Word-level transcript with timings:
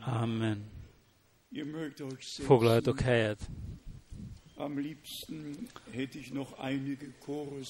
Amen. 0.00 0.70
Foglaljatok 2.44 3.00
helyet. 3.00 3.48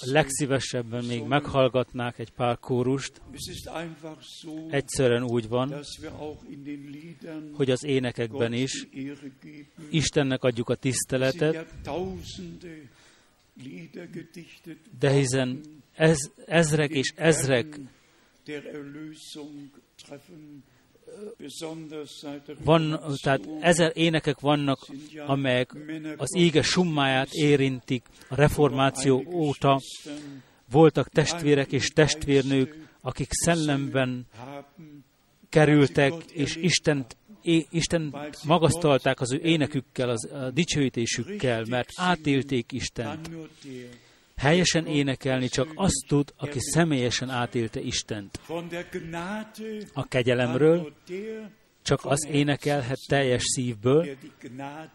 Legszívesebben 0.01 1.05
még 1.05 1.23
meghallgatnák 1.23 2.19
egy 2.19 2.31
pár 2.31 2.59
kórust. 2.59 3.21
Egyszerűen 4.71 5.23
úgy 5.23 5.49
van, 5.49 5.75
hogy 7.53 7.71
az 7.71 7.85
énekekben 7.85 8.53
is. 8.53 8.87
Istennek 9.91 10.45
adjuk 10.45 10.69
a 10.69 10.75
tiszteletet, 10.75 11.67
de 14.99 15.11
hiszen 15.11 15.61
ez, 15.93 16.19
ezrek 16.47 16.91
és 16.91 17.13
ezrek 17.17 17.81
Van, 22.65 23.01
tehát 23.23 23.49
ezer 23.61 23.93
énekek 23.95 24.41
vannak, 24.41 24.79
amelyek 25.27 25.75
az 26.17 26.35
ége 26.37 26.63
summáját 26.63 27.29
érintik 27.31 28.05
a 28.29 28.35
reformáció 28.35 29.25
óta. 29.33 29.81
Voltak 30.71 31.09
testvérek 31.09 31.73
és 31.73 31.89
testvérnők, 31.89 32.77
akik 33.01 33.29
szellemben 33.31 34.27
kerültek, 35.49 36.13
és 36.33 36.57
Istent, 36.57 37.17
é, 37.43 37.67
Isten 37.71 38.17
magasztalták 38.45 39.21
az 39.21 39.33
ő 39.33 39.41
énekükkel, 39.43 40.09
az, 40.09 40.31
a 40.33 40.51
dicsőítésükkel, 40.51 41.65
mert 41.69 41.89
átélték 41.95 42.73
Istent. 42.73 43.31
Helyesen 44.37 44.87
énekelni 44.87 45.49
csak 45.49 45.73
azt 45.75 46.05
tud, 46.09 46.33
aki 46.37 46.59
személyesen 46.61 47.31
átélte 47.31 47.81
Istent. 47.81 48.41
A 49.93 50.09
kegyelemről 50.09 50.93
csak 51.83 52.05
az 52.05 52.27
énekelhet 52.27 52.99
teljes 53.07 53.43
szívből, 53.43 54.09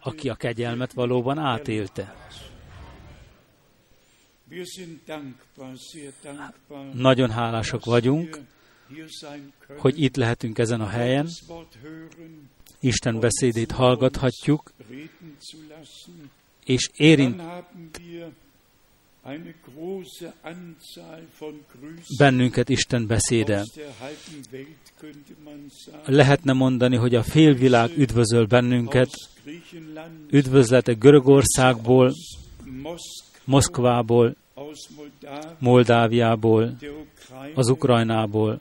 aki 0.00 0.28
a 0.28 0.34
kegyelmet 0.34 0.92
valóban 0.92 1.38
átélte. 1.38 2.14
Nagyon 6.92 7.30
hálásak 7.30 7.84
vagyunk, 7.84 8.40
hogy 9.78 10.02
itt 10.02 10.16
lehetünk 10.16 10.58
ezen 10.58 10.80
a 10.80 10.88
helyen, 10.88 11.28
Isten 12.80 13.20
beszédét 13.20 13.70
hallgathatjuk, 13.70 14.72
és 16.64 16.90
érint 16.92 17.42
bennünket 22.18 22.68
Isten 22.68 23.06
beszéde. 23.06 23.64
Lehetne 26.04 26.52
mondani, 26.52 26.96
hogy 26.96 27.14
a 27.14 27.22
félvilág 27.22 27.90
üdvözöl 27.96 28.46
bennünket, 28.46 29.10
üdvözletek 30.30 30.98
Görögországból, 30.98 32.12
Moszkvából, 33.44 34.36
Moldáviából, 35.58 36.76
az 37.54 37.68
Ukrajnából. 37.68 38.60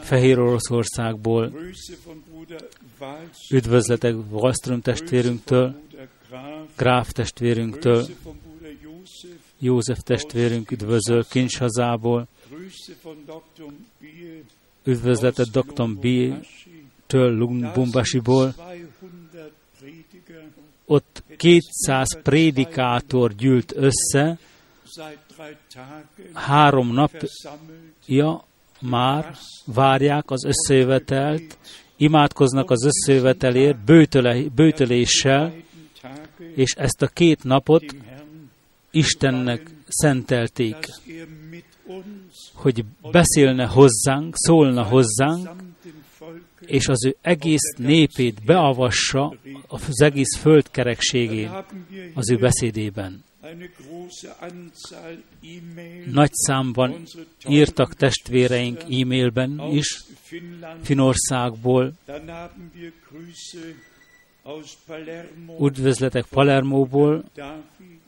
Fehér 0.00 0.38
Oroszországból, 0.38 1.52
üdvözletek 3.50 4.14
Wallström 4.30 4.80
testvérünktől, 4.80 5.74
Gráf 6.76 7.10
testvérünktől, 7.12 8.06
József 9.64 9.98
testvérünk 10.02 10.70
üdvözöl 10.70 11.24
Dr. 13.24 13.72
Biel, 14.00 14.40
üdvözletet 14.84 15.46
Dr. 15.50 15.88
B-től 15.94 17.36
Lumbumbasiból, 17.36 18.54
200 18.54 19.50
Prediger 19.78 20.48
ott 20.84 21.22
200 21.36 22.22
prédikátor 22.22 23.34
gyűlt 23.34 23.72
össze, 23.76 24.38
három 26.32 26.92
napja 26.92 28.44
már 28.80 29.36
várják 29.64 30.30
az 30.30 30.44
összejövetelt, 30.44 31.58
imádkoznak 31.96 32.70
az 32.70 32.84
összejövetelért 32.84 33.84
bőtöle, 33.84 34.42
bőtöléssel, 34.54 35.54
és 36.54 36.74
ezt 36.74 37.02
a 37.02 37.06
két 37.06 37.44
napot 37.44 37.84
Istennek 38.94 39.70
szentelték, 39.88 40.76
hogy 42.54 42.84
beszélne 43.10 43.66
hozzánk, 43.66 44.34
szólna 44.36 44.82
hozzánk, 44.82 45.50
és 46.66 46.88
az 46.88 47.04
ő 47.04 47.16
egész 47.20 47.74
népét 47.76 48.44
beavassa 48.44 49.34
az 49.68 50.00
egész 50.00 50.36
föld 50.36 50.70
az 52.14 52.30
ő 52.30 52.36
beszédében. 52.36 53.24
Nagy 56.12 56.32
számban 56.32 57.02
írtak 57.48 57.94
testvéreink 57.94 58.80
e-mailben 58.80 59.60
is. 59.70 60.04
Finországból, 60.82 61.92
üdvözletek 65.60 66.24
Palermóból, 66.24 67.24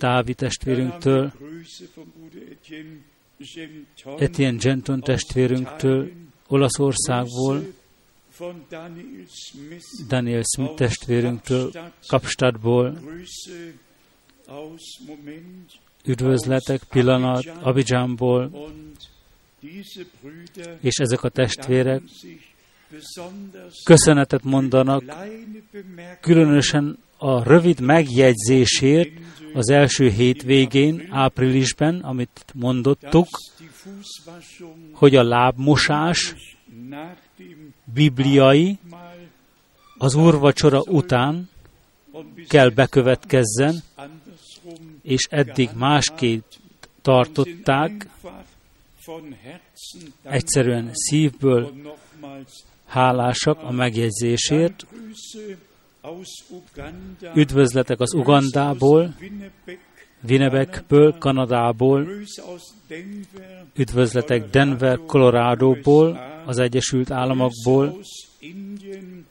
Wir 0.05 0.37
testvérünktől, 0.37 1.33
Etienne 4.19 4.59
Genton 4.59 5.01
testvérünktől. 5.01 6.11
Olaszországból, 6.47 7.73
Daniel 10.09 10.43
Smith, 10.55 10.75
testvérünktől, 10.75 11.71
Kapstadtból, 12.07 13.01
üdvözletek 16.05 16.83
pillanat 16.85 17.45
Brüder 20.21 20.79
és 20.81 20.95
ezek 20.97 21.23
a 21.23 21.29
testvérek 21.29 22.03
köszönetet 23.85 24.43
mondanak, 24.43 25.03
különösen 26.21 26.99
a 27.17 27.43
rövid 27.43 27.81
megjegyzésért 27.81 29.11
az 29.55 29.71
első 29.71 30.09
hétvégén, 30.09 31.09
áprilisban, 31.11 32.01
amit 32.01 32.45
mondottuk, 32.55 33.29
hogy 34.93 35.17
a 35.17 35.23
lábmosás 35.23 36.35
bibliai 37.85 38.79
az 39.99 40.15
úrvacsora 40.15 40.81
után 40.81 41.49
kell 42.49 42.69
bekövetkezzen, 42.69 43.83
és 45.03 45.27
eddig 45.31 45.71
másképp 45.75 46.45
tartották, 47.03 48.09
egyszerűen 50.23 50.91
szívből 50.93 51.73
hálásak 52.87 53.63
a 53.63 53.71
megjegyzésért. 53.71 54.87
Üdvözletek 57.35 58.01
az 58.01 58.15
Ugandából, 58.15 59.15
Winnipegből, 60.29 61.19
Kanadából, 61.19 62.09
üdvözletek 63.77 64.51
Denver, 64.51 64.99
Coloradoból, 65.07 66.21
az 66.47 66.59
Egyesült 66.59 67.11
Államokból, 67.11 67.99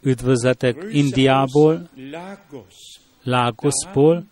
üdvözletek 0.01 0.85
Indiából, 0.91 1.89
tatsächlich 3.23 4.23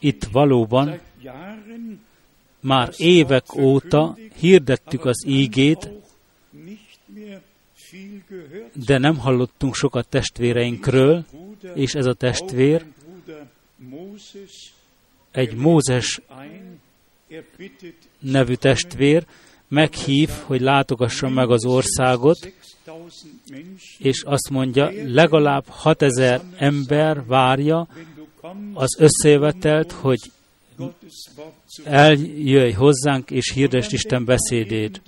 Itt 0.00 0.24
valóban 0.24 1.00
már 2.60 2.90
évek 2.96 3.54
óta 3.56 4.16
hirdettük 4.38 5.04
az 5.04 5.24
ígét, 5.26 5.90
de 8.86 8.98
nem 8.98 9.18
hallottunk 9.18 9.74
sokat 9.74 10.08
testvéreinkről, 10.08 11.24
és 11.74 11.94
ez 11.94 12.06
a 12.06 12.14
testvér 12.14 12.84
egy 15.30 15.54
Mózes 15.54 16.20
nevű 18.18 18.54
testvér, 18.54 19.26
meghív, 19.68 20.28
hogy 20.28 20.60
látogassa 20.60 21.28
meg 21.28 21.50
az 21.50 21.64
országot, 21.64 22.52
6000 22.86 23.38
Menschen, 23.50 23.78
és 23.98 24.22
azt 24.22 24.50
mondja, 24.50 24.90
legalább 25.04 25.64
6000 25.68 26.40
ember 26.56 27.26
várja 27.26 27.88
az 28.74 28.96
összejövetelt, 28.98 29.92
hogy 29.92 30.18
eljöjj 31.84 32.72
hozzánk 32.72 33.30
és 33.30 33.52
hirdest 33.52 33.92
Isten 33.92 34.24
beszédét. 34.24 35.02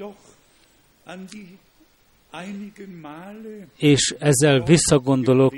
És 3.76 4.14
ezzel 4.18 4.60
visszagondolok 4.60 5.54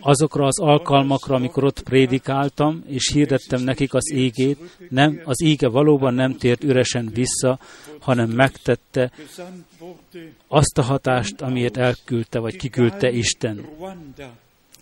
azokra 0.00 0.46
az 0.46 0.58
alkalmakra, 0.58 1.34
amikor 1.34 1.64
ott 1.64 1.82
prédikáltam, 1.82 2.82
és 2.86 3.10
hirdettem 3.12 3.62
nekik 3.62 3.94
az 3.94 4.12
égét, 4.12 4.58
nem, 4.88 5.20
az 5.24 5.42
ége 5.42 5.68
valóban 5.68 6.14
nem 6.14 6.36
tért 6.36 6.64
üresen 6.64 7.10
vissza, 7.14 7.58
hanem 8.00 8.30
megtette 8.30 9.10
azt 10.48 10.78
a 10.78 10.82
hatást, 10.82 11.40
amiért 11.40 11.76
elküldte, 11.76 12.38
vagy 12.38 12.56
kiküldte 12.56 13.10
Isten. 13.10 13.66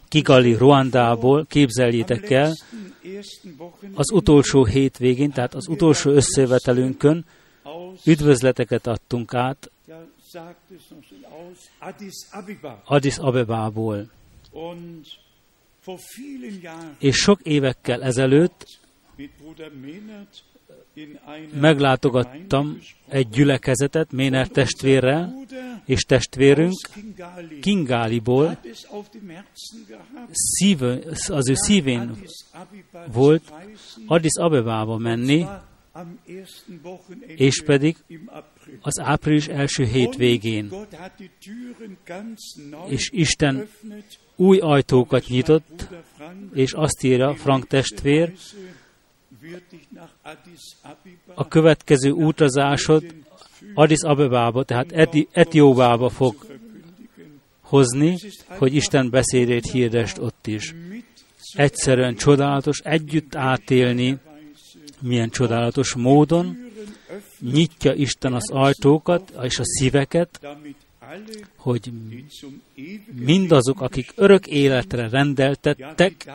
Kigali, 0.09 0.55
Ruandából, 0.55 1.47
képzeljétek 1.49 2.31
el, 2.31 2.53
az 3.95 4.13
utolsó 4.13 4.65
hétvégén, 4.65 5.31
tehát 5.31 5.55
az 5.55 5.69
utolsó 5.69 6.11
összevetelünkön 6.11 7.25
üdvözleteket 8.05 8.87
adtunk 8.87 9.35
át 9.35 9.71
Addis 12.85 13.17
Abebából. 13.19 14.11
És 16.99 17.17
sok 17.17 17.41
évekkel 17.43 18.03
ezelőtt 18.03 18.79
meglátogattam 21.61 22.79
egy 23.09 23.29
gyülekezetet 23.29 24.13
Méner 24.13 24.49
testvérrel, 24.49 25.45
és 25.85 26.03
testvérünk 26.03 26.75
Kingáliból 27.61 28.59
szíve, 30.33 30.99
az 31.29 31.49
ő 31.49 31.55
szívén 31.55 32.17
volt 33.13 33.53
Addis 34.07 34.37
Abebába 34.41 34.97
menni, 34.97 35.47
és 37.37 37.63
pedig 37.65 37.97
az 38.81 39.01
április 39.01 39.47
első 39.47 39.85
hétvégén. 39.85 40.73
És 42.89 43.11
Isten 43.13 43.69
új 44.37 44.59
ajtókat 44.59 45.27
nyitott, 45.29 45.89
és 46.55 46.73
azt 46.73 47.03
írja 47.05 47.35
Frank 47.35 47.67
testvér, 47.67 48.33
a 51.35 51.49
következő 51.49 52.11
utazásod 52.11 53.05
Addis 53.75 54.03
Abebába, 54.03 54.65
tehát 54.65 54.93
Eti- 54.93 55.29
Etióbába 55.33 56.09
fog 56.09 56.47
hozni, 57.61 58.17
hogy 58.47 58.75
Isten 58.75 59.11
beszédét 59.11 59.71
hirdest 59.71 60.19
ott 60.19 60.47
is. 60.47 60.75
Egyszerűen 61.55 62.15
csodálatos 62.15 62.81
együtt 62.85 63.35
átélni, 63.35 64.19
milyen 65.01 65.31
csodálatos 65.31 65.95
módon 65.95 66.66
nyitja 67.41 67.93
Isten 67.93 68.33
az 68.33 68.51
ajtókat 68.51 69.33
és 69.43 69.59
a 69.59 69.65
szíveket, 69.65 70.41
hogy 71.57 71.93
mindazok, 73.13 73.81
akik 73.81 74.13
örök 74.15 74.47
életre 74.47 75.09
rendeltettek, 75.09 76.31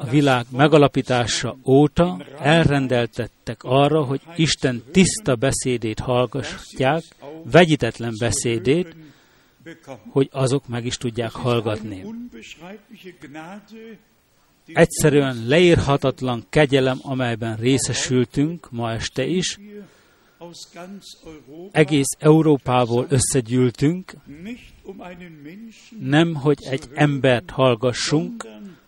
a 0.00 0.06
világ 0.06 0.46
megalapítása 0.50 1.56
óta 1.64 2.24
elrendeltettek 2.38 3.62
arra, 3.62 4.04
hogy 4.04 4.20
Isten 4.36 4.82
tiszta 4.92 5.34
beszédét 5.34 5.98
hallgatják, 5.98 7.02
vegyitetlen 7.42 8.14
beszédét, 8.18 8.96
hogy 10.10 10.28
azok 10.32 10.68
meg 10.68 10.84
is 10.84 10.96
tudják 10.96 11.30
hallgatni. 11.30 12.04
Egyszerűen 14.72 15.46
leírhatatlan 15.46 16.46
kegyelem, 16.48 16.98
amelyben 17.02 17.56
részesültünk 17.56 18.70
ma 18.70 18.92
este 18.92 19.24
is, 19.26 19.58
egész 21.70 22.16
Európából 22.18 23.06
összegyűltünk, 23.08 24.12
nem, 26.00 26.34
hogy 26.34 26.62
egy 26.64 26.84
embert 26.94 27.50
hallgassunk, 27.50 28.46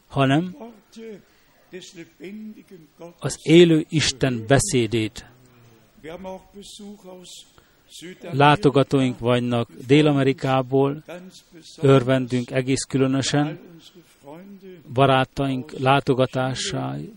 hanem 0.08 0.56
az 3.18 3.38
élő 3.42 3.86
Isten 3.88 4.44
beszédét. 4.46 5.24
Látogatóink 8.20 9.18
vannak 9.18 9.70
Dél-Amerikából, 9.86 11.04
örvendünk 11.80 12.50
egész 12.50 12.82
különösen, 12.82 13.58
barátaink 14.92 15.72
látogatásáról, 15.78 17.10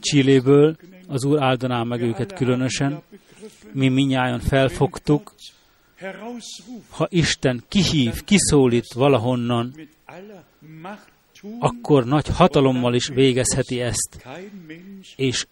Csilléből, 0.00 0.76
az 1.06 1.24
Úr 1.24 1.42
áldaná 1.42 1.82
meg 1.82 2.00
őket 2.00 2.32
különösen, 2.32 3.02
mi 3.72 3.88
minnyáján 3.88 4.40
felfogtuk, 4.40 5.34
ha 6.88 7.06
Isten 7.10 7.62
kihív, 7.68 8.24
kiszólít 8.24 8.92
valahonnan, 8.92 9.74
akkor 11.58 12.04
nagy 12.04 12.26
hatalommal 12.28 12.94
is 12.94 13.08
végezheti 13.08 13.80
ezt, 13.80 14.26
és 15.16 15.46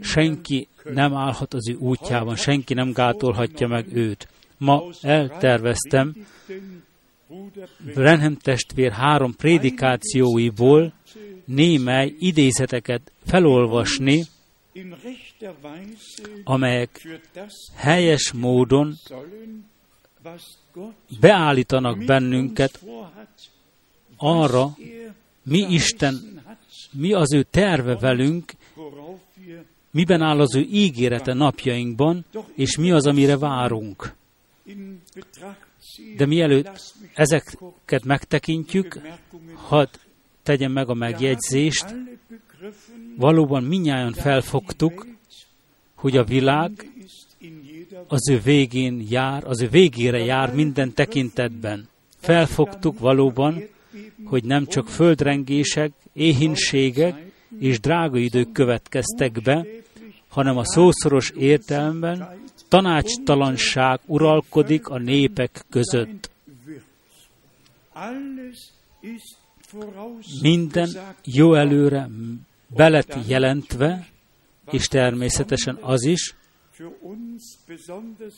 senki 0.00 0.68
nem 0.84 1.14
állhat 1.14 1.54
az 1.54 1.68
ő 1.68 1.74
útjában, 1.74 2.36
senki 2.36 2.74
nem 2.74 2.92
gátolhatja 2.92 3.68
meg 3.68 3.96
őt. 3.96 4.28
Ma 4.56 4.84
elterveztem 5.02 6.14
Brenhem 7.94 8.36
testvér 8.36 8.92
három 8.92 9.34
prédikációiból 9.36 10.92
némely 11.44 12.14
idézeteket 12.18 13.12
felolvasni, 13.26 14.24
amelyek 16.44 17.20
helyes 17.74 18.32
módon 18.32 18.94
beállítanak 21.20 22.04
bennünket 22.04 22.84
arra, 24.16 24.76
mi 25.42 25.58
Isten, 25.58 26.42
mi 26.92 27.12
az 27.12 27.32
ő 27.32 27.42
terve 27.42 27.96
velünk, 27.96 28.52
miben 29.90 30.22
áll 30.22 30.40
az 30.40 30.54
ő 30.54 30.60
ígérete 30.60 31.34
napjainkban, 31.34 32.24
és 32.54 32.76
mi 32.76 32.90
az, 32.90 33.06
amire 33.06 33.38
várunk. 33.38 34.14
De 36.16 36.26
mielőtt 36.26 36.94
ezeket 37.14 38.04
megtekintjük, 38.04 39.00
hadd 39.54 39.88
tegyem 40.42 40.72
meg 40.72 40.88
a 40.88 40.94
megjegyzést, 40.94 41.94
valóban 43.16 43.62
minnyáján 43.62 44.12
felfogtuk, 44.12 45.06
hogy 45.94 46.16
a 46.16 46.24
világ 46.24 46.70
az 48.08 48.30
ő 48.30 48.38
végén 48.38 49.06
jár, 49.08 49.44
az 49.44 49.62
ő 49.62 49.68
végére 49.68 50.18
jár 50.18 50.54
minden 50.54 50.92
tekintetben. 50.94 51.88
Felfogtuk 52.18 52.98
valóban, 52.98 53.62
hogy 54.24 54.44
nem 54.44 54.66
csak 54.66 54.88
földrengések, 54.88 55.92
éhinségek 56.12 57.30
és 57.58 57.80
drága 57.80 58.18
idők 58.18 58.52
következtek 58.52 59.42
be, 59.42 59.66
hanem 60.28 60.56
a 60.56 60.64
szószoros 60.64 61.30
értelemben 61.30 62.38
tanácstalanság 62.68 64.00
uralkodik 64.06 64.88
a 64.88 64.98
népek 64.98 65.64
között. 65.70 66.30
Minden 70.42 70.88
jó 71.24 71.54
előre 71.54 72.08
belet 72.66 73.16
jelentve, 73.26 74.08
és 74.70 74.86
természetesen 74.86 75.78
az 75.80 76.04
is, 76.04 76.34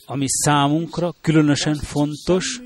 ami 0.06 0.24
számunkra 0.28 1.14
különösen 1.20 1.74
fontos, 1.74 2.60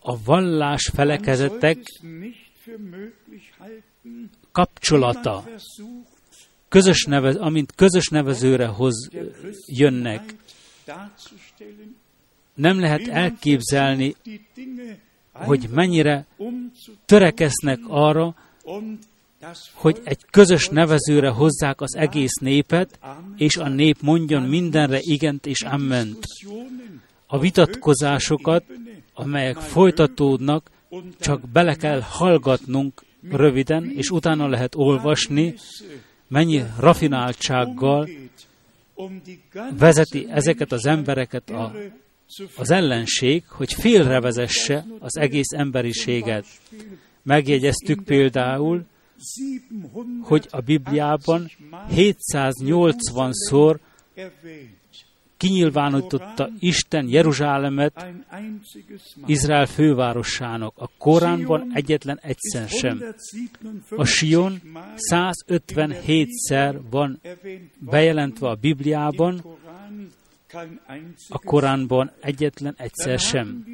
a 0.00 0.22
vallás 0.24 0.90
felekezetek 0.94 1.78
kapcsolata, 4.52 5.44
közös 6.68 7.04
nevez, 7.04 7.36
amint 7.36 7.72
közös 7.74 8.08
nevezőre 8.08 8.66
hoz 8.66 9.10
jönnek. 9.66 10.34
Nem 12.54 12.80
lehet 12.80 13.08
elképzelni, 13.08 14.14
hogy 15.32 15.68
mennyire 15.70 16.26
törekesznek 17.04 17.78
arra, 17.88 18.34
hogy 19.72 20.00
egy 20.04 20.18
közös 20.30 20.68
nevezőre 20.68 21.28
hozzák 21.28 21.80
az 21.80 21.96
egész 21.96 22.34
népet, 22.40 22.98
és 23.36 23.56
a 23.56 23.68
nép 23.68 23.96
mondjon 24.00 24.42
mindenre 24.42 24.98
igent 25.00 25.46
és 25.46 25.62
amment. 25.62 26.24
A 27.26 27.38
vitatkozásokat, 27.38 28.64
amelyek 29.14 29.56
folytatódnak, 29.56 30.70
csak 31.20 31.48
bele 31.48 31.74
kell 31.74 32.00
hallgatnunk 32.00 33.04
röviden, 33.30 33.90
és 33.94 34.10
utána 34.10 34.48
lehet 34.48 34.74
olvasni, 34.74 35.54
mennyi 36.28 36.62
rafináltsággal 36.78 38.08
vezeti 39.78 40.26
ezeket 40.30 40.72
az 40.72 40.86
embereket 40.86 41.50
a, 41.50 41.72
az 42.56 42.70
ellenség, 42.70 43.44
hogy 43.48 43.72
félrevezesse 43.72 44.86
az 44.98 45.16
egész 45.16 45.52
emberiséget. 45.52 46.46
Megjegyeztük 47.22 48.04
például 48.04 48.84
hogy 50.22 50.48
a 50.50 50.60
Bibliában 50.60 51.50
780-szor 51.90 53.78
kinyilvánította 55.36 56.50
Isten 56.58 57.08
Jeruzsálemet 57.08 58.06
Izrael 59.26 59.66
fővárosának. 59.66 60.72
A 60.76 60.90
Koránban 60.98 61.70
egyetlen 61.74 62.18
egyszer 62.22 62.68
sem. 62.68 63.02
A 63.96 64.04
Sion 64.04 64.60
157-szer 65.10 66.80
van 66.90 67.20
bejelentve 67.78 68.48
a 68.48 68.54
Bibliában, 68.54 69.42
a 71.28 71.38
Koránban 71.38 72.10
egyetlen 72.20 72.74
egyszer 72.78 73.18
sem. 73.18 73.64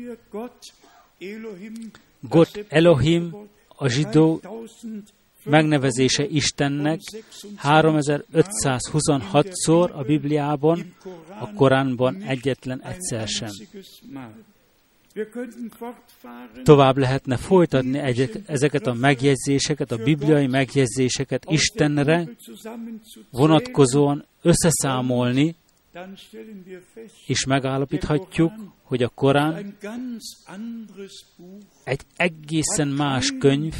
God 2.20 2.66
Elohim, 2.68 3.34
a 3.68 3.88
zsidó 3.88 4.40
megnevezése 5.44 6.26
Istennek 6.26 7.00
3526-szor 7.62 9.92
a 9.92 10.02
Bibliában, 10.02 10.94
a 11.40 11.52
Koránban 11.52 12.22
egyetlen 12.22 12.82
egyszer 12.82 13.28
sem. 13.28 13.50
Tovább 16.62 16.96
lehetne 16.96 17.36
folytatni 17.36 17.98
ezeket 18.46 18.86
a 18.86 18.92
megjegyzéseket, 18.92 19.92
a 19.92 19.96
bibliai 19.96 20.46
megjegyzéseket 20.46 21.44
Istenre 21.48 22.28
vonatkozóan 23.30 24.24
összeszámolni, 24.42 25.54
és 27.26 27.44
megállapíthatjuk, 27.44 28.52
hogy 28.82 29.02
a 29.02 29.08
Korán 29.08 29.76
egy 31.84 32.00
egészen 32.16 32.88
más 32.88 33.34
könyv, 33.38 33.74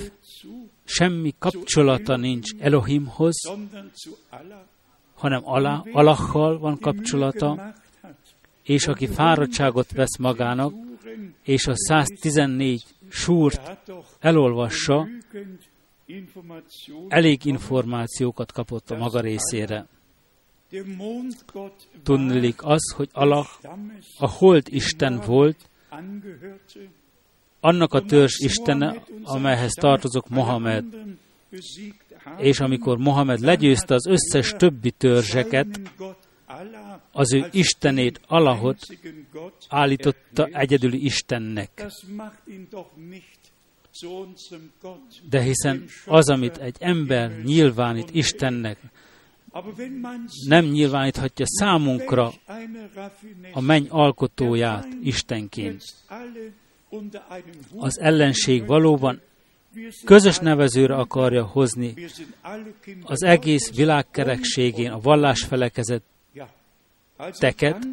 semmi 0.85 1.35
kapcsolata 1.39 2.17
nincs 2.17 2.51
Elohimhoz, 2.59 3.37
hanem 5.15 5.41
Allah, 5.45 5.87
Allahhal 5.93 6.59
van 6.59 6.79
kapcsolata, 6.79 7.75
és 8.63 8.87
aki 8.87 9.07
fáradtságot 9.07 9.93
vesz 9.93 10.17
magának, 10.17 10.75
és 11.43 11.67
a 11.67 11.77
114 11.77 12.85
súrt 13.09 13.79
elolvassa, 14.19 15.09
elég 17.09 17.45
információkat 17.45 18.53
kapott 18.53 18.91
a 18.91 18.97
maga 18.97 19.21
részére. 19.21 19.87
Tudnilik 22.03 22.65
az, 22.65 22.93
hogy 22.97 23.09
Allah 23.13 23.47
a 24.19 24.29
hold 24.29 24.67
Isten 24.69 25.21
volt, 25.27 25.69
annak 27.61 27.95
a 27.95 28.01
törzs 28.01 28.39
istene, 28.39 29.05
amelyhez 29.23 29.73
tartozok 29.73 30.29
Mohamed. 30.29 30.85
És 32.39 32.61
amikor 32.61 32.99
Mohamed 32.99 33.41
legyőzte 33.41 33.95
az 33.95 34.07
összes 34.07 34.55
többi 34.57 34.91
törzseket, 34.91 35.81
az 37.13 37.33
ő 37.33 37.49
Istenét, 37.53 38.21
Allahot 38.27 38.87
állította 39.69 40.47
egyedüli 40.47 41.05
Istennek. 41.05 41.87
De 45.29 45.43
hiszen 45.43 45.85
az, 46.07 46.31
amit 46.31 46.57
egy 46.57 46.77
ember 46.79 47.43
nyilvánít 47.43 48.11
Istennek, 48.13 48.79
nem 50.47 50.65
nyilváníthatja 50.65 51.45
számunkra 51.49 52.33
a 53.53 53.61
menny 53.61 53.87
alkotóját 53.89 54.89
Istenként. 55.03 55.83
Az 57.77 57.99
ellenség 58.01 58.67
valóban 58.67 59.21
közös 60.05 60.39
nevezőre 60.39 60.95
akarja 60.95 61.45
hozni 61.45 61.95
az 63.03 63.23
egész 63.23 63.75
világkerekségén 63.75 64.91
a 64.91 65.01
vallásfelekezet 65.01 66.03
teket, 67.39 67.87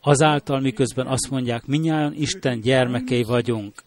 azáltal 0.00 0.60
miközben 0.60 1.06
azt 1.06 1.30
mondják, 1.30 1.66
minnyáján 1.66 2.14
Isten 2.14 2.60
gyermekei 2.60 3.22
vagyunk. 3.22 3.82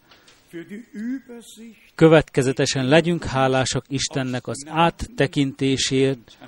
Következetesen 1.98 2.86
legyünk 2.86 3.24
hálásak 3.24 3.84
Istennek 3.88 4.46
az 4.46 4.66
áttekintésért, 4.68 6.38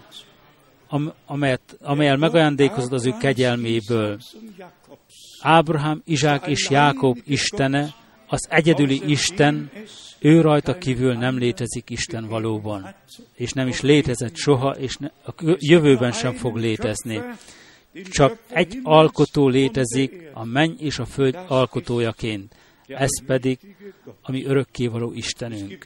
amelyet, 1.26 1.78
amelyel 1.82 2.16
megajándékozott 2.16 2.92
az 2.92 3.06
ő 3.06 3.14
kegyelméből. 3.20 4.18
Ábrahám, 5.40 6.02
Izsák 6.04 6.46
és 6.46 6.70
Jákob 6.70 7.18
Istene, 7.24 7.94
az 8.26 8.46
egyedüli 8.50 9.10
Isten, 9.10 9.70
ő 10.18 10.40
rajta 10.40 10.78
kívül 10.78 11.14
nem 11.14 11.38
létezik 11.38 11.90
Isten 11.90 12.28
valóban, 12.28 12.94
és 13.34 13.52
nem 13.52 13.68
is 13.68 13.80
létezett 13.80 14.36
soha, 14.36 14.70
és 14.70 14.96
ne, 14.96 15.06
a 15.06 15.56
jövőben 15.58 16.12
sem 16.12 16.32
fog 16.32 16.56
létezni. 16.56 17.22
Csak 18.10 18.38
egy 18.48 18.78
alkotó 18.82 19.48
létezik, 19.48 20.30
a 20.32 20.44
menny 20.44 20.74
és 20.78 20.98
a 20.98 21.04
föld 21.04 21.38
alkotójaként. 21.46 22.54
Ez 22.98 23.24
pedig 23.26 23.58
a 24.22 24.30
mi 24.30 24.44
örökkévaló 24.44 25.12
Istenünk. 25.12 25.84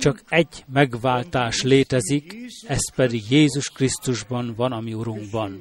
Csak 0.00 0.22
egy 0.28 0.64
megváltás 0.72 1.62
létezik, 1.62 2.36
ez 2.66 2.94
pedig 2.94 3.30
Jézus 3.30 3.70
Krisztusban 3.70 4.54
van, 4.56 4.72
ami 4.72 4.94
Urunkban. 4.94 5.60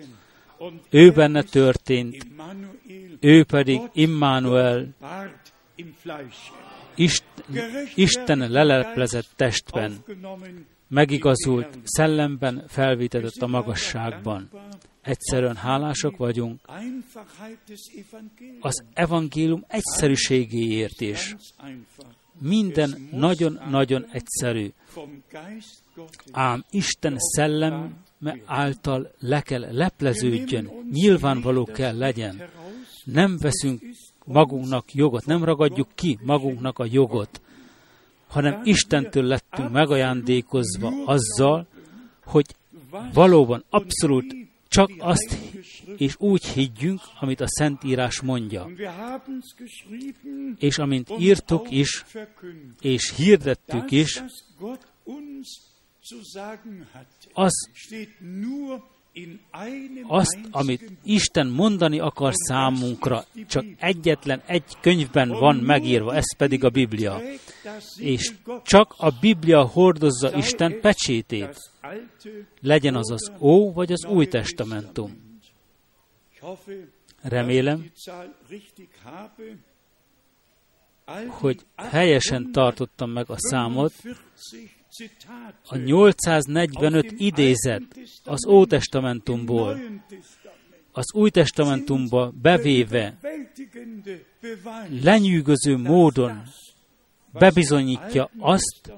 Ő 0.90 1.12
benne 1.12 1.44
történt, 1.44 2.28
ő 3.20 3.44
pedig 3.44 3.82
Immanuel, 3.94 4.96
Isten 7.96 8.52
leleplezett 8.52 9.28
testben, 9.36 10.04
megigazult, 10.90 11.80
szellemben 11.84 12.64
felvétetett 12.68 13.42
a 13.42 13.48
magasságban. 13.48 14.50
Egyszerűen 15.02 15.56
hálások 15.56 16.18
vagyunk 16.18 16.60
az 18.60 18.84
evangélium 18.94 19.66
egyszerűségéért 19.68 21.02
is. 21.02 21.36
Minden 22.42 23.08
nagyon-nagyon 23.12 24.06
egyszerű. 24.12 24.72
Ám 26.32 26.66
Isten 26.70 27.16
szellem 27.18 28.04
által 28.46 29.12
le 29.20 29.42
kell 29.42 29.66
lepleződjön, 29.72 30.70
nyilvánvaló 30.92 31.66
kell 31.66 31.98
legyen. 31.98 32.42
Nem 33.04 33.38
veszünk 33.38 33.82
magunknak 34.26 34.94
jogot, 34.94 35.26
nem 35.26 35.44
ragadjuk 35.44 35.88
ki 35.96 36.20
magunknak 36.24 36.80
a 36.80 36.86
jogot, 36.92 37.42
hanem 38.30 38.62
Istentől 38.64 39.24
lettünk 39.24 39.72
megajándékozva 39.72 41.04
azzal, 41.06 41.68
hogy 42.26 42.56
valóban 43.14 43.64
abszolút 43.70 44.36
csak 44.68 44.92
azt 44.98 45.38
és 45.98 46.16
úgy 46.18 46.46
higgyünk, 46.46 47.02
amit 47.20 47.42
a 47.42 47.48
Szentírás 47.48 48.22
mondja. 48.22 48.70
És 50.58 50.78
amint 50.78 51.10
írtuk 51.20 51.72
is, 51.72 52.06
és 52.82 53.16
hirdettük 53.16 53.92
is, 53.92 54.24
az, 57.34 57.70
azt, 60.08 60.40
amit 60.52 60.92
Isten 61.04 61.48
mondani 61.48 62.00
akar 62.00 62.34
számunkra, 62.36 63.26
csak 63.48 63.66
egyetlen 63.78 64.42
egy 64.46 64.64
könyvben 64.82 65.30
van 65.30 65.56
megírva, 65.56 66.16
ez 66.16 66.36
pedig 66.38 66.64
a 66.64 66.70
Biblia. 66.70 67.22
És 67.98 68.34
csak 68.64 68.94
a 68.98 69.10
Biblia 69.22 69.62
hordozza 69.62 70.36
Isten 70.36 70.80
pecsétét. 70.82 71.58
Legyen 72.62 72.96
az 72.96 73.12
az 73.12 73.32
Ó 73.40 73.74
vagy 73.74 73.92
az 73.92 74.06
Új 74.06 74.28
Testamentum. 74.28 75.28
Remélem, 77.22 77.92
hogy 81.28 81.66
helyesen 81.76 82.52
tartottam 82.52 83.12
meg 83.12 83.30
a 83.30 83.36
számot, 83.38 83.94
a 85.68 85.78
845 85.78 87.14
idézet 87.18 87.84
az 88.24 88.48
Ótestamentumból, 88.48 89.80
az 90.92 91.14
Új 91.14 91.30
Testamentumba 91.30 92.34
bevéve, 92.42 93.20
lenyűgöző 95.04 95.78
módon 95.78 96.44
bebizonyítja 97.32 98.30
azt, 98.40 98.94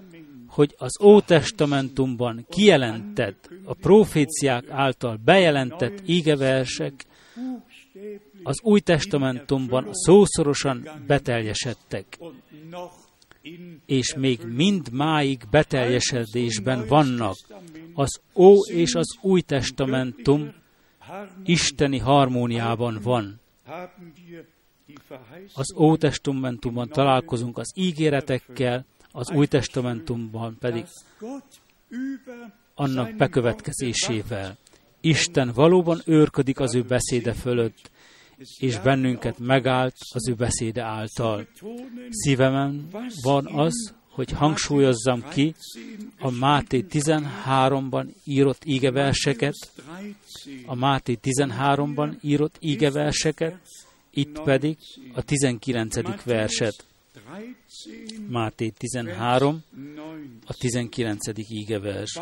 hogy 0.48 0.76
az 0.78 1.02
Ótestamentumban 1.02 2.46
kijelentett, 2.50 3.50
a 3.64 3.74
proféciák 3.74 4.70
által 4.70 5.20
bejelentett 5.24 6.02
ígeversek 6.06 7.06
az 8.44 8.62
Új 8.64 8.80
Testamentumban 8.80 9.88
szószorosan 9.92 10.90
beteljesedtek 11.08 12.20
és 13.86 14.16
még 14.16 14.40
mind 14.46 14.92
máig 14.92 15.44
beteljesedésben 15.52 16.88
vannak. 16.88 17.36
Az 17.94 18.20
Ó 18.36 18.66
és 18.66 18.96
az 18.96 19.18
Új 19.22 19.42
Testamentum 19.42 20.54
isteni 21.44 21.98
harmóniában 21.98 23.00
van. 23.04 23.40
Az 25.54 25.74
Ó 25.76 25.96
Testamentumban 25.96 26.90
találkozunk 26.90 27.58
az 27.58 27.72
ígéretekkel, 27.76 28.86
az 29.12 29.32
Új 29.32 29.48
Testamentumban 29.48 30.58
pedig 30.60 30.86
annak 32.76 33.16
bekövetkezésével. 33.16 34.58
Isten 35.02 35.52
valóban 35.54 36.02
őrködik 36.06 36.60
az 36.60 36.76
ő 36.76 36.82
beszéde 36.82 37.34
fölött, 37.34 37.91
és 38.60 38.80
bennünket 38.80 39.40
megállt 39.40 39.96
az 40.14 40.30
ő 40.30 40.34
beszéde 40.34 40.84
által. 40.84 41.48
Szívemen 42.10 42.88
van 43.22 43.48
az, 43.48 43.94
hogy 44.10 44.32
hangsúlyozzam 44.32 45.30
ki 45.30 45.56
a 46.20 46.32
Máté 46.32 46.86
13-ban 46.90 48.08
írott 48.24 48.66
ígeverseket, 48.66 49.72
a 50.66 50.76
Máté 50.76 51.18
13-ban 51.22 52.22
írott 52.22 52.58
ígeverseket, 52.60 53.56
itt 54.10 54.42
pedig 54.42 54.78
a 55.14 55.22
19. 55.22 56.24
verset. 56.24 56.86
Máté 58.30 58.70
13, 58.70 59.64
a 60.46 60.54
19. 60.54 61.20
ígevers. 61.50 62.20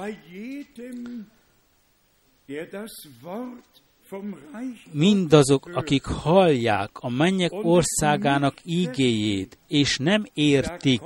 Mindazok, 4.92 5.66
akik 5.74 6.04
hallják 6.04 6.90
a 6.94 7.10
mennyek 7.10 7.52
országának 7.52 8.58
ígéjét, 8.64 9.58
és 9.68 9.98
nem 9.98 10.26
értik, 10.34 11.02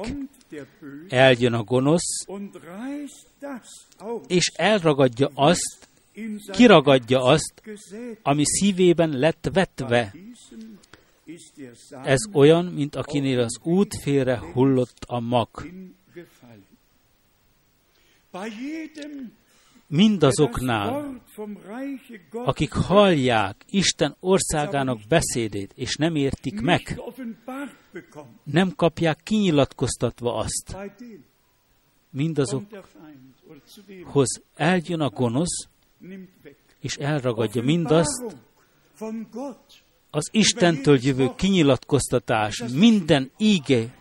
eljön 1.10 1.54
a 1.54 1.64
gonosz, 1.64 2.26
és 4.28 4.52
elragadja 4.56 5.30
azt, 5.34 5.88
kiragadja 6.52 7.24
azt, 7.24 7.62
ami 8.22 8.44
szívében 8.46 9.20
lett 9.20 9.50
vetve. 9.54 10.14
Ez 12.04 12.20
olyan, 12.34 12.66
mint 12.66 12.96
akinél 12.96 13.40
az 13.40 13.60
út 13.64 14.02
félre 14.02 14.40
hullott 14.54 15.04
a 15.08 15.20
mag. 15.20 15.50
Mindazoknál, 19.88 21.22
akik 22.32 22.72
hallják 22.72 23.66
Isten 23.70 24.16
országának 24.20 25.00
beszédét, 25.08 25.72
és 25.76 25.96
nem 25.96 26.16
értik 26.16 26.62
meg, 26.62 27.02
nem 28.44 28.72
kapják 28.76 29.20
kinyilatkoztatva 29.24 30.36
azt, 30.36 30.78
mindazokhoz 32.10 34.42
eljön 34.56 35.00
a 35.00 35.10
gonosz, 35.10 35.68
és 36.80 36.96
elragadja 36.96 37.62
mindazt, 37.62 38.38
az 40.10 40.30
Istentől 40.32 40.98
jövő 41.02 41.30
kinyilatkoztatás, 41.36 42.64
minden 42.74 43.32
íge, 43.38 43.96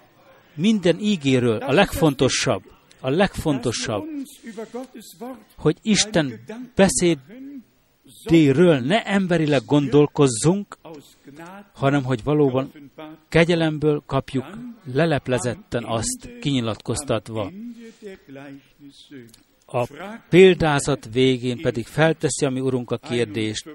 minden 0.54 0.98
ígéről 0.98 1.56
a 1.56 1.72
legfontosabb, 1.72 2.62
a 3.02 3.10
legfontosabb, 3.10 4.08
hogy 5.56 5.76
Isten 5.82 6.40
beszédéről 6.74 8.78
ne 8.78 9.04
emberileg 9.04 9.64
gondolkozzunk, 9.64 10.78
hanem 11.72 12.04
hogy 12.04 12.22
valóban 12.22 12.72
kegyelemből 13.28 14.02
kapjuk 14.06 14.44
leleplezetten 14.92 15.84
azt 15.84 16.38
kinyilatkoztatva. 16.40 17.52
A 19.66 19.88
példázat 20.28 21.08
végén 21.12 21.60
pedig 21.60 21.86
felteszi 21.86 22.44
a 22.44 22.50
mi 22.50 22.60
Urunk 22.60 22.90
a 22.90 22.96
kérdést 22.96 23.68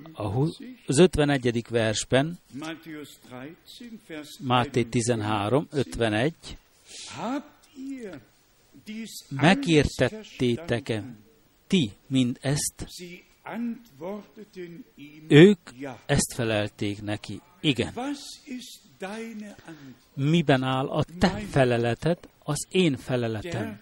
az 0.86 0.98
51. 0.98 1.66
versben, 1.70 2.40
Máté 4.40 4.84
13, 4.84 5.68
51, 5.72 6.34
megértettétek-e 9.30 11.04
ti 11.68 11.92
mind 12.08 12.38
ezt? 12.42 12.88
Ők 15.28 15.60
ezt 16.06 16.34
felelték 16.34 17.02
neki. 17.02 17.42
Igen. 17.62 17.94
Miben 20.14 20.64
áll 20.64 20.88
a 20.88 21.04
te 21.20 21.28
feleleted, 21.28 22.18
az 22.44 22.68
én 22.70 22.98
feleletem? 22.98 23.80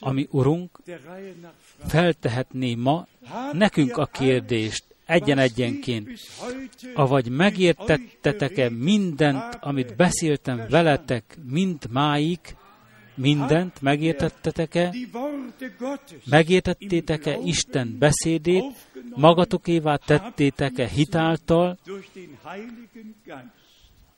Ami 0.00 0.26
Urunk 0.30 0.80
feltehetné 1.86 2.74
ma 2.74 3.06
nekünk 3.52 3.96
a 3.96 4.06
kérdést 4.06 4.84
egyen-egyenként, 5.06 6.08
avagy 6.94 7.28
megértettetek-e 7.28 8.70
mindent, 8.70 9.58
amit 9.60 9.96
beszéltem 9.96 10.66
veletek 10.68 11.38
mind 11.48 11.90
máig, 11.90 12.38
mindent 13.14 13.80
megértettetek-e? 13.80 14.94
Megértettétek-e 16.24 17.38
Isten 17.44 17.96
beszédét? 17.98 18.64
Magatokévá 19.14 19.96
tettétek-e 19.96 20.88
hitáltal? 20.88 21.78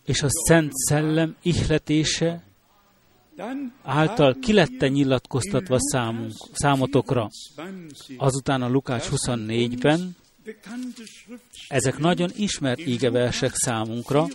És 0.04 0.22
a 0.22 0.28
Szent 0.30 0.72
Szellem 0.72 1.36
ihletése 1.42 2.42
által 3.82 4.36
ki 4.40 4.52
lette 4.52 4.88
nyilatkoztatva 4.88 5.76
számunk, 5.78 6.32
számotokra. 6.52 7.28
Azután 8.16 8.62
a 8.62 8.68
Lukács 8.68 9.08
24-ben, 9.10 10.16
ezek 11.68 11.98
nagyon 11.98 12.30
ismert 12.36 12.86
ígeversek 12.86 13.54
számunkra, 13.54 14.26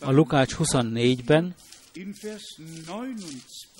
a 0.00 0.10
Lukács 0.10 0.54
24-ben 0.58 1.54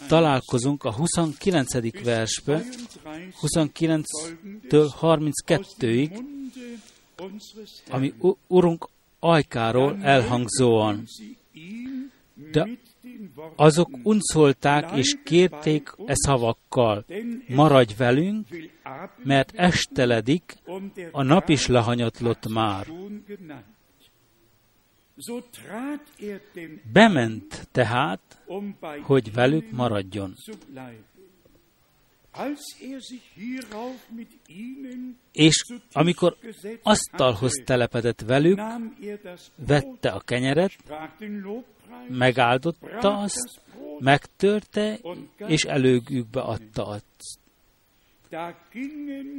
találkozunk 0.09 0.85
a 0.85 0.92
29. 0.92 2.02
versbe, 2.05 2.64
29-től 3.42 4.90
32-ig, 5.00 6.18
ami 7.90 8.14
Urunk 8.46 8.88
ajkáról 9.18 9.98
elhangzóan. 10.02 11.05
De 12.52 12.68
azok 13.57 13.90
uncolták 14.02 14.96
és 14.96 15.16
kérték 15.24 15.94
e 16.07 16.12
szavakkal, 16.14 17.05
maradj 17.48 17.94
velünk, 17.96 18.46
mert 19.22 19.52
esteledik, 19.55 20.57
a 21.12 21.22
nap 21.22 21.48
is 21.48 21.66
lehanyatlott 21.66 22.48
már. 22.48 22.87
Bement 26.92 27.68
tehát, 27.72 28.20
hogy 29.02 29.33
velük 29.33 29.70
maradjon. 29.70 30.35
És 35.33 35.64
amikor 35.92 36.37
asztalhoz 36.83 37.62
telepedett 37.64 38.20
velük, 38.20 38.61
vette 39.57 40.11
a 40.11 40.20
kenyeret, 40.20 40.72
megáldotta 42.09 43.18
azt, 43.18 43.61
megtörte, 43.98 44.98
és 45.46 45.62
előgükbe 45.62 46.40
adta 46.40 46.87
azt. 46.87 47.38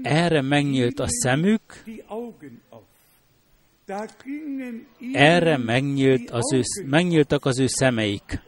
Erre 0.01 0.41
megnyílt 0.41 0.99
a 0.99 1.05
szemük, 1.07 1.83
erre 5.12 5.58
megnyílt 5.58 6.30
az 6.30 6.54
ő, 6.54 6.62
megnyíltak 6.86 7.45
az 7.45 7.60
ő 7.60 7.67
szemeik, 7.67 8.41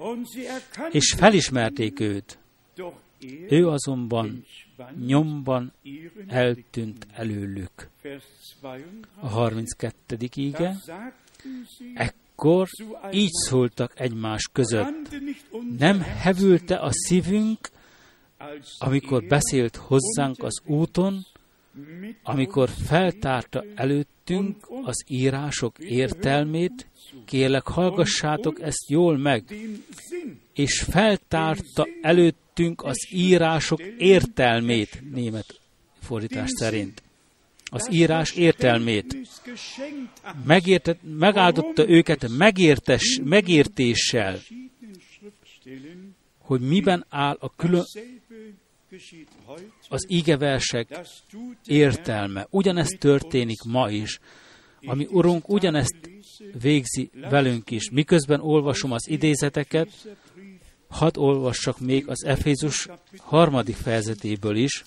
és 0.91 1.13
felismerték 1.17 1.99
őt. 1.99 2.37
Ő 3.49 3.67
azonban 3.67 4.45
nyomban 5.05 5.73
eltűnt 6.27 7.07
előlük. 7.13 7.89
A 9.19 9.27
32. 9.27 10.17
íge. 10.35 10.75
Ekkor 11.93 12.67
így 13.11 13.31
szóltak 13.31 13.99
egymás 13.99 14.49
között. 14.53 15.17
Nem 15.77 16.01
hevülte 16.01 16.75
a 16.75 16.91
szívünk, 16.91 17.69
amikor 18.77 19.23
beszélt 19.23 19.75
hozzánk 19.75 20.43
az 20.43 20.61
úton, 20.65 21.25
amikor 22.23 22.69
feltárta 22.69 23.63
előttünk 23.75 24.67
az 24.83 25.03
írások 25.07 25.79
értelmét, 25.79 26.87
kérlek, 27.25 27.67
hallgassátok 27.67 28.61
ezt 28.61 28.89
jól 28.89 29.17
meg, 29.17 29.43
és 30.53 30.79
feltárta 30.79 31.87
előttünk 32.01 32.83
az 32.83 33.07
írások 33.11 33.81
értelmét, 33.97 35.01
német 35.11 35.59
fordítás 35.99 36.49
szerint. 36.49 37.01
Az 37.71 37.89
írás 37.91 38.35
értelmét. 38.35 39.17
Megértett, 40.45 40.99
megáldotta 41.17 41.89
őket 41.89 42.27
megértes, 42.37 43.19
megértéssel, 43.23 44.39
hogy 46.37 46.61
miben 46.61 47.05
áll 47.09 47.37
a 47.39 47.55
külön, 47.55 47.85
az 49.89 50.05
ígeversek 50.07 50.99
értelme. 51.65 52.47
Ugyanezt 52.49 52.99
történik 52.99 53.61
ma 53.61 53.89
is. 53.89 54.19
Ami 54.85 55.07
Urunk 55.09 55.49
ugyanezt 55.49 55.95
végzi 56.61 57.09
velünk 57.29 57.71
is. 57.71 57.89
Miközben 57.89 58.39
olvasom 58.41 58.91
az 58.91 59.07
idézeteket, 59.07 59.89
Hadd 60.89 61.17
olvassak 61.17 61.79
még 61.79 62.07
az 62.07 62.23
Efézus 62.23 62.87
harmadik 63.17 63.75
fejezetéből 63.75 64.55
is, 64.55 64.83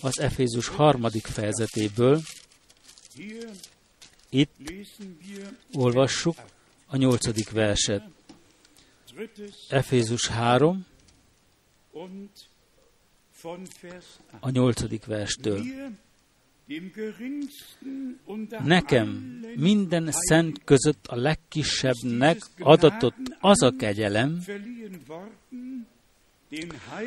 az 0.00 0.18
Efézus 0.18 0.68
harmadik 0.68 1.26
fejezetéből. 1.26 2.20
Itt 4.28 4.52
olvassuk 5.72 6.36
a 6.86 6.96
nyolcadik 6.96 7.50
verset. 7.50 8.02
Efézus 9.68 10.26
3, 10.26 10.86
a 14.40 14.50
nyolcadik 14.50 15.04
verstől. 15.04 15.62
Nekem 18.64 19.08
minden 19.56 20.08
szent 20.10 20.64
között 20.64 21.06
a 21.06 21.16
legkisebbnek 21.16 22.38
adatott 22.58 23.36
az 23.40 23.62
a 23.62 23.74
kegyelem, 23.78 24.44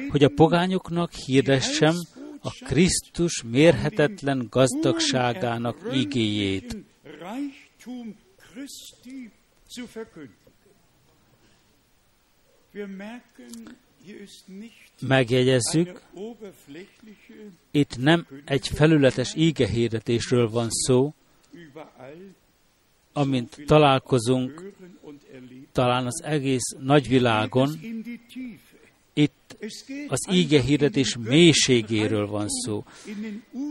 hogy 0.10 0.24
a 0.24 0.30
pogányoknak 0.36 1.12
hirdessem 1.14 1.96
a 2.42 2.52
Krisztus 2.66 3.44
mérhetetlen 3.44 4.48
gazdagságának 4.50 5.78
igéjét. 5.94 6.78
Megjegyezzük, 15.00 16.02
itt 17.72 17.98
nem 17.98 18.28
egy 18.46 18.68
felületes 18.68 19.36
ígehirdetésről 19.36 20.50
van 20.50 20.68
szó, 20.70 21.14
amint 23.14 23.58
találkozunk 23.66 24.72
talán 25.72 26.06
az 26.06 26.24
egész 26.24 26.76
nagyvilágon, 26.80 27.80
itt 29.14 29.58
az 30.08 30.28
íge 30.32 30.62
hirdetés 30.62 31.18
mélységéről 31.18 32.28
van 32.28 32.48
szó. 32.48 32.84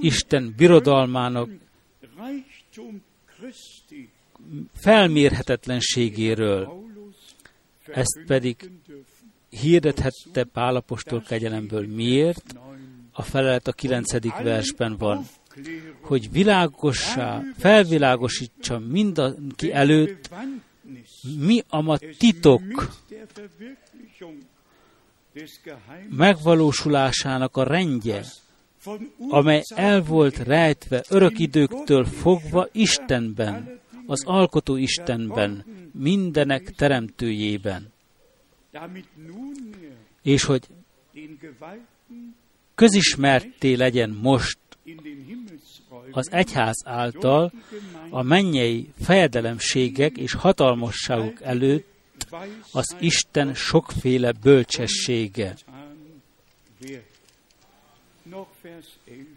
Isten 0.00 0.54
birodalmának 0.56 1.50
felmérhetetlenségéről. 4.74 6.84
Ezt 7.86 8.20
pedig 8.26 8.70
hirdethette 9.50 10.44
Pálapostól 10.44 11.22
kegyelemből. 11.22 11.86
Miért? 11.86 12.54
A 13.12 13.22
felelet 13.22 13.68
a 13.68 13.72
kilencedik 13.72 14.34
versben 14.36 14.96
van 14.96 15.26
hogy 16.00 16.30
világossá, 16.30 17.42
felvilágosítsa 17.58 18.78
mindenki 18.78 19.72
előtt, 19.72 20.30
mi 21.38 21.62
a 21.68 21.80
ma 21.80 21.96
titok 22.18 22.62
megvalósulásának 26.08 27.56
a 27.56 27.62
rendje, 27.62 28.24
amely 29.28 29.62
el 29.74 30.02
volt 30.02 30.36
rejtve 30.36 31.04
örök 31.08 31.38
időktől 31.38 32.04
fogva 32.04 32.68
Istenben, 32.72 33.80
az 34.06 34.24
Alkotó 34.24 34.76
Istenben, 34.76 35.64
mindenek 35.92 36.70
teremtőjében. 36.70 37.92
És 40.22 40.44
hogy 40.44 40.66
közismerté 42.74 43.74
legyen 43.74 44.10
most 44.10 44.58
az 46.10 46.30
egyház 46.30 46.82
által 46.84 47.52
a 48.10 48.22
mennyei 48.22 48.88
fejedelemségek 49.02 50.16
és 50.16 50.32
hatalmasságok 50.32 51.42
előtt 51.42 51.94
az 52.72 52.96
Isten 53.00 53.54
sokféle 53.54 54.32
bölcsessége. 54.32 55.56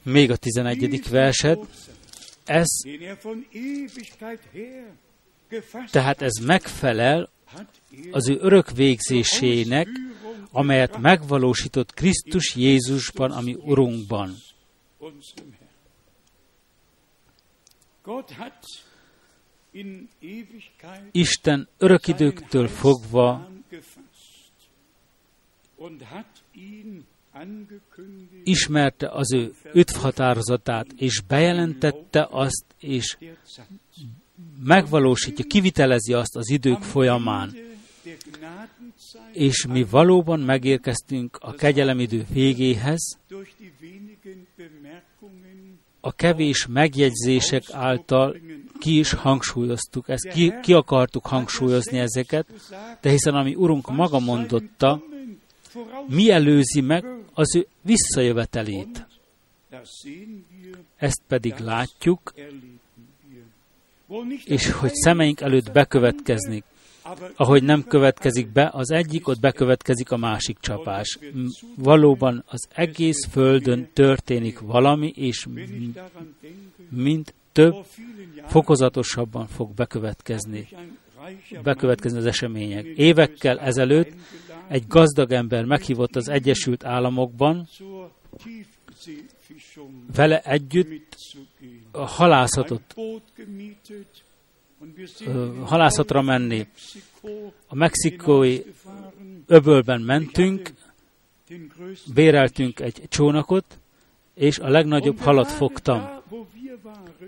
Még 0.03 0.31
a 0.31 0.35
tizenegyedik 0.35 1.09
verset, 1.09 1.59
ez, 2.45 2.67
tehát 5.91 6.21
ez 6.21 6.33
megfelel 6.33 7.29
az 8.11 8.29
ő 8.29 8.37
örök 8.39 8.71
végzésének, 8.71 9.87
amelyet 10.51 10.97
megvalósított 10.97 11.93
Krisztus 11.93 12.55
Jézusban, 12.55 13.31
ami 13.31 13.53
Urunkban. 13.59 14.35
Isten 21.11 21.67
örök 21.77 22.07
időktől 22.07 22.67
fogva 22.67 23.49
ismerte 28.43 29.09
az 29.09 29.33
ő 29.33 29.53
üdvhatározatát, 29.73 30.87
és 30.97 31.21
bejelentette 31.27 32.27
azt, 32.31 32.65
és 32.79 33.17
megvalósítja, 34.63 35.45
kivitelezi 35.47 36.13
azt 36.13 36.35
az 36.35 36.49
idők 36.49 36.81
folyamán. 36.81 37.55
És 39.31 39.65
mi 39.65 39.83
valóban 39.83 40.39
megérkeztünk 40.39 41.37
a 41.41 41.53
kegyelemidő 41.53 42.25
végéhez, 42.33 43.17
a 46.01 46.11
kevés 46.11 46.67
megjegyzések 46.67 47.63
által 47.71 48.35
ki 48.79 48.99
is 48.99 49.13
hangsúlyoztuk, 49.13 50.09
ezt 50.09 50.27
ki, 50.27 50.53
ki 50.61 50.73
akartuk 50.73 51.27
hangsúlyozni 51.27 51.99
ezeket, 51.99 52.47
de 53.01 53.09
hiszen 53.09 53.33
ami 53.33 53.55
Urunk 53.55 53.91
maga 53.91 54.19
mondotta, 54.19 55.01
mi 56.07 56.31
előzi 56.31 56.81
meg 56.81 57.05
az 57.33 57.55
ő 57.55 57.67
visszajövetelét. 57.81 59.07
Ezt 60.95 61.21
pedig 61.27 61.57
látjuk, 61.57 62.33
és 64.45 64.71
hogy 64.71 64.93
szemeink 64.93 65.41
előtt 65.41 65.71
bekövetkezik. 65.71 66.63
Ahogy 67.35 67.63
nem 67.63 67.83
következik 67.83 68.51
be 68.51 68.69
az 68.73 68.91
egyik, 68.91 69.27
ott 69.27 69.39
bekövetkezik 69.39 70.11
a 70.11 70.17
másik 70.17 70.57
csapás. 70.59 71.19
Valóban 71.75 72.43
az 72.47 72.67
egész 72.75 73.25
Földön 73.25 73.89
történik 73.93 74.59
valami, 74.59 75.07
és 75.15 75.47
mind 76.89 77.33
több, 77.51 77.75
fokozatosabban 78.47 79.47
fog 79.47 79.73
bekövetkezni, 79.73 80.67
bekövetkezni 81.63 82.17
az 82.17 82.25
események. 82.25 82.85
Évekkel 82.85 83.59
ezelőtt 83.59 84.11
egy 84.67 84.83
gazdag 84.87 85.31
ember 85.31 85.65
meghívott 85.65 86.15
az 86.15 86.29
Egyesült 86.29 86.85
Államokban, 86.85 87.67
vele 90.13 90.41
együtt 90.41 91.15
a 91.91 92.05
halászatot, 92.05 92.95
halászatra 95.63 96.21
menni. 96.21 96.67
A 97.67 97.75
mexikói 97.75 98.61
öbölben 99.47 100.01
mentünk, 100.01 100.73
béreltünk 102.13 102.79
egy 102.79 103.03
csónakot, 103.07 103.79
és 104.33 104.59
a 104.59 104.69
legnagyobb 104.69 105.19
halat 105.19 105.51
fogtam. 105.51 106.17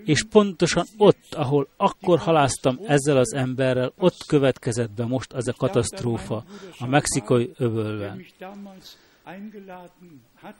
És 0.04 0.24
pontosan 0.30 0.86
ott, 0.96 1.34
ahol 1.34 1.68
akkor 1.76 2.18
haláztam 2.18 2.78
ezzel 2.86 3.16
az 3.16 3.34
emberrel, 3.34 3.92
ott 3.98 4.26
következett 4.26 4.90
be 4.90 5.04
most 5.04 5.32
az 5.32 5.48
a 5.48 5.52
katasztrófa 5.52 6.44
a 6.78 6.86
mexikai 6.86 7.52
öbölben. 7.56 8.26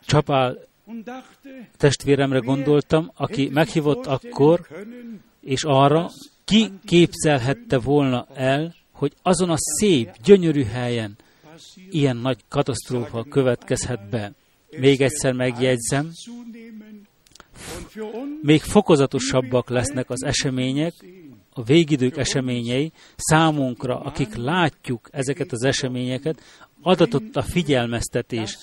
Csapál 0.07 0.59
testvéremre 1.77 2.39
gondoltam, 2.39 3.11
aki 3.15 3.49
meghívott 3.49 4.07
akkor, 4.07 4.67
és 5.41 5.65
arra, 5.65 6.11
ki 6.45 6.73
képzelhette 6.85 7.79
volna 7.79 8.27
el, 8.35 8.75
hogy 8.93 9.13
azon 9.23 9.51
a 9.51 9.57
szép, 9.59 10.11
gyönyörű 10.25 10.65
helyen 10.65 11.17
ilyen 11.91 12.17
nagy 12.17 12.45
katasztrófa 12.49 13.25
következhet 13.25 14.09
be. 14.09 14.33
Még 14.71 15.01
egyszer 15.01 15.33
megjegyzem, 15.33 16.11
még 18.43 18.61
fokozatosabbak 18.61 19.69
lesznek 19.69 20.11
az 20.11 20.23
események, 20.23 20.95
a 21.55 21.63
végidők 21.63 22.17
eseményei. 22.17 22.93
Számunkra, 23.17 24.01
akik 24.01 24.35
látjuk 24.35 25.09
ezeket 25.13 25.53
az 25.53 25.63
eseményeket, 25.63 26.43
adatott 26.83 27.37
a 27.37 27.43
figyelmeztetés. 27.43 28.59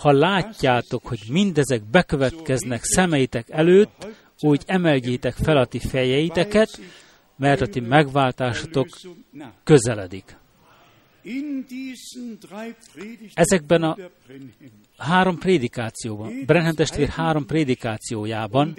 Ha 0.00 0.12
látjátok, 0.12 1.06
hogy 1.06 1.20
mindezek 1.28 1.82
bekövetkeznek 1.84 2.80
szemeitek 2.82 3.50
előtt, 3.50 4.06
úgy 4.40 4.62
emeljétek 4.66 5.34
fel 5.34 5.56
a 5.56 5.66
ti 5.66 5.78
fejeiteket, 5.78 6.80
mert 7.36 7.60
a 7.60 7.66
ti 7.66 7.80
megváltásotok 7.80 8.88
közeledik. 9.64 10.36
Ezekben 13.34 13.82
a 13.82 13.96
három 14.96 15.38
prédikációban, 15.38 16.32
Brenhem 16.46 16.74
testvér 16.74 17.08
három 17.08 17.46
prédikációjában 17.46 18.74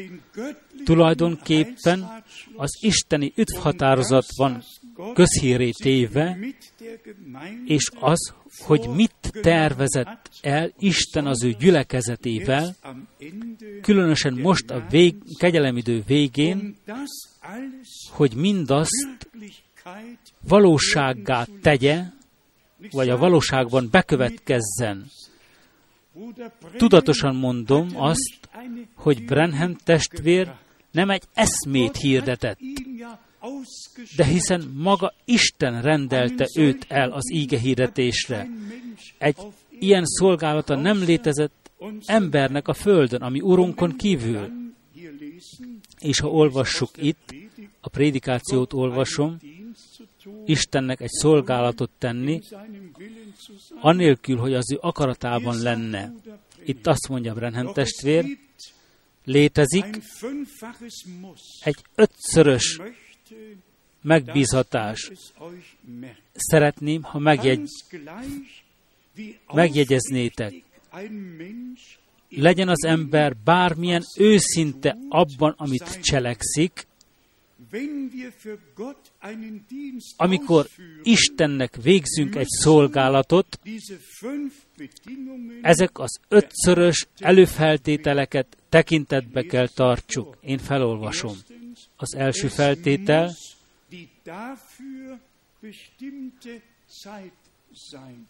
tulajdonképpen 0.85 2.23
az 2.55 2.77
isteni 2.79 3.33
üdvhatározat 3.35 4.25
van 4.35 4.63
közhíré 5.13 5.69
téve, 5.69 6.37
és 7.65 7.89
az, 7.99 8.33
hogy 8.59 8.89
mit 8.95 9.31
tervezett 9.41 10.29
el 10.41 10.73
Isten 10.79 11.25
az 11.25 11.43
ő 11.43 11.51
gyülekezetével, 11.51 12.75
különösen 13.81 14.33
most 14.33 14.69
a 14.69 14.85
vég, 14.89 15.15
kegyelemidő 15.37 16.03
végén, 16.07 16.77
hogy 18.09 18.35
mindazt 18.35 19.29
valósággá 20.47 21.47
tegye, 21.61 22.03
vagy 22.91 23.09
a 23.09 23.17
valóságban 23.17 23.87
bekövetkezzen. 23.91 25.05
Tudatosan 26.77 27.35
mondom 27.35 27.89
azt, 27.95 28.49
hogy 28.95 29.25
Brenham 29.25 29.75
testvér 29.75 30.53
nem 30.91 31.09
egy 31.09 31.23
eszmét 31.33 31.97
hirdetett, 31.97 32.59
de 34.15 34.25
hiszen 34.25 34.71
maga 34.75 35.13
Isten 35.25 35.81
rendelte 35.81 36.47
őt 36.57 36.85
el 36.87 37.11
az 37.11 37.31
íge 37.31 37.57
hirdetésre. 37.57 38.47
Egy 39.17 39.35
ilyen 39.79 40.05
szolgálata 40.05 40.75
nem 40.75 41.03
létezett 41.03 41.71
embernek 42.05 42.67
a 42.67 42.73
földön, 42.73 43.21
ami 43.21 43.41
Urunkon 43.41 43.95
kívül. 43.95 44.49
És 45.99 46.19
ha 46.19 46.27
olvassuk 46.27 46.89
itt, 46.97 47.35
a 47.81 47.89
prédikációt 47.89 48.73
olvasom, 48.73 49.37
Istennek 50.45 51.01
egy 51.01 51.09
szolgálatot 51.09 51.89
tenni, 51.97 52.41
anélkül, 53.79 54.37
hogy 54.37 54.53
az 54.53 54.71
ő 54.71 54.77
akaratában 54.81 55.61
lenne. 55.61 56.13
Itt 56.65 56.87
azt 56.87 57.07
mondja 57.07 57.33
Brenhem 57.33 57.73
testvér, 57.73 58.25
létezik 59.23 59.85
egy 61.63 61.77
ötszörös 61.95 62.79
megbízhatás. 64.01 65.11
Szeretném, 66.33 67.01
ha 67.03 67.19
megjegy, 67.19 67.69
megjegyeznétek. 69.53 70.53
Legyen 72.29 72.69
az 72.69 72.85
ember 72.85 73.35
bármilyen 73.43 74.03
őszinte 74.17 74.97
abban, 75.09 75.53
amit 75.57 75.99
cselekszik, 76.01 76.87
amikor 80.15 80.67
Istennek 81.03 81.75
végzünk 81.81 82.35
egy 82.35 82.47
szolgálatot, 82.47 83.59
ezek 85.61 85.99
az 85.99 86.19
ötszörös 86.27 87.07
előfeltételeket 87.17 88.57
tekintetbe 88.69 89.41
kell 89.41 89.67
tartsuk. 89.67 90.37
Én 90.41 90.57
felolvasom. 90.57 91.35
Az 91.95 92.15
első 92.15 92.47
feltétel, 92.47 93.31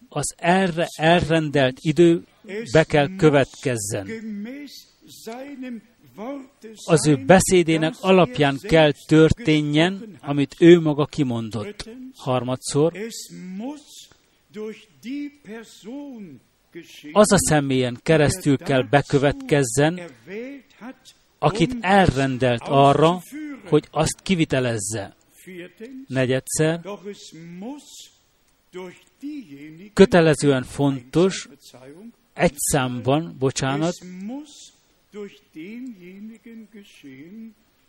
az 0.10 0.34
erre 0.38 0.88
elrendelt 0.98 1.78
idő 1.82 2.24
be 2.72 2.84
kell 2.84 3.16
következzen. 3.16 4.08
Az 6.86 7.08
ő 7.08 7.26
beszédének 7.26 7.94
alapján 8.00 8.58
kell 8.62 8.92
történjen, 9.08 10.18
amit 10.22 10.56
ő 10.60 10.80
maga 10.80 11.06
kimondott. 11.06 11.90
Harmadszor, 12.16 12.94
az 17.12 17.32
a 17.32 17.38
személyen 17.38 18.00
keresztül 18.04 18.58
kell 18.58 18.84
bekövetkezzen, 18.90 20.02
akit 21.40 21.76
elrendelt 21.80 22.62
arra, 22.66 23.22
hogy 23.70 23.88
azt 23.92 24.22
kivitelezze. 24.22 25.16
Negyedszer, 26.08 26.82
kötelezően 29.94 30.64
fontos, 30.64 31.50
egy 32.34 32.54
számban, 32.56 33.36
bocsánat, 33.40 33.94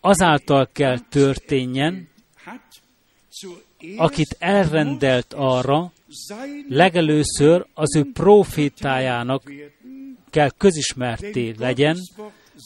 azáltal 0.01 0.69
kell 0.73 0.99
történjen, 0.99 2.09
akit 3.97 4.37
elrendelt 4.39 5.33
arra, 5.37 5.93
legelőször 6.69 7.67
az 7.75 7.97
ő 7.97 8.11
profétájának 8.13 9.53
kell 10.31 10.51
közismerté 10.51 11.55
legyen, 11.59 11.97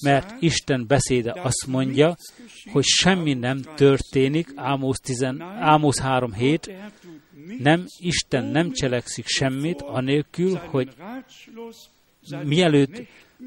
mert 0.00 0.34
Isten 0.42 0.84
beszéde 0.86 1.40
azt 1.42 1.66
mondja, 1.66 2.16
hogy 2.72 2.84
semmi 2.84 3.34
nem 3.34 3.60
történik, 3.74 4.52
Ámos, 4.54 4.96
10, 4.98 5.22
Ámos 5.60 5.96
3.7, 5.96 6.70
nem, 7.58 7.84
Isten 7.98 8.44
nem 8.44 8.72
cselekszik 8.72 9.26
semmit, 9.26 9.82
anélkül, 9.82 10.54
hogy 10.54 10.88
mielőtt 12.44 13.02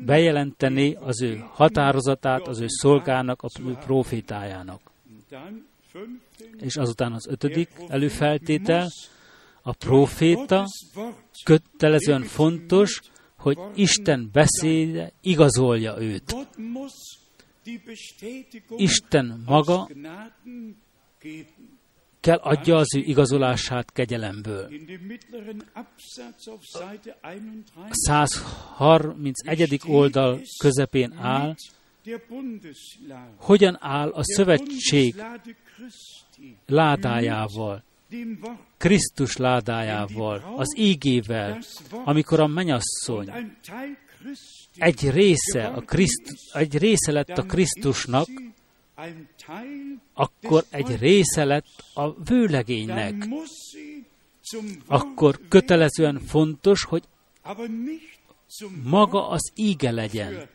bejelenteni 0.05 0.97
az 0.99 1.21
ő 1.21 1.43
határozatát 1.51 2.47
az 2.47 2.59
ő 2.59 2.65
szolgának, 2.67 3.41
a 3.41 3.47
profétájának. 3.85 4.81
És 6.59 6.75
azután 6.75 7.13
az 7.13 7.27
ötödik 7.27 7.69
előfeltétel, 7.87 8.89
a 9.61 9.73
proféta 9.73 10.65
kötelezően 11.43 12.23
fontos, 12.23 13.01
hogy 13.37 13.57
Isten 13.75 14.29
beszéde 14.31 15.11
igazolja 15.21 16.01
őt. 16.01 16.35
Isten 18.75 19.43
maga 19.45 19.89
kell 22.19 22.37
adja 22.37 22.75
az 22.75 22.95
ő 22.95 22.99
igazolását 22.99 23.91
kegyelemből. 23.91 24.69
A 27.73 27.89
131. 27.89 29.79
oldal 29.87 30.41
közepén 30.59 31.13
áll, 31.17 31.55
hogyan 33.35 33.77
áll 33.79 34.09
a 34.09 34.23
szövetség 34.23 35.15
ládájával, 36.65 37.83
Krisztus 38.77 39.37
ládájával, 39.37 40.53
az 40.55 40.77
ígével, 40.77 41.59
amikor 42.03 42.39
a 42.39 42.47
menyasszony 42.47 43.31
egy 44.77 45.09
része, 45.09 45.67
a 45.67 45.81
Kriszt, 45.81 46.21
egy 46.53 46.77
része 46.77 47.11
lett 47.11 47.29
a 47.29 47.43
Krisztusnak, 47.43 48.27
akkor 50.13 50.65
egy 50.69 50.99
része 50.99 51.45
lett 51.45 51.83
a 51.93 52.23
vőlegénynek. 52.23 53.27
Akkor 54.87 55.39
kötelezően 55.47 56.19
fontos, 56.19 56.83
hogy 56.83 57.03
maga 58.83 59.29
az 59.29 59.51
íge 59.55 59.91
legyen. 59.91 60.49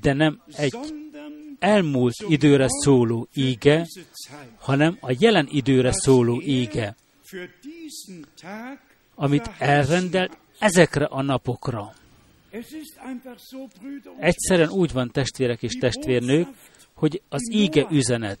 De 0.00 0.12
nem 0.12 0.42
egy 0.56 0.76
elmúlt 1.58 2.14
időre 2.28 2.66
szóló 2.68 3.28
íge, 3.34 3.86
hanem 4.58 4.96
a 5.00 5.16
jelen 5.18 5.48
időre 5.50 5.92
szóló 5.92 6.40
íge, 6.40 6.96
amit 9.14 9.50
elrendelt 9.58 10.36
ezekre 10.58 11.04
a 11.04 11.22
napokra. 11.22 11.94
Egyszerűen 14.18 14.70
úgy 14.70 14.92
van 14.92 15.10
testvérek 15.10 15.62
és 15.62 15.72
testvérnők, 15.72 16.48
hogy 16.94 17.22
az 17.28 17.52
íge 17.52 17.86
üzenet, 17.90 18.38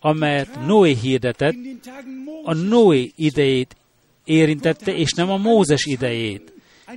amelyet 0.00 0.66
Noé 0.66 0.92
hirdetett, 0.92 1.54
a 2.42 2.54
Noé 2.54 3.12
idejét 3.16 3.76
érintette, 4.24 4.94
és 4.94 5.12
nem 5.12 5.30
a 5.30 5.36
Mózes 5.36 5.84
idejét. 5.84 6.52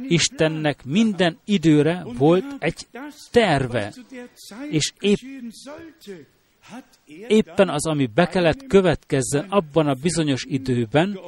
Istennek 0.07 0.85
minden 0.85 1.37
időre 1.45 2.03
volt 2.17 2.45
egy 2.59 2.87
terve, 3.31 3.93
és 4.69 4.93
épp, 4.99 5.17
éppen 7.27 7.69
az, 7.69 7.87
ami 7.87 8.05
be 8.05 8.27
kellett 8.27 8.67
következzen 8.67 9.45
abban 9.49 9.87
a 9.87 9.93
bizonyos 9.93 10.45
időben, 10.47 11.19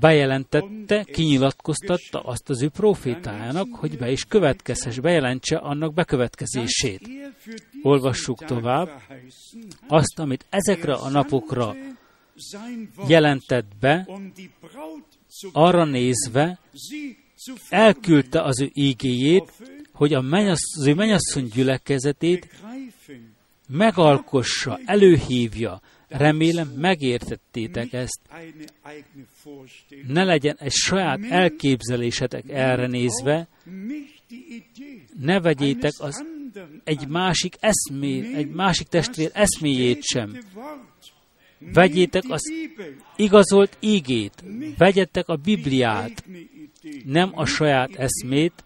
bejelentette, 0.00 1.04
kinyilatkoztatta 1.04 2.20
azt 2.20 2.50
az 2.50 2.62
ő 2.62 2.68
profétájának, 2.68 3.74
hogy 3.74 3.98
be 3.98 4.10
is 4.10 4.24
következhess, 4.24 4.98
bejelentse 4.98 5.56
annak 5.56 5.94
bekövetkezését. 5.94 7.08
Olvassuk 7.82 8.44
tovább 8.44 9.02
azt, 9.88 10.18
amit 10.18 10.46
ezekre 10.50 10.94
a 10.94 11.08
napokra 11.08 11.74
jelentett 13.08 13.76
be, 13.80 14.08
arra 15.52 15.84
nézve, 15.84 16.58
elküldte 17.68 18.42
az 18.42 18.60
ő 18.60 18.70
ígéjét, 18.72 19.52
hogy 19.92 20.14
a 20.14 20.20
mennyasz, 20.20 20.76
az 20.78 20.86
ő 20.86 20.94
mennyasszony 20.94 21.48
gyülekezetét 21.54 22.48
megalkossa, 23.68 24.78
előhívja. 24.84 25.80
Remélem 26.08 26.68
megértettétek 26.68 27.92
ezt. 27.92 28.20
Ne 30.06 30.24
legyen 30.24 30.56
egy 30.58 30.72
saját 30.72 31.20
elképzelésetek 31.30 32.44
erre 32.48 32.86
nézve, 32.86 33.48
ne 35.20 35.40
vegyétek 35.40 35.92
az 35.96 36.24
egy 36.84 37.08
másik 37.08 37.54
eszmé, 37.60 38.34
egy 38.34 38.48
másik 38.48 38.86
testvér 38.86 39.30
eszméjét 39.34 40.02
sem. 40.02 40.38
Vegyétek 41.58 42.22
az 42.28 42.52
igazolt 43.16 43.76
ígét, 43.80 44.44
vegyetek 44.78 45.28
a 45.28 45.36
Bibliát, 45.36 46.24
nem 47.04 47.30
a 47.34 47.44
saját 47.44 47.94
eszmét, 47.94 48.64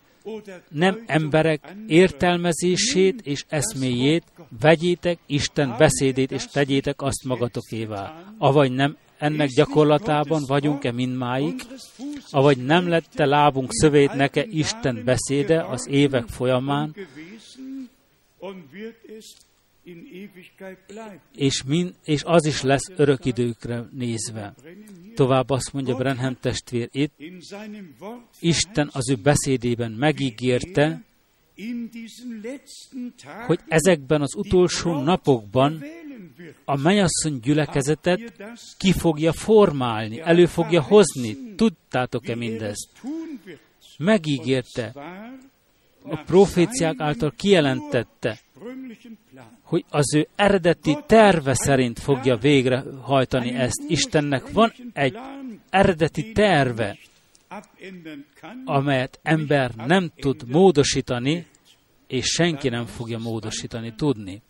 nem 0.68 1.02
emberek 1.06 1.74
értelmezését 1.86 3.20
és 3.22 3.44
eszméjét, 3.48 4.24
vegyétek 4.60 5.18
Isten 5.26 5.74
beszédét, 5.78 6.30
és 6.30 6.44
tegyétek 6.44 7.02
azt 7.02 7.24
magatokévá. 7.24 8.34
Avagy 8.38 8.72
nem 8.72 8.96
ennek 9.18 9.48
gyakorlatában 9.48 10.42
vagyunk-e 10.46 10.92
mindmáig, 10.92 11.62
avagy 12.30 12.64
nem 12.64 12.88
lette 12.88 13.24
lábunk 13.24 13.68
szövét 13.72 14.12
neke 14.12 14.44
Isten 14.44 15.02
beszéde 15.04 15.64
az 15.64 15.88
évek 15.88 16.28
folyamán, 16.28 16.94
és, 21.34 21.62
min, 21.62 21.94
és 22.04 22.22
az 22.24 22.44
is 22.44 22.62
lesz 22.62 22.90
örök 22.96 23.24
időkre 23.24 23.88
nézve. 23.92 24.54
Tovább 25.14 25.50
azt 25.50 25.72
mondja 25.72 25.96
Brenhem 25.96 26.36
testvér 26.40 26.88
itt, 26.92 27.12
Isten 28.40 28.90
az 28.92 29.10
ő 29.10 29.14
beszédében 29.14 29.92
megígérte, 29.92 31.02
hogy 33.46 33.60
ezekben 33.68 34.20
az 34.20 34.34
utolsó 34.34 35.02
napokban 35.02 35.84
a 36.64 36.76
mennyasszony 36.76 37.40
gyülekezetet 37.40 38.20
ki 38.78 38.92
fogja 38.92 39.32
formálni, 39.32 40.20
elő 40.20 40.46
fogja 40.46 40.82
hozni. 40.82 41.54
Tudtátok-e 41.54 42.34
mindezt? 42.34 42.88
Megígérte, 43.98 44.92
a 46.02 46.16
proféciák 46.16 47.00
által 47.00 47.32
kijelentette, 47.36 48.38
hogy 49.70 49.84
az 49.88 50.14
ő 50.14 50.28
eredeti 50.36 50.98
terve 51.06 51.54
szerint 51.54 51.98
fogja 51.98 52.36
végrehajtani 52.36 53.50
ezt. 53.54 53.82
Istennek 53.88 54.52
van 54.52 54.72
egy 54.92 55.16
eredeti 55.70 56.32
terve, 56.32 56.98
amelyet 58.64 59.18
ember 59.22 59.74
nem 59.74 60.10
tud 60.16 60.48
módosítani, 60.48 61.46
és 62.06 62.26
senki 62.26 62.68
nem 62.68 62.86
fogja 62.86 63.18
módosítani 63.18 63.94
tudni. 63.96 64.42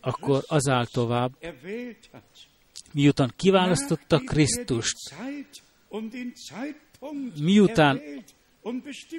Akkor 0.00 0.42
azál 0.46 0.86
tovább, 0.86 1.32
miután 2.92 3.32
kiválasztotta 3.36 4.18
Krisztust, 4.18 5.14
miután 7.40 8.00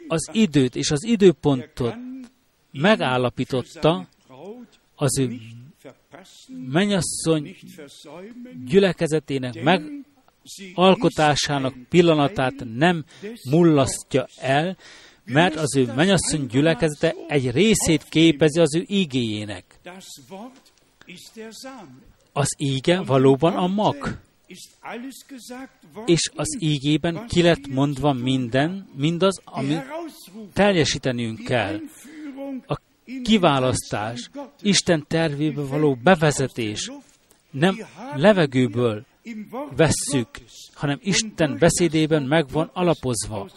az 0.07 0.29
időt 0.31 0.75
és 0.75 0.91
az 0.91 1.03
időpontot 1.03 1.95
megállapította, 2.71 4.07
az 4.95 5.19
ő 5.19 5.37
menyasszony 6.69 7.55
gyülekezetének 8.65 9.63
megalkotásának 9.63 11.75
pillanatát 11.89 12.53
nem 12.75 13.05
mullasztja 13.49 14.27
el, 14.37 14.77
mert 15.25 15.55
az 15.55 15.75
ő 15.75 15.93
menyasszony 15.95 16.45
gyülekezete 16.45 17.15
egy 17.27 17.51
részét 17.51 18.03
képezi 18.03 18.59
az 18.59 18.75
ő 18.75 18.85
ígéjének. 18.87 19.79
Az 22.33 22.55
íge 22.57 23.01
valóban 23.01 23.55
a 23.55 23.67
mag. 23.67 24.19
És 26.05 26.31
az 26.35 26.57
ígében 26.59 27.27
ki 27.27 27.41
lett 27.41 27.67
mondva 27.67 28.13
minden, 28.13 28.89
mindaz, 28.95 29.41
ami 29.43 29.77
teljesítenünk 30.53 31.43
kell. 31.43 31.79
A 32.65 32.79
kiválasztás, 33.23 34.29
Isten 34.61 35.05
tervébe 35.07 35.61
való 35.61 35.97
bevezetés 36.03 36.91
nem 37.51 37.77
levegőből 38.15 39.05
vesszük, 39.75 40.29
hanem 40.73 40.99
Isten 41.01 41.57
beszédében 41.59 42.23
megvan 42.23 42.69
alapozva. 42.73 43.49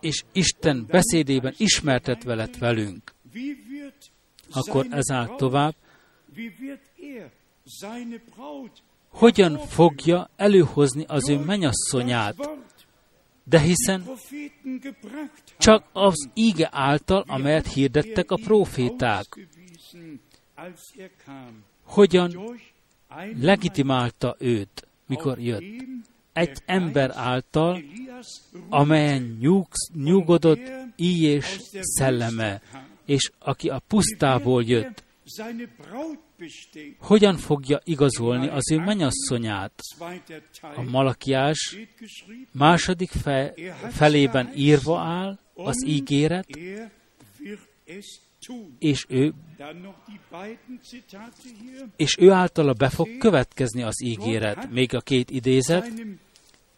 És 0.00 0.24
Isten 0.32 0.86
beszédében 0.88 1.54
ismertetve 1.56 2.34
lett 2.34 2.56
velünk, 2.56 3.14
akkor 4.50 4.86
ez 4.90 5.10
áll 5.10 5.26
tovább, 5.36 5.74
hogyan 9.08 9.58
fogja 9.58 10.30
előhozni 10.36 11.04
az 11.08 11.28
ő 11.28 11.38
menyasszonyát, 11.38 12.36
de 13.48 13.60
hiszen 13.60 14.04
csak 15.58 15.84
az 15.92 16.28
íge 16.34 16.68
által, 16.72 17.24
amelyet 17.26 17.72
hirdettek 17.72 18.30
a 18.30 18.36
proféták, 18.36 19.26
hogyan 21.82 22.58
legitimálta 23.40 24.36
őt, 24.38 24.86
mikor 25.06 25.38
jött? 25.38 25.62
Egy 26.32 26.58
ember 26.66 27.10
által, 27.14 27.82
amelyen 28.68 29.36
nyugsz, 29.40 29.90
nyugodott 29.94 30.70
és 30.96 31.60
szelleme, 31.80 32.62
és 33.04 33.30
aki 33.38 33.68
a 33.68 33.82
pusztából 33.86 34.64
jött, 34.64 35.04
hogyan 36.98 37.36
fogja 37.36 37.80
igazolni 37.84 38.48
az 38.48 38.72
ő 38.72 38.76
menyasszonyát? 38.76 39.80
A 40.60 40.82
Malakiás 40.82 41.76
második 42.52 43.10
fe, 43.10 43.54
felében 43.90 44.52
írva 44.54 44.98
áll 44.98 45.38
az 45.54 45.84
ígéret, 45.86 46.48
és 48.78 49.04
ő, 49.08 49.32
és 51.96 52.16
ő 52.18 52.30
általa 52.30 52.72
be 52.72 52.88
fog 52.88 53.08
következni 53.18 53.82
az 53.82 54.02
ígéret. 54.02 54.70
Még 54.70 54.94
a 54.94 55.00
két 55.00 55.30
idézet, 55.30 55.92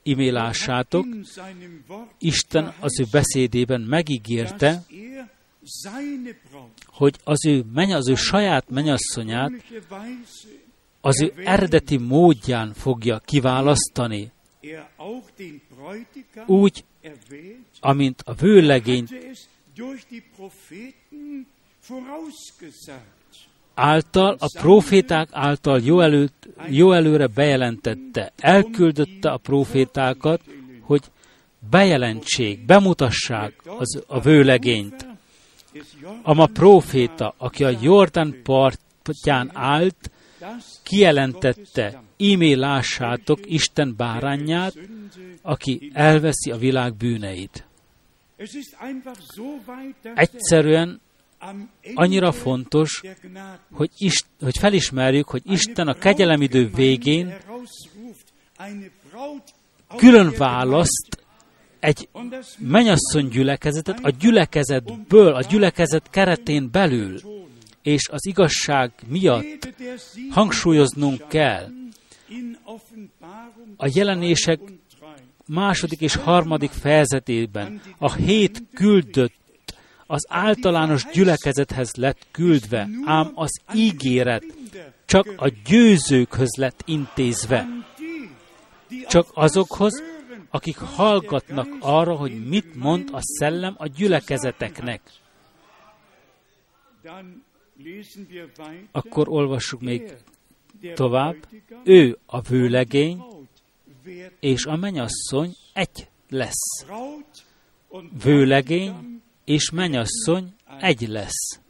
imé 0.03 0.29
lássátok, 0.29 1.07
Isten 2.19 2.75
az 2.81 3.01
ő 3.01 3.05
beszédében 3.11 3.81
megígérte, 3.81 4.85
hogy 6.87 7.19
az 7.25 7.47
ő, 7.47 7.65
meny, 7.73 7.93
az 7.93 8.09
ő 8.09 8.15
saját 8.15 8.71
menyasszonyát 8.71 9.53
az 11.01 11.21
ő 11.21 11.33
eredeti 11.45 11.97
módján 11.97 12.73
fogja 12.73 13.19
kiválasztani, 13.19 14.33
úgy, 16.47 16.85
amint 17.81 18.23
a 18.25 18.35
vőlegényt 18.35 19.11
által, 23.75 24.37
a 24.39 24.59
proféták 24.59 25.29
által 25.33 25.81
jó, 25.81 26.01
előtt, 26.01 26.49
jó 26.69 26.93
előre 26.93 27.27
bejelentette, 27.27 28.33
elküldötte 28.37 29.31
a 29.31 29.37
profétákat, 29.37 30.41
hogy 30.81 31.03
bejelentsék, 31.71 32.65
bemutassák 32.65 33.63
az, 33.79 34.03
a 34.07 34.21
vőlegényt. 34.21 35.10
Ama 36.23 36.47
proféta, 36.47 37.35
aki 37.37 37.65
a 37.65 37.79
Jordán 37.81 38.41
partján 38.43 39.51
állt, 39.55 40.11
kijelentette, 40.83 42.03
ímé 42.17 42.53
lássátok 42.53 43.39
Isten 43.45 43.95
bárányát, 43.97 44.75
aki 45.43 45.91
elveszi 45.95 46.51
a 46.51 46.57
világ 46.57 46.95
bűneit. 46.95 47.65
Egyszerűen 50.15 51.01
annyira 51.95 52.33
fontos, 52.33 53.03
hogy, 53.73 53.91
ist, 53.97 54.27
hogy 54.41 54.59
felismerjük, 54.59 55.29
hogy 55.29 55.43
Isten 55.45 55.89
a 55.89 55.95
kegyelemidő 55.95 56.71
végén 56.75 57.37
külön 59.97 60.35
választ 60.37 61.20
egy 61.81 62.09
menyasszony 62.59 63.29
gyülekezetet 63.29 63.99
a 64.03 64.11
gyülekezetből, 64.11 65.35
a 65.35 65.41
gyülekezet 65.41 66.11
keretén 66.11 66.69
belül, 66.71 67.21
és 67.83 68.09
az 68.09 68.27
igazság 68.27 68.93
miatt 69.09 69.75
hangsúlyoznunk 70.31 71.29
kell 71.29 71.69
a 73.77 73.89
jelenések 73.95 74.61
második 75.47 76.01
és 76.01 76.15
harmadik 76.15 76.71
fejezetében 76.71 77.81
a 77.99 78.13
hét 78.13 78.63
küldött 78.75 79.39
az 80.07 80.27
általános 80.29 81.07
gyülekezethez 81.13 81.95
lett 81.95 82.27
küldve, 82.31 82.89
ám 83.05 83.31
az 83.35 83.61
ígéret 83.75 84.45
csak 85.07 85.35
a 85.37 85.49
győzőkhöz 85.65 86.57
lett 86.57 86.83
intézve. 86.85 87.69
Csak 89.09 89.27
azokhoz, 89.35 90.03
akik 90.51 90.77
hallgatnak 90.77 91.69
arra, 91.81 92.17
hogy 92.17 92.49
mit 92.49 92.75
mond 92.75 93.09
a 93.13 93.19
szellem 93.21 93.75
a 93.79 93.87
gyülekezeteknek. 93.87 95.01
Akkor 98.93 99.29
olvassuk 99.29 99.81
még 99.81 100.13
tovább. 100.95 101.37
Ő 101.85 102.19
a 102.27 102.41
vőlegény, 102.41 103.23
és 104.41 104.65
a 104.65 104.77
menyasszony 104.77 105.57
egy 105.73 106.09
lesz. 106.29 106.87
Vőlegény 108.23 109.23
és 109.45 109.71
menyasszony 109.71 110.55
egy 110.81 111.09
lesz. 111.09 111.61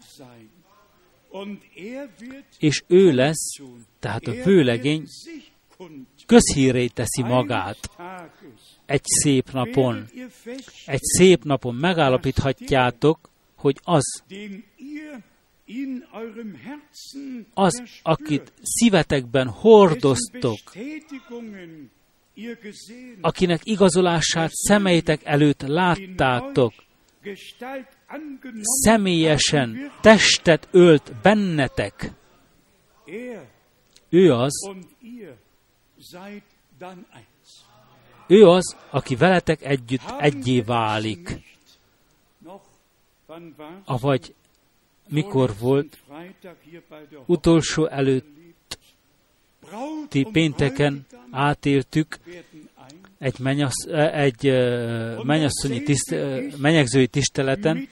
és 2.59 2.83
ő 2.87 3.13
lesz, 3.13 3.59
tehát 3.99 4.27
a 4.27 4.33
vőlegény 4.33 5.05
közhíré 6.27 6.87
teszi 6.87 7.23
magát 7.23 7.91
egy 8.91 9.05
szép 9.05 9.51
napon. 9.53 10.09
Egy 10.87 11.03
szép 11.03 11.45
napon 11.45 11.75
megállapíthatjátok, 11.75 13.31
hogy 13.57 13.81
az, 13.83 14.23
az, 17.55 17.83
akit 18.03 18.53
szívetekben 18.63 19.49
hordoztok, 19.49 20.59
akinek 23.21 23.61
igazolását 23.65 24.51
szemeitek 24.53 25.25
előtt 25.25 25.63
láttátok, 25.63 26.73
személyesen 28.63 29.93
testet 30.01 30.69
ölt 30.71 31.13
bennetek, 31.23 32.13
ő 34.09 34.33
az, 34.33 34.71
ő 38.31 38.47
az, 38.47 38.77
aki 38.91 39.17
veletek 39.17 39.63
együtt 39.63 40.15
egyé 40.19 40.61
válik. 40.61 41.39
Avagy 43.85 44.35
mikor 45.09 45.55
volt 45.61 45.99
utolsó 47.27 47.87
előtti 47.87 48.29
pénteken 50.33 51.07
átéltük 51.31 52.19
egy, 53.19 53.39
menyasz, 53.39 53.87
egy 54.13 54.45
menyasszonyi 55.23 55.83
tiszt, 55.83 56.15
menyegzői 56.57 57.07
tiszteleten, 57.07 57.89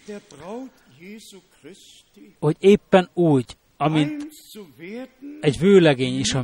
hogy 2.38 2.56
éppen 2.58 3.10
úgy, 3.14 3.56
amint 3.76 4.26
egy 5.40 5.58
vőlegény 5.58 6.18
és 6.18 6.34
a 6.34 6.42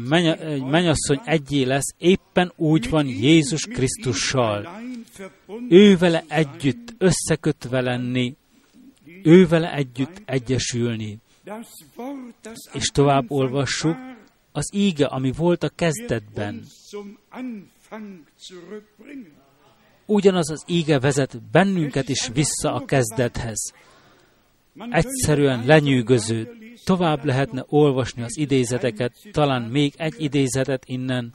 menyasszony 0.70 1.20
egyé 1.24 1.62
lesz, 1.62 1.94
éppen 1.98 2.52
úgy 2.56 2.88
van 2.88 3.06
Jézus 3.06 3.62
Krisztussal. 3.66 4.82
Ő 5.68 5.96
vele 5.96 6.24
együtt 6.28 6.94
összekötve 6.98 7.80
lenni, 7.80 8.36
vele 9.48 9.74
együtt 9.74 10.22
egyesülni. 10.24 11.18
És 12.72 12.86
tovább 12.86 13.30
olvassuk, 13.30 13.96
az 14.52 14.70
íge, 14.72 15.06
ami 15.06 15.32
volt 15.32 15.62
a 15.62 15.68
kezdetben. 15.68 16.64
Ugyanaz 20.06 20.50
az 20.50 20.64
íge 20.66 20.98
vezet 20.98 21.42
bennünket 21.50 22.08
is 22.08 22.28
vissza 22.28 22.74
a 22.74 22.84
kezdethez. 22.84 23.72
Egyszerűen 24.90 25.66
lenyűgöző. 25.66 26.63
Tovább 26.84 27.24
lehetne 27.24 27.64
olvasni 27.68 28.22
az 28.22 28.38
idézeteket, 28.38 29.12
talán 29.32 29.62
még 29.62 29.94
egy 29.96 30.14
idézetet 30.18 30.84
innen. 30.86 31.32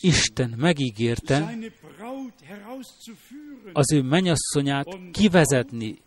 Isten 0.00 0.54
megígérte 0.56 1.58
az 3.72 3.92
ő 3.92 4.02
menyasszonyát 4.02 4.86
kivezetni, 5.12 5.98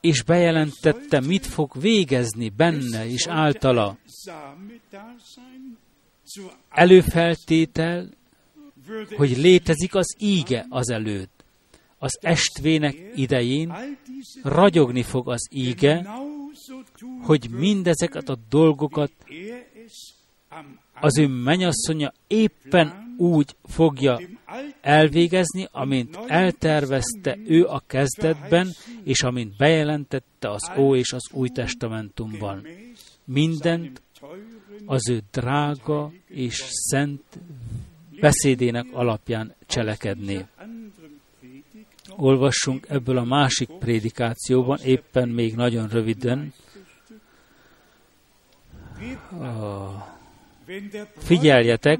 és 0.00 0.22
bejelentette, 0.22 1.20
mit 1.20 1.46
fog 1.46 1.80
végezni 1.80 2.48
benne 2.48 3.06
és 3.06 3.26
általa. 3.26 3.98
Előfeltétel, 6.68 8.08
hogy 9.16 9.36
létezik 9.36 9.94
az 9.94 10.16
íge 10.18 10.66
az 10.68 10.90
előtt. 10.90 11.39
Az 12.02 12.18
estvének 12.20 12.96
idején 13.14 13.72
ragyogni 14.42 15.02
fog 15.02 15.28
az 15.28 15.48
íge, 15.50 16.06
hogy 17.22 17.50
mindezeket 17.50 18.28
a 18.28 18.38
dolgokat 18.48 19.12
az 21.00 21.18
ő 21.18 21.26
menyasszonya 21.26 22.12
éppen 22.26 23.14
úgy 23.18 23.56
fogja 23.64 24.20
elvégezni, 24.80 25.68
amint 25.70 26.18
eltervezte 26.26 27.38
ő 27.46 27.64
a 27.64 27.82
kezdetben, 27.86 28.68
és 29.04 29.22
amint 29.22 29.56
bejelentette 29.56 30.50
az 30.50 30.70
Ó 30.76 30.94
és 30.94 31.12
az 31.12 31.28
Új 31.32 31.48
Testamentumban. 31.48 32.66
Mindent 33.24 34.02
az 34.86 35.08
ő 35.10 35.20
drága 35.32 36.12
és 36.26 36.64
szent 36.68 37.22
beszédének 38.20 38.86
alapján 38.92 39.54
cselekedni. 39.66 40.46
Olvassunk 42.16 42.86
ebből 42.88 43.18
a 43.18 43.24
másik 43.24 43.68
prédikációban, 43.78 44.78
éppen 44.78 45.28
még 45.28 45.54
nagyon 45.54 45.88
röviden. 45.88 46.52
Figyeljetek, 51.18 51.98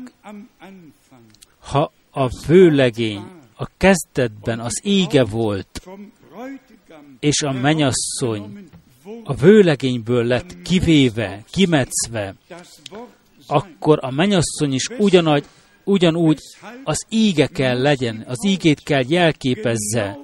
ha 1.58 1.92
a 2.10 2.28
vőlegény 2.46 3.24
a 3.56 3.66
kezdetben 3.76 4.60
az 4.60 4.80
ége 4.82 5.24
volt, 5.24 5.82
és 7.20 7.42
a 7.42 7.52
menyasszony 7.52 8.68
a 9.24 9.34
vőlegényből 9.34 10.24
lett 10.24 10.62
kivéve, 10.62 11.44
kimetszve, 11.50 12.34
akkor 13.46 13.98
a 14.02 14.10
menyasszony 14.10 14.72
is 14.72 14.88
ugyanagy, 14.98 15.44
ugyanúgy 15.84 16.38
az 16.84 17.06
íge 17.08 17.46
kell 17.46 17.80
legyen, 17.80 18.24
az 18.26 18.44
ígét 18.46 18.82
kell 18.82 19.04
jelképezze. 19.08 20.18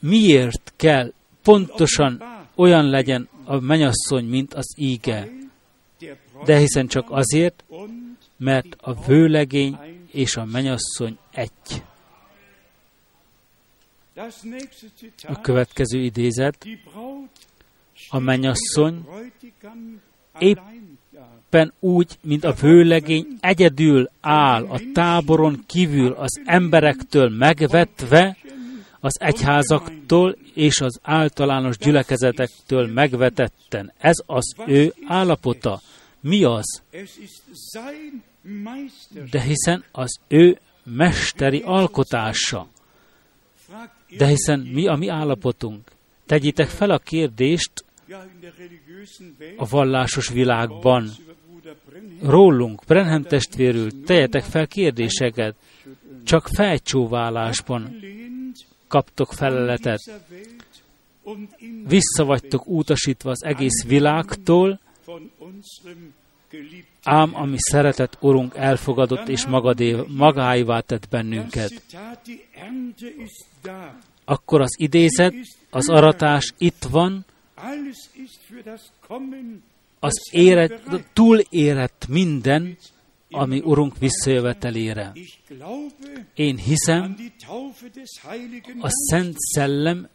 Miért 0.00 0.72
kell 0.76 1.12
pontosan 1.42 2.22
olyan 2.54 2.88
legyen 2.88 3.28
a 3.44 3.60
menyasszony, 3.60 4.24
mint 4.24 4.54
az 4.54 4.74
íge? 4.76 5.28
De 6.44 6.58
hiszen 6.58 6.86
csak 6.86 7.10
azért, 7.10 7.64
mert 8.36 8.76
a 8.80 9.04
vőlegény 9.04 9.78
és 10.10 10.36
a 10.36 10.44
menyasszony 10.44 11.18
egy. 11.30 11.82
A 15.22 15.40
következő 15.40 15.98
idézet, 16.02 16.66
a 18.08 18.18
menyasszony 18.18 19.06
éppen 21.54 21.72
úgy, 21.80 22.18
mint 22.22 22.44
a 22.44 22.52
vőlegény 22.52 23.26
egyedül 23.40 24.10
áll 24.20 24.64
a 24.64 24.80
táboron 24.92 25.64
kívül 25.66 26.12
az 26.12 26.40
emberektől 26.44 27.28
megvetve, 27.28 28.36
az 29.00 29.20
egyházaktól 29.20 30.36
és 30.54 30.80
az 30.80 30.98
általános 31.02 31.78
gyülekezetektől 31.78 32.92
megvetetten. 32.92 33.92
Ez 33.98 34.16
az 34.26 34.54
ő 34.66 34.94
állapota. 35.06 35.80
Mi 36.20 36.44
az? 36.44 36.82
De 39.30 39.40
hiszen 39.40 39.84
az 39.92 40.18
ő 40.28 40.58
mesteri 40.84 41.62
alkotása. 41.64 42.66
De 44.16 44.26
hiszen 44.26 44.60
mi 44.60 44.86
a 44.86 44.94
mi 44.94 45.08
állapotunk? 45.08 45.90
Tegyétek 46.26 46.68
fel 46.68 46.90
a 46.90 46.98
kérdést 46.98 47.84
a 49.56 49.68
vallásos 49.68 50.28
világban. 50.28 51.10
Rólunk, 52.22 52.84
Brenham 52.86 53.22
testvérül, 53.22 54.04
tejetek 54.04 54.42
fel 54.42 54.66
kérdéseket. 54.66 55.54
Csak 56.24 56.48
fejcsóválásban 56.48 57.96
kaptok 58.88 59.32
feleletet. 59.32 60.00
Visszavagytok 61.86 62.66
utasítva 62.66 63.30
az 63.30 63.44
egész 63.44 63.84
világtól, 63.84 64.80
ám 67.02 67.34
ami 67.34 67.56
szeretett 67.58 68.16
Urunk 68.20 68.56
elfogadott 68.56 69.28
és 69.28 69.46
magadé, 69.46 69.96
magáivá 70.08 70.80
tett 70.80 71.08
bennünket. 71.08 71.82
Akkor 74.24 74.60
az 74.60 74.74
idézet, 74.78 75.34
az 75.70 75.88
aratás 75.88 76.52
itt 76.58 76.82
van, 76.90 77.24
az 80.04 80.28
éret, 80.30 80.82
túlérett 81.12 82.06
minden, 82.08 82.76
ami 83.30 83.60
Urunk 83.64 83.98
visszajövetelére. 83.98 85.12
Én 86.34 86.56
hiszem 86.56 87.16
a 88.80 88.88
Szent 88.88 89.36
Szellem 89.38 90.08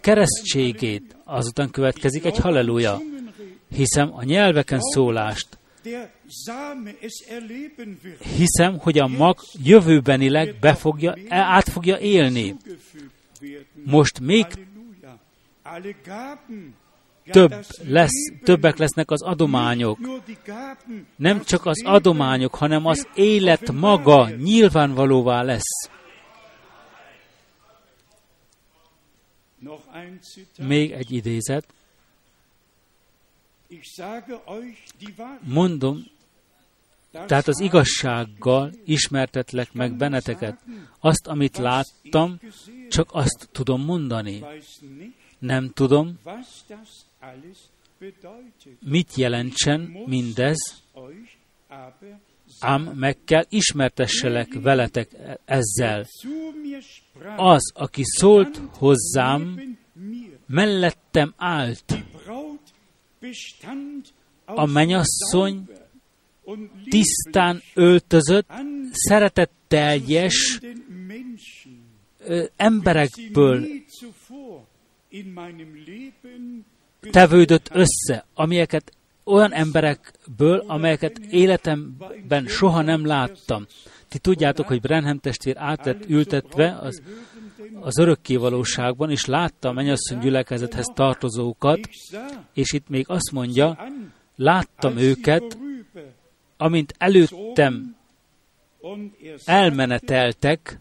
keresztségét, 0.00 1.16
azután 1.24 1.70
következik 1.70 2.24
egy 2.24 2.36
halleluja. 2.36 3.00
Hiszem 3.74 4.14
a 4.14 4.22
nyelveken 4.22 4.80
szólást, 4.80 5.58
hiszem, 8.36 8.78
hogy 8.78 8.98
a 8.98 9.06
mag 9.06 9.38
jövőbenileg 9.64 10.56
be 10.60 10.74
fogja, 10.74 11.14
át 11.28 11.68
fogja 11.68 11.98
élni. 11.98 12.56
Most 13.84 14.20
még 14.20 14.46
több 17.24 17.54
lesz, 17.82 18.32
többek 18.44 18.76
lesznek 18.76 19.10
az 19.10 19.22
adományok. 19.22 19.98
Nem 21.16 21.44
csak 21.44 21.66
az 21.66 21.84
adományok, 21.84 22.54
hanem 22.54 22.86
az 22.86 23.08
élet 23.14 23.72
maga 23.72 24.28
nyilvánvalóvá 24.28 25.42
lesz. 25.42 25.90
Még 30.58 30.90
egy 30.90 31.12
idézet. 31.12 31.66
Mondom, 35.40 36.04
tehát 37.10 37.48
az 37.48 37.60
igazsággal 37.60 38.72
ismertetlek 38.84 39.72
meg 39.72 39.96
benneteket. 39.96 40.58
Azt, 41.00 41.26
amit 41.26 41.56
láttam, 41.56 42.40
csak 42.88 43.08
azt 43.12 43.48
tudom 43.52 43.84
mondani. 43.84 44.44
Nem 45.42 45.70
tudom, 45.74 46.18
mit 48.80 49.14
jelentsen 49.14 49.80
mindez, 50.06 50.56
ám 52.58 52.82
meg 52.82 53.16
kell 53.24 53.44
ismertesselek 53.48 54.52
veletek 54.52 55.10
ezzel. 55.44 56.06
Az, 57.36 57.72
aki 57.74 58.02
szólt 58.04 58.60
hozzám, 58.70 59.60
mellettem 60.46 61.34
állt. 61.36 62.04
A 64.44 64.66
menyasszony 64.66 65.68
tisztán 66.84 67.62
öltözött, 67.74 68.50
szeretetteljes 68.90 70.60
emberekből 72.56 73.66
tevődött 77.10 77.68
össze, 77.72 78.26
amelyeket 78.34 78.92
olyan 79.24 79.52
emberekből, 79.52 80.64
amelyeket 80.66 81.18
életemben 81.18 82.46
soha 82.46 82.82
nem 82.82 83.06
láttam. 83.06 83.66
Ti 84.08 84.18
tudjátok, 84.18 84.66
hogy 84.66 84.80
Brenham 84.80 85.18
testvér 85.18 85.56
átett 85.58 86.08
ültetve 86.08 86.78
az, 86.80 87.02
az 87.80 87.98
örökké 87.98 88.36
valóságban, 88.36 89.10
és 89.10 89.24
látta 89.24 89.68
a 89.68 89.72
mennyasszony 89.72 90.18
gyülekezethez 90.18 90.86
tartozókat, 90.94 91.78
és 92.54 92.72
itt 92.72 92.88
még 92.88 93.04
azt 93.08 93.32
mondja, 93.32 93.86
láttam 94.36 94.96
őket, 94.96 95.58
amint 96.56 96.94
előttem 96.98 97.96
elmeneteltek, 99.44 100.80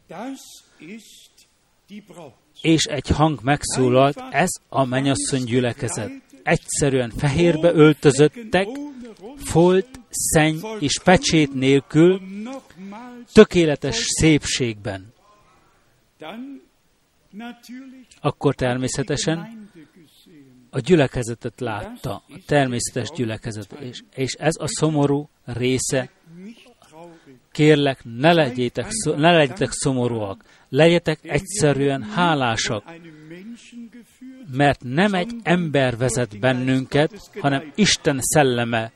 és 2.62 2.84
egy 2.84 3.08
hang 3.08 3.40
megszólalt, 3.44 4.24
ez 4.32 4.50
a 4.70 4.86
mennyasszony 4.86 5.44
gyülekezet. 5.44 6.12
Egyszerűen 6.44 7.10
fehérbe 7.10 7.72
öltözöttek, 7.74 8.68
folt, 9.38 9.88
szenny 10.10 10.58
és 10.80 11.00
pecsét 11.04 11.54
nélkül, 11.54 12.22
tökéletes 13.34 13.96
szépségben. 14.20 15.14
Akkor 18.22 18.56
természetesen 18.56 19.70
a 20.70 20.80
gyülekezetet 20.80 21.60
látta, 21.60 22.14
a 22.14 22.40
természetes 22.46 23.10
gyülekezet, 23.16 23.72
és, 23.72 24.04
és 24.16 24.34
ez 24.34 24.54
a 24.60 24.68
szomorú 24.68 25.30
része. 25.46 26.10
Kérlek, 27.52 28.02
ne 28.04 28.34
legyetek, 28.34 28.88
ne 29.16 29.32
legyetek 29.32 29.72
szomorúak, 29.72 30.44
legyetek 30.72 31.20
egyszerűen 31.24 32.04
hálásak, 32.04 32.84
mert 34.52 34.84
nem 34.84 35.14
egy 35.14 35.32
ember 35.44 35.98
vezet 35.98 36.40
bennünket, 36.40 37.30
hanem 37.40 37.72
Isten 37.76 38.18
szelleme 38.22 38.92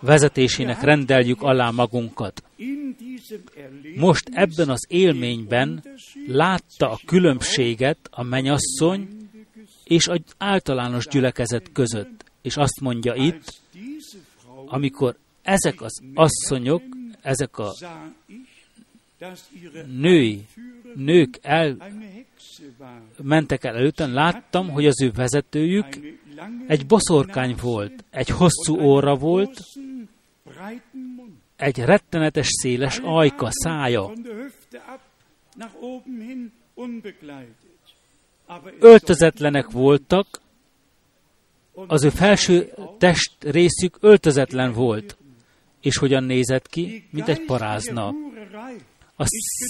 vezetésének 0.00 0.80
rendeljük 0.80 1.42
alá 1.42 1.70
magunkat. 1.70 2.42
Most 3.96 4.28
ebben 4.32 4.68
az 4.68 4.86
élményben 4.88 5.84
látta 6.26 6.90
a 6.90 7.00
különbséget 7.06 7.98
a 8.10 8.22
menyasszony 8.22 9.08
és 9.84 10.08
az 10.08 10.20
általános 10.38 11.06
gyülekezet 11.06 11.72
között. 11.72 12.24
És 12.42 12.56
azt 12.56 12.80
mondja 12.80 13.14
itt, 13.14 13.60
amikor 14.66 15.16
ezek 15.42 15.82
az 15.82 16.00
asszonyok, 16.14 16.82
ezek 17.20 17.58
a 17.58 17.72
női, 19.86 20.46
nők 20.94 21.38
el 21.42 21.76
mentek 23.22 23.64
el 23.64 23.76
előtten, 23.76 24.12
láttam, 24.12 24.70
hogy 24.70 24.86
az 24.86 25.02
ő 25.02 25.10
vezetőjük 25.10 25.86
egy 26.66 26.86
boszorkány 26.86 27.56
volt, 27.60 28.04
egy 28.10 28.28
hosszú 28.28 28.80
óra 28.80 29.14
volt, 29.14 29.60
egy 31.56 31.78
rettenetes 31.78 32.46
széles 32.48 32.98
ajka, 33.02 33.48
szája. 33.50 34.12
Öltözetlenek 38.78 39.70
voltak, 39.70 40.40
az 41.74 42.04
ő 42.04 42.08
felső 42.08 42.72
test 42.98 43.32
részük 43.40 43.96
öltözetlen 44.00 44.72
volt. 44.72 45.16
És 45.80 45.96
hogyan 45.96 46.24
nézett 46.24 46.68
ki? 46.68 47.08
Mint 47.10 47.28
egy 47.28 47.44
parázna. 47.44 48.12
A 49.16 49.24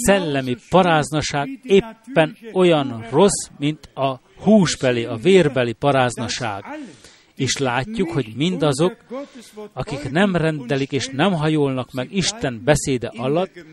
szellemi 0.07 0.57
paráznaság 0.69 1.49
éppen 1.63 2.37
olyan 2.53 3.07
rossz, 3.11 3.49
mint 3.59 3.89
a 3.95 4.21
húsbeli, 4.37 5.05
a 5.05 5.17
vérbeli 5.17 5.73
paráznaság. 5.73 6.65
És 7.37 7.57
látjuk, 7.57 8.11
hogy 8.11 8.33
mindazok, 8.37 8.97
akik 9.73 10.11
nem 10.11 10.37
rendelik 10.37 10.93
és 10.93 11.07
nem 11.07 11.33
hajolnak 11.33 11.93
meg 11.93 12.13
Isten 12.13 12.61
beszéde 12.65 13.13
alatt, 13.17 13.65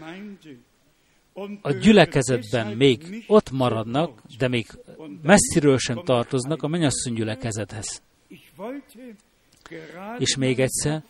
a 1.62 1.72
gyülekezetben 1.72 2.78
még 2.78 3.24
ott 3.28 3.52
maradnak, 3.52 4.22
de 4.38 4.48
még 4.48 4.68
messziről 5.22 5.78
sem 5.78 6.04
tartoznak 6.04 6.64
a 6.64 6.68
mennyasszony 6.68 7.14
gyülekezethez. 7.14 8.02
És 10.18 10.36
még 10.36 10.60
egyszer, 10.60 11.04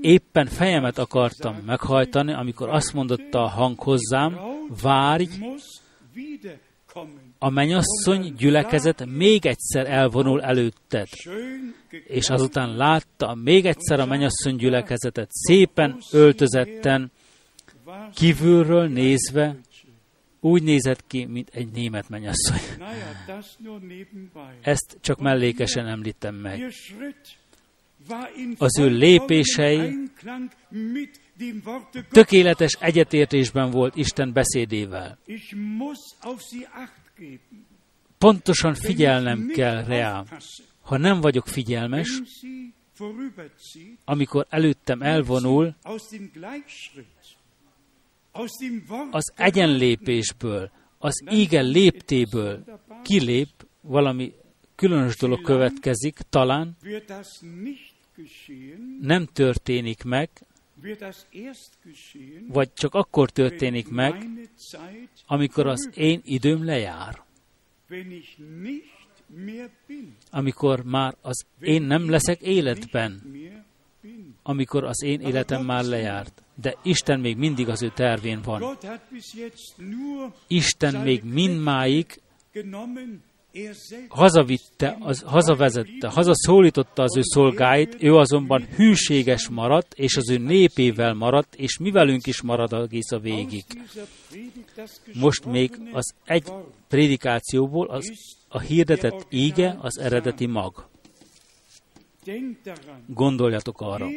éppen 0.00 0.46
fejemet 0.46 0.98
akartam 0.98 1.56
meghajtani, 1.66 2.32
amikor 2.32 2.68
azt 2.68 2.92
mondotta 2.92 3.42
a 3.42 3.48
hang 3.48 3.78
hozzám, 3.78 4.38
várj, 4.82 5.26
a 7.38 7.50
mennyasszony 7.50 8.34
gyülekezet 8.38 9.04
még 9.06 9.46
egyszer 9.46 9.86
elvonul 9.86 10.42
előtted. 10.42 11.06
És 12.04 12.30
azután 12.30 12.76
látta 12.76 13.34
még 13.34 13.66
egyszer 13.66 14.00
a 14.00 14.06
mennyasszony 14.06 14.56
gyülekezetet 14.56 15.28
szépen 15.30 15.98
öltözetten, 16.12 17.10
kívülről 18.14 18.88
nézve, 18.88 19.56
úgy 20.40 20.62
nézett 20.62 21.06
ki, 21.06 21.24
mint 21.24 21.48
egy 21.52 21.70
német 21.70 22.08
mennyasszony. 22.08 22.60
Ezt 24.60 24.98
csak 25.00 25.20
mellékesen 25.20 25.86
említem 25.86 26.34
meg. 26.34 26.72
Az 28.58 28.78
ő 28.78 28.88
lépései 28.88 30.10
tökéletes 32.10 32.76
egyetértésben 32.80 33.70
volt 33.70 33.96
Isten 33.96 34.32
beszédével. 34.32 35.18
Pontosan 38.18 38.74
figyelnem 38.74 39.46
kell 39.46 39.84
rá. 39.84 40.24
Ha 40.80 40.96
nem 40.96 41.20
vagyok 41.20 41.46
figyelmes, 41.46 42.22
amikor 44.04 44.46
előttem 44.48 45.02
elvonul, 45.02 45.74
az 49.10 49.32
egyenlépésből, 49.36 50.70
az 50.98 51.22
ígen 51.30 51.64
léptéből 51.64 52.64
kilép, 53.02 53.48
valami 53.80 54.32
különös 54.74 55.16
dolog 55.16 55.42
következik, 55.42 56.18
talán 56.30 56.76
nem 59.00 59.26
történik 59.26 60.04
meg, 60.04 60.30
vagy 62.48 62.72
csak 62.72 62.94
akkor 62.94 63.30
történik 63.30 63.88
meg, 63.88 64.26
amikor 65.26 65.66
az 65.66 65.90
én 65.94 66.20
időm 66.24 66.64
lejár. 66.64 67.22
Amikor 70.30 70.82
már 70.82 71.16
az 71.20 71.44
én 71.60 71.82
nem 71.82 72.10
leszek 72.10 72.40
életben, 72.40 73.22
amikor 74.42 74.84
az 74.84 75.02
én 75.02 75.20
életem 75.20 75.64
már 75.64 75.84
lejárt. 75.84 76.42
De 76.54 76.76
Isten 76.82 77.20
még 77.20 77.36
mindig 77.36 77.68
az 77.68 77.82
ő 77.82 77.90
tervén 77.94 78.40
van. 78.42 78.78
Isten 80.46 81.02
még 81.02 81.22
mindmáig 81.24 82.20
hazavitte, 84.08 84.96
az, 85.00 85.22
hazavezette, 85.22 86.08
hazaszólította 86.08 87.02
az 87.02 87.16
ő 87.16 87.20
szolgáit, 87.22 87.96
ő 88.00 88.14
azonban 88.14 88.62
hűséges 88.62 89.48
maradt, 89.48 89.94
és 89.94 90.16
az 90.16 90.30
ő 90.30 90.38
népével 90.38 91.14
maradt, 91.14 91.54
és 91.54 91.78
mi 91.78 91.90
velünk 91.90 92.26
is 92.26 92.42
marad 92.42 92.72
egész 92.72 93.10
a 93.10 93.18
végig. 93.18 93.64
Most 95.14 95.44
még 95.44 95.70
az 95.92 96.14
egy 96.24 96.52
prédikációból 96.88 97.86
az, 97.86 98.12
a 98.48 98.60
hirdetett 98.60 99.26
íge 99.28 99.78
az 99.80 99.98
eredeti 99.98 100.46
mag. 100.46 100.88
Gondoljatok 103.06 103.80
arra, 103.80 104.08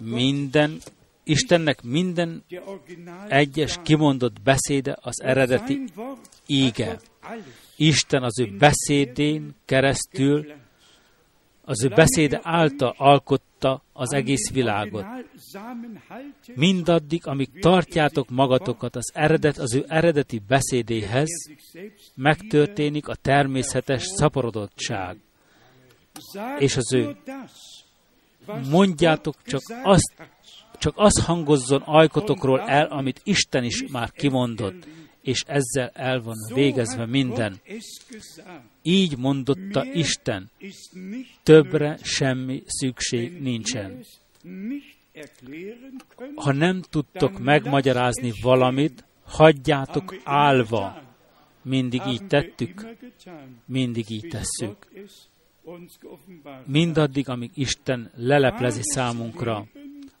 minden 0.00 0.80
Istennek 1.24 1.82
minden 1.82 2.44
egyes 3.28 3.78
kimondott 3.82 4.42
beszéde 4.42 4.96
az 5.00 5.22
eredeti 5.22 5.84
íge. 6.46 7.00
Isten 7.76 8.22
az 8.22 8.40
ő 8.40 8.56
beszédén 8.58 9.54
keresztül, 9.64 10.52
az 11.64 11.84
ő 11.84 11.88
beszéde 11.88 12.40
által 12.42 12.94
alkotta 12.96 13.82
az 13.92 14.12
egész 14.12 14.50
világot. 14.50 15.04
Mindaddig, 16.54 17.26
amíg 17.26 17.60
tartjátok 17.60 18.28
magatokat 18.28 18.96
az, 18.96 19.10
eredet, 19.14 19.58
az 19.58 19.74
ő 19.74 19.84
eredeti 19.88 20.42
beszédéhez, 20.48 21.28
megtörténik 22.14 23.08
a 23.08 23.14
természetes 23.14 24.02
szaporodottság. 24.02 25.16
És 26.58 26.76
az 26.76 26.92
ő 26.92 27.16
mondjátok 28.70 29.34
csak 29.42 29.60
azt, 29.82 30.14
csak 30.84 30.94
az 30.96 31.24
hangozzon 31.24 31.82
ajkotokról 31.84 32.60
el, 32.60 32.86
amit 32.86 33.20
Isten 33.24 33.64
is 33.64 33.84
már 33.90 34.12
kimondott, 34.12 34.86
és 35.22 35.42
ezzel 35.46 35.90
el 35.94 36.22
van 36.22 36.36
végezve 36.54 37.06
minden. 37.06 37.60
Így 38.82 39.16
mondotta 39.16 39.84
Isten, 39.84 40.50
többre 41.42 41.98
semmi 42.02 42.62
szükség 42.66 43.40
nincsen. 43.40 44.04
Ha 46.34 46.52
nem 46.52 46.82
tudtok 46.90 47.38
megmagyarázni 47.38 48.32
valamit, 48.42 49.04
hagyjátok 49.24 50.16
állva. 50.24 51.02
Mindig 51.62 52.02
így 52.06 52.26
tettük, 52.26 52.86
mindig 53.64 54.10
így 54.10 54.28
tesszük. 54.28 54.76
Mindaddig, 56.66 57.28
amíg 57.28 57.50
Isten 57.54 58.10
leleplezi 58.16 58.80
számunkra 58.82 59.66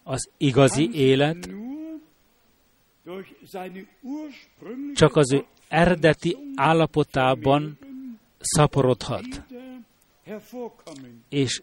az 0.04 0.28
igazi 0.36 0.90
élet, 0.92 1.48
csak 4.94 5.16
az 5.16 5.32
ő 5.32 5.44
eredeti 5.68 6.36
állapotában 6.54 7.78
szaporodhat. 8.38 9.42
És 11.28 11.62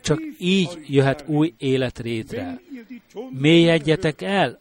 csak 0.00 0.20
így 0.38 0.78
jöhet 0.86 1.28
új 1.28 1.54
élet 1.58 1.98
rétre. 1.98 2.60
Mélyedjetek 3.30 4.22
el, 4.22 4.60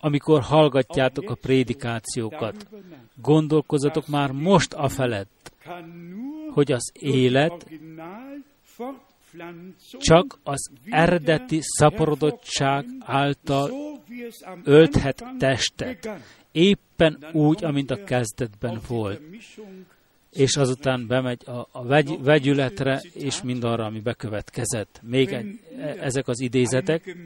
amikor 0.00 0.40
hallgatjátok 0.42 1.30
a 1.30 1.34
prédikációkat. 1.34 2.66
Gondolkozzatok 3.22 4.06
már 4.06 4.30
most 4.30 4.72
a 4.72 4.88
felett, 4.88 5.52
hogy 6.50 6.72
az 6.72 6.92
élet 6.94 7.66
csak 9.98 10.38
az 10.42 10.70
eredeti 10.90 11.58
szaporodottság 11.60 12.86
által 13.00 13.70
ölthet 14.64 15.24
testet, 15.38 16.08
éppen 16.52 17.26
úgy, 17.32 17.64
amint 17.64 17.90
a 17.90 18.04
kezdetben 18.04 18.80
volt. 18.88 19.20
És 20.32 20.56
azután 20.56 21.06
bemegy 21.06 21.42
a, 21.46 21.68
a 21.72 21.84
vegy, 21.84 22.22
vegyületre, 22.22 23.02
és 23.12 23.42
mindarra, 23.42 23.84
ami 23.84 24.00
bekövetkezett. 24.00 25.00
Még 25.02 25.32
egy, 25.32 25.60
e, 25.78 25.96
ezek 26.00 26.28
az 26.28 26.40
idézetek. 26.40 27.16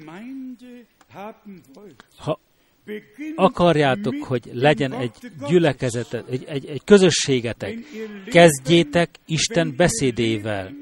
Ha 2.16 2.40
akarjátok, 3.34 4.24
hogy 4.24 4.50
legyen 4.52 4.92
egy 4.92 5.12
gyülekezetet, 5.48 6.28
egy, 6.28 6.44
egy, 6.44 6.66
egy 6.66 6.84
közösségetek, 6.84 7.78
kezdjétek 8.24 9.10
Isten 9.26 9.74
beszédével. 9.76 10.72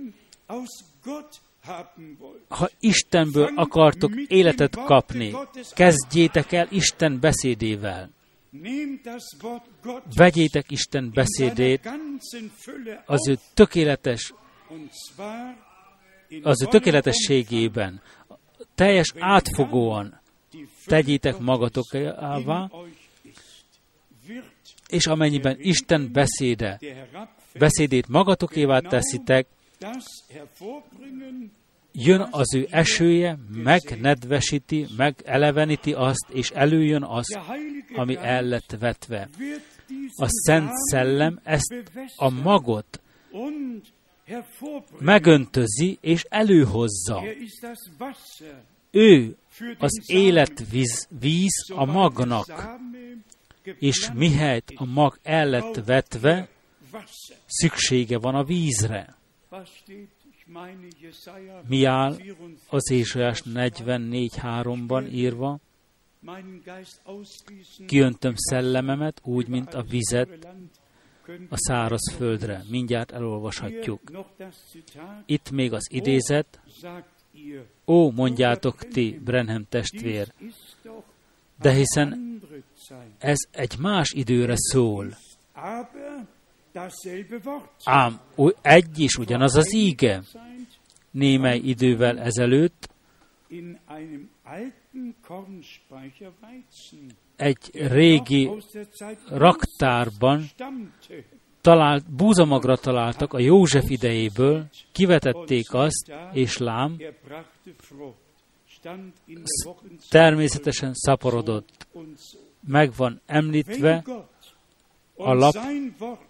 Ha 2.48 2.68
Istenből 2.80 3.53
akartok 3.57 4.12
életet 4.16 4.76
kapni, 4.84 5.34
kezdjétek 5.74 6.53
el 6.53 6.68
Isten 6.70 7.20
beszédével. 7.20 8.11
Vegyétek 10.14 10.70
Isten 10.70 11.11
beszédét 11.14 11.90
az 13.05 13.28
ő 13.28 13.38
tökéletes, 13.55 14.34
az 16.42 16.62
ő 16.62 16.66
tökéletességében, 16.66 18.03
teljes 18.74 19.12
átfogóan 19.18 20.20
tegyétek 20.86 21.38
magatokévá, 21.38 22.70
és 24.88 25.07
amennyiben 25.07 25.57
Isten 25.59 26.12
beszéde, 26.12 26.80
beszédét 27.59 28.09
magatokévá 28.09 28.78
teszitek, 28.78 29.46
jön 31.93 32.28
az 32.31 32.55
ő 32.55 32.66
esője, 32.70 33.39
megnedvesíti, 33.53 34.87
megeleveníti 34.97 35.93
azt, 35.93 36.26
és 36.33 36.51
előjön 36.51 37.03
az, 37.03 37.39
ami 37.95 38.16
el 38.16 38.43
lett 38.43 38.76
vetve. 38.81 39.28
A 40.16 40.26
Szent 40.28 40.70
Szellem 40.91 41.41
ezt 41.45 41.74
a 42.16 42.31
magot 42.31 43.01
megöntözi 44.99 45.99
és 46.01 46.26
előhozza. 46.28 47.22
Ő 48.91 49.37
az 49.78 50.03
életvíz 50.07 51.09
víz 51.20 51.70
a 51.74 51.85
magnak, 51.85 52.78
és 53.78 54.11
mihelyt 54.14 54.72
a 54.74 54.85
mag 54.85 55.18
el 55.22 55.47
lett 55.47 55.85
vetve, 55.85 56.49
szüksége 57.47 58.18
van 58.18 58.35
a 58.35 58.45
vízre. 58.45 59.18
Mi 61.68 61.84
áll 61.84 62.16
az 62.68 62.90
Ézsajás 62.90 63.42
44.3-ban 63.46 65.12
írva? 65.12 65.59
Kiöntöm 67.86 68.32
szellememet 68.36 69.20
úgy, 69.24 69.48
mint 69.48 69.74
a 69.74 69.82
vizet 69.82 70.48
a 71.48 71.57
száraz 71.57 72.12
földre. 72.16 72.62
Mindjárt 72.68 73.12
elolvashatjuk. 73.12 74.01
Itt 75.26 75.51
még 75.51 75.72
az 75.72 75.86
idézet. 75.90 76.61
Ó, 77.86 78.11
mondjátok 78.11 78.88
ti, 78.88 79.20
Brenhem 79.24 79.66
testvér, 79.68 80.32
de 81.61 81.72
hiszen 81.72 82.40
ez 83.18 83.38
egy 83.51 83.78
más 83.78 84.12
időre 84.12 84.55
szól. 84.57 85.07
Ám 87.85 88.21
egy 88.62 88.99
is 88.99 89.16
ugyanaz 89.16 89.57
az 89.57 89.75
íge. 89.75 90.23
Némely 91.11 91.59
idővel 91.59 92.18
ezelőtt 92.18 92.89
egy 97.37 97.71
régi 97.73 98.51
raktárban 99.29 100.45
talált, 101.61 102.11
búzamagra 102.11 102.77
találtak 102.77 103.33
a 103.33 103.39
József 103.39 103.91
idejéből, 103.91 104.66
kivetették 104.93 105.75
azt, 105.75 106.12
és 106.33 106.57
lám, 106.57 106.97
természetesen 110.09 110.95
szaporodott. 110.95 111.87
Meg 112.66 112.93
van 112.97 113.21
említve, 113.27 114.05
a 115.25 115.35
lap, 115.35 115.57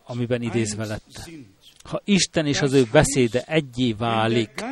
amiben 0.04 0.42
idézve 0.42 0.84
lett. 0.84 1.30
Ha 1.82 2.00
Isten 2.04 2.46
és 2.46 2.60
az 2.60 2.72
ő 2.72 2.88
beszéde 2.92 3.42
egyé 3.42 3.92
válik, 3.92 4.64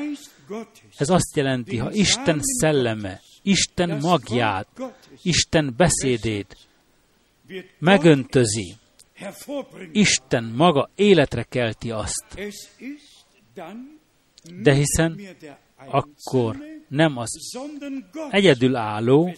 ez 0.96 1.08
azt 1.08 1.36
jelenti, 1.36 1.76
ha 1.76 1.92
Isten 1.92 2.40
szelleme, 2.42 3.20
Isten 3.42 3.98
magját, 3.98 4.68
Isten 5.22 5.74
beszédét 5.76 6.56
megöntözi, 7.78 8.74
Isten 9.92 10.44
maga 10.44 10.90
életre 10.94 11.42
kelti 11.42 11.90
azt. 11.90 12.24
De 14.62 14.74
hiszen 14.74 15.20
akkor 15.76 16.56
nem 16.88 17.16
az 17.16 17.58
egyedülálló, 18.30 19.34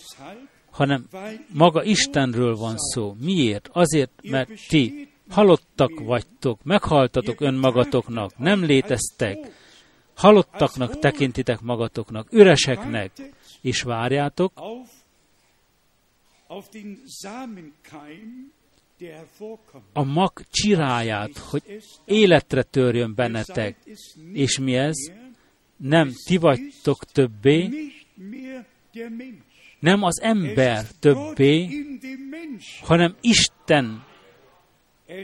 hanem 0.71 1.07
maga 1.53 1.85
Istenről 1.85 2.57
van 2.57 2.75
szó. 2.79 3.17
Miért? 3.21 3.69
Azért, 3.73 4.11
mert 4.23 4.51
ti 4.69 5.09
halottak 5.29 6.01
vagytok, 6.01 6.63
meghaltatok 6.63 7.41
önmagatoknak, 7.41 8.39
nem 8.39 8.65
léteztek, 8.65 9.39
halottaknak 10.15 10.99
tekintitek 10.99 11.61
magatoknak, 11.61 12.33
üreseknek, 12.33 13.11
és 13.61 13.83
várjátok 13.83 14.53
a 19.93 20.03
mag 20.05 20.33
csiráját, 20.51 21.39
hogy 21.39 21.63
életre 22.05 22.63
törjön 22.63 23.15
bennetek. 23.15 23.77
És 24.33 24.59
mi 24.59 24.77
ez? 24.77 24.97
Nem 25.77 26.13
ti 26.25 26.37
vagytok 26.37 27.05
többé, 27.05 27.69
nem 29.81 30.03
az 30.03 30.21
ember 30.21 30.87
többé, 30.99 31.69
hanem 32.83 33.15
Isten 33.21 34.05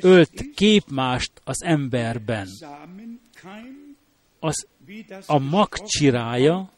ölt 0.00 0.44
képmást 0.54 1.32
az 1.44 1.62
emberben. 1.62 2.48
Az 4.38 4.66
a 5.26 5.38
magcsirája, 5.38 6.70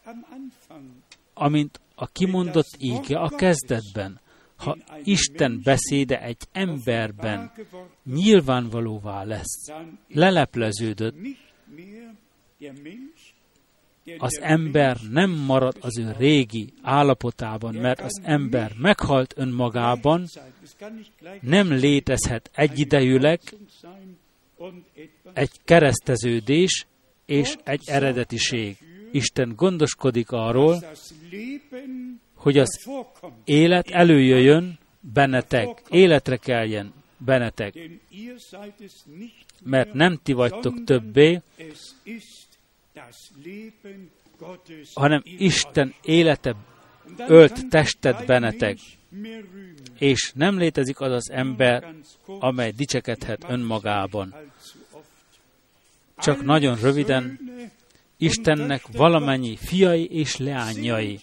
amint 1.35 1.81
a 1.95 2.07
kimondott 2.07 2.77
íge 2.79 3.19
a 3.19 3.29
kezdetben, 3.29 4.21
ha 4.57 4.77
Isten 5.05 5.61
beszéde 5.65 6.23
egy 6.23 6.49
emberben 6.53 7.53
nyilvánvalóvá 8.05 9.25
lesz, 9.25 9.67
lelepleződött, 10.09 11.15
az 14.19 14.41
ember 14.41 14.97
nem 15.11 15.31
marad 15.31 15.77
az 15.81 15.99
ő 15.99 16.15
régi 16.19 16.73
állapotában, 16.83 17.75
mert 17.75 18.01
az 18.01 18.21
ember 18.23 18.73
meghalt 18.79 19.35
önmagában, 19.37 20.27
nem 21.41 21.73
létezhet 21.73 22.51
egyidejűleg 22.55 23.41
egy 25.33 25.51
kereszteződés 25.65 26.87
és 27.27 27.57
egy 27.65 27.83
eredetiség. 27.87 28.77
Isten 29.13 29.53
gondoskodik 29.57 30.31
arról, 30.31 30.83
hogy 32.35 32.59
az 32.59 32.89
élet 33.45 33.91
előjöjjön 33.91 34.79
bennetek, 35.01 35.83
életre 35.89 36.37
keljen 36.37 36.93
bennetek, 37.17 37.75
mert 39.63 39.93
nem 39.93 40.19
ti 40.23 40.33
vagytok 40.33 40.85
többé, 40.85 41.41
hanem 44.95 45.23
Isten 45.25 45.95
élete 46.03 46.57
ölt 47.27 47.69
testet 47.69 48.27
bennetek, 48.27 48.79
és 49.99 50.33
nem 50.35 50.59
létezik 50.59 51.01
az 51.01 51.13
az 51.13 51.31
ember, 51.31 51.95
amely 52.27 52.71
dicsekedhet 52.71 53.45
önmagában. 53.49 54.35
Csak 56.17 56.43
nagyon 56.43 56.77
röviden, 56.81 57.39
Istennek 58.17 58.87
valamennyi 58.87 59.57
fiai 59.57 60.07
és 60.07 60.37
leányai 60.37 61.21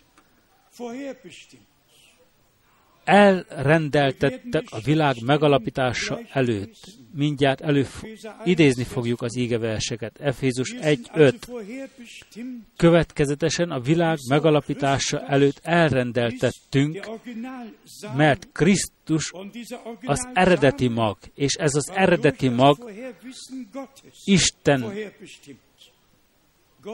elrendeltettek 3.05 4.63
a 4.69 4.79
világ 4.79 5.15
megalapítása 5.25 6.19
előtt. 6.31 6.75
Mindjárt 7.13 7.61
elő 7.61 7.87
idézni 8.43 8.83
fogjuk 8.83 9.21
az 9.21 9.37
ígeverseket. 9.37 10.19
Efézus 10.19 10.75
1.5. 10.79 11.33
Következetesen 12.77 13.69
a 13.69 13.79
világ 13.79 14.17
megalapítása 14.29 15.19
előtt 15.19 15.59
elrendeltettünk, 15.63 17.09
mert 18.15 18.47
Krisztus 18.51 19.31
az 20.05 20.27
eredeti 20.33 20.87
mag, 20.87 21.17
és 21.35 21.53
ez 21.53 21.75
az 21.75 21.91
eredeti 21.93 22.47
mag 22.47 22.91
Isten 24.23 24.93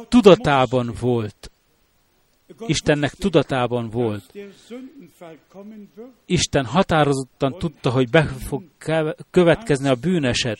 tudatában 0.09 0.93
volt 0.99 1.51
Istennek 2.66 3.12
tudatában 3.12 3.89
volt. 3.89 4.34
Isten 6.26 6.66
határozottan 6.66 7.58
tudta, 7.58 7.89
hogy 7.89 8.10
be 8.10 8.24
fog 8.24 8.64
következni 9.32 9.89
a 9.89 9.95
bűneset, 9.95 10.60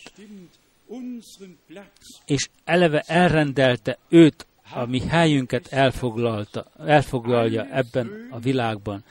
és 2.26 2.50
eleve 2.64 3.00
elrendelte 3.00 3.98
őt, 4.10 4.46
a 4.74 4.86
mi 4.86 5.00
helyünket 5.00 5.68
elfoglalta, 5.68 6.66
elfoglalja 6.86 7.68
ebben 7.72 8.28
a 8.30 8.40
világban. 8.40 9.04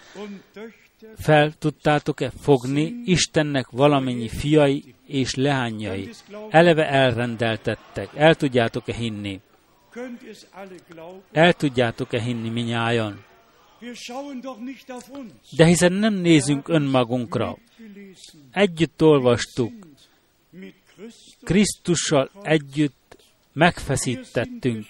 Fel 1.16 1.52
tudtátok-e 1.52 2.30
fogni 2.40 2.94
Istennek 3.04 3.70
valamennyi 3.70 4.28
fiai 4.28 4.94
és 5.06 5.34
leányai? 5.34 6.10
Eleve 6.48 6.88
elrendeltettek. 6.88 8.08
El 8.14 8.34
tudjátok-e 8.34 8.94
hinni? 8.94 9.40
El 11.32 11.52
tudjátok-e 11.52 12.20
hinni 12.20 12.48
minnyájan? 12.48 13.24
De 15.56 15.66
hiszen 15.66 15.92
nem 15.92 16.14
nézünk 16.14 16.68
önmagunkra. 16.68 17.58
Együtt 18.52 19.02
olvastuk. 19.02 19.72
Krisztussal 21.42 22.30
együtt 22.42 23.16
megfeszítettünk. 23.52 24.86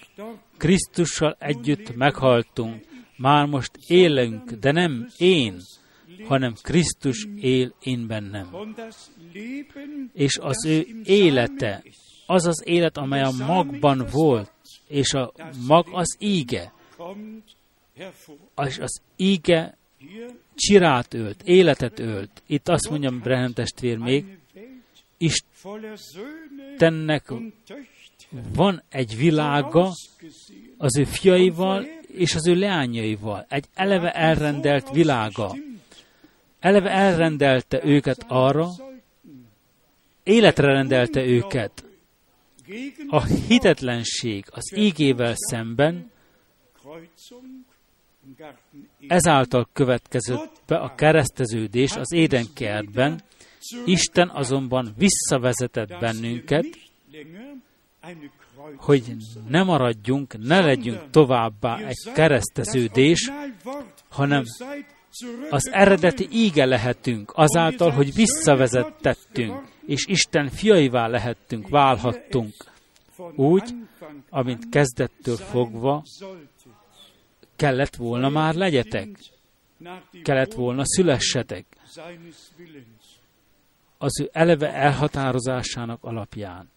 Krisztussal 0.56 1.36
együtt 1.38 1.96
meghaltunk. 1.96 2.84
Már 3.16 3.46
most 3.46 3.70
élünk, 3.86 4.50
de 4.50 4.72
nem 4.72 5.08
én, 5.16 5.60
hanem 6.26 6.54
Krisztus 6.62 7.26
él 7.36 7.74
én 7.82 8.06
bennem. 8.06 8.48
És 10.12 10.38
az 10.38 10.66
ő 10.66 10.86
élete, 11.04 11.82
az 12.26 12.46
az 12.46 12.62
élet, 12.66 12.96
amely 12.96 13.22
a 13.22 13.30
magban 13.30 14.06
volt, 14.10 14.52
és 14.90 15.14
a 15.14 15.32
mag 15.66 15.86
az 15.92 16.16
íge. 16.18 16.72
És 18.66 18.78
az 18.78 19.00
íge 19.16 19.76
csirát 20.54 21.14
ölt, 21.14 21.42
életet 21.42 21.98
ölt. 21.98 22.42
Itt 22.46 22.68
azt 22.68 22.90
mondjam, 22.90 23.20
Brehem 23.20 23.52
testvér 23.52 23.98
még, 23.98 24.38
Istennek 25.18 27.32
van 28.54 28.82
egy 28.88 29.16
világa 29.16 29.92
az 30.76 30.98
ő 30.98 31.04
fiaival 31.04 31.86
és 32.06 32.34
az 32.34 32.46
ő 32.46 32.54
leányaival. 32.54 33.46
Egy 33.48 33.64
eleve 33.74 34.12
elrendelt 34.12 34.90
világa. 34.90 35.56
Eleve 36.60 36.90
elrendelte 36.90 37.84
őket 37.84 38.24
arra, 38.28 38.68
életre 40.22 40.72
rendelte 40.72 41.24
őket 41.24 41.84
a 43.08 43.24
hitetlenség 43.24 44.44
az 44.50 44.76
ígével 44.76 45.34
szemben 45.36 46.10
ezáltal 49.08 49.68
következett 49.72 50.62
be 50.66 50.76
a 50.76 50.94
kereszteződés 50.94 51.96
az 51.96 52.12
édenkertben, 52.12 53.22
Isten 53.84 54.28
azonban 54.28 54.94
visszavezetett 54.96 55.98
bennünket, 56.00 56.66
hogy 58.76 59.16
ne 59.48 59.62
maradjunk, 59.62 60.38
ne 60.38 60.60
legyünk 60.60 61.10
továbbá 61.10 61.78
egy 61.78 62.12
kereszteződés, 62.14 63.30
hanem 64.08 64.44
az 65.50 65.70
eredeti 65.72 66.28
íge 66.32 66.64
lehetünk, 66.64 67.32
azáltal, 67.34 67.90
hogy 67.90 68.14
visszavezettettünk, 68.14 69.69
és 69.86 70.06
Isten 70.06 70.48
fiaivá 70.48 71.06
lehettünk, 71.06 71.68
válhattunk, 71.68 72.54
úgy, 73.36 73.74
amint 74.28 74.68
kezdettől 74.68 75.36
fogva 75.36 76.02
kellett 77.56 77.96
volna 77.96 78.28
már 78.28 78.54
legyetek, 78.54 79.08
kellett 80.22 80.52
volna 80.52 80.82
szülessetek, 80.84 81.66
az 83.98 84.20
ő 84.20 84.30
eleve 84.32 84.72
elhatározásának 84.72 86.04
alapján. 86.04 86.70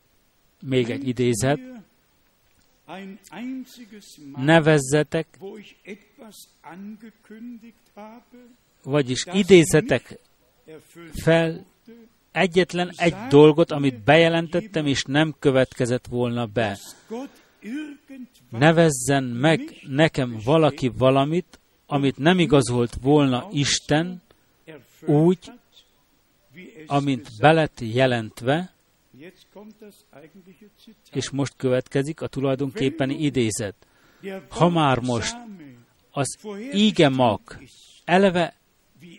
Még 0.61 0.89
egy 0.89 1.07
idézet, 1.07 1.59
nevezzetek, 4.35 5.27
vagyis 8.83 9.25
idézetek 9.25 10.19
fel 11.13 11.65
egyetlen 12.33 12.91
egy 12.95 13.15
dolgot, 13.29 13.71
amit 13.71 14.03
bejelentettem, 14.03 14.85
és 14.85 15.03
nem 15.03 15.35
következett 15.39 16.07
volna 16.07 16.45
be. 16.45 16.77
Nevezzen 18.49 19.23
meg 19.23 19.61
nekem 19.87 20.39
valaki 20.43 20.87
valamit, 20.87 21.59
amit 21.85 22.17
nem 22.17 22.39
igazolt 22.39 22.93
volna 23.01 23.47
Isten, 23.51 24.21
úgy, 25.05 25.51
amint 26.85 27.27
belet 27.39 27.79
jelentve, 27.79 28.73
és 31.11 31.29
most 31.29 31.53
következik 31.57 32.21
a 32.21 32.27
tulajdonképpeni 32.27 33.15
idézet. 33.15 33.75
Ha 34.49 34.69
már 34.69 34.99
most 34.99 35.35
az 36.11 36.37
íge 36.73 37.09
mag 37.09 37.41
eleve 38.05 38.55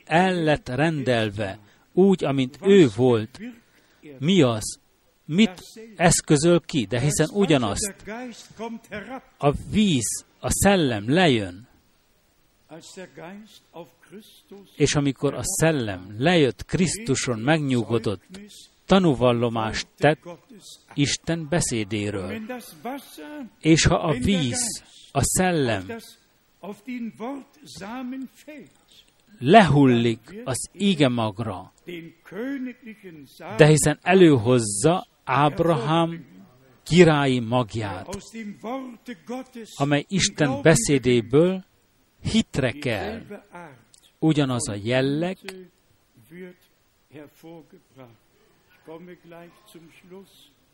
el 0.04 0.42
lett 0.42 0.68
rendelve, 0.68 1.58
úgy, 1.94 2.24
amint 2.24 2.58
ő 2.62 2.88
volt, 2.96 3.40
mi 4.18 4.42
az, 4.42 4.78
mit 5.24 5.62
eszközöl 5.96 6.60
ki, 6.60 6.84
de 6.84 7.00
hiszen 7.00 7.28
ugyanazt. 7.32 7.94
A 9.38 9.52
víz, 9.70 10.24
a 10.38 10.50
szellem 10.50 11.10
lejön, 11.10 11.68
és 14.76 14.94
amikor 14.94 15.34
a 15.34 15.42
szellem 15.42 16.14
lejött 16.18 16.64
Krisztuson, 16.64 17.38
megnyugodott, 17.38 18.24
tanúvallomást 18.86 19.86
tett 19.96 20.22
Isten 20.94 21.46
beszédéről. 21.48 22.40
És 23.60 23.86
ha 23.86 23.94
a 23.94 24.12
víz, 24.12 24.82
a 25.12 25.22
szellem 25.22 25.86
lehullik 29.38 30.42
az 30.44 30.70
magra, 31.08 31.72
de 33.56 33.66
hiszen 33.66 33.98
előhozza 34.02 35.06
Ábrahám 35.24 36.24
királyi 36.82 37.40
magját, 37.40 38.16
amely 39.76 40.04
Isten 40.08 40.62
beszédéből 40.62 41.64
hitre 42.22 42.70
kell. 42.72 43.22
Ugyanaz 44.18 44.68
a 44.68 44.74
jelleg, 44.82 45.38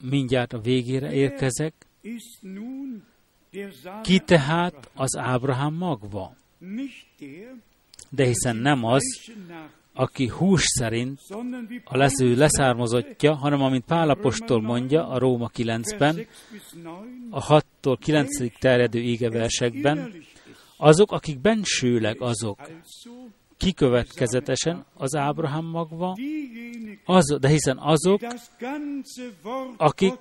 mindjárt 0.00 0.52
a 0.52 0.60
végére 0.60 1.12
érkezek, 1.12 1.86
ki 4.02 4.18
tehát 4.18 4.90
az 4.94 5.16
Ábrahám 5.16 5.74
magva? 5.74 6.36
De 8.10 8.24
hiszen 8.24 8.56
nem 8.56 8.84
az, 8.84 9.30
aki 9.92 10.28
hús 10.28 10.62
szerint 10.66 11.20
a 11.84 11.96
lesző 11.96 12.34
leszármazottja, 12.34 13.34
hanem 13.34 13.62
amint 13.62 13.84
Pálapostól 13.84 14.60
mondja 14.60 15.08
a 15.08 15.18
Róma 15.18 15.50
9-ben, 15.56 16.26
a 17.30 17.46
6-tól 17.46 17.96
9 18.00 18.58
terjedő 18.58 19.00
égeversekben, 19.00 20.12
azok, 20.76 21.12
akik 21.12 21.40
bensőleg 21.40 22.20
azok, 22.20 22.58
kikövetkezetesen 23.56 24.84
az 24.94 25.14
Ábrahám 25.14 25.64
magva, 25.64 26.16
az, 27.04 27.36
de 27.40 27.48
hiszen 27.48 27.78
azok, 27.78 28.20
akik 29.76 30.14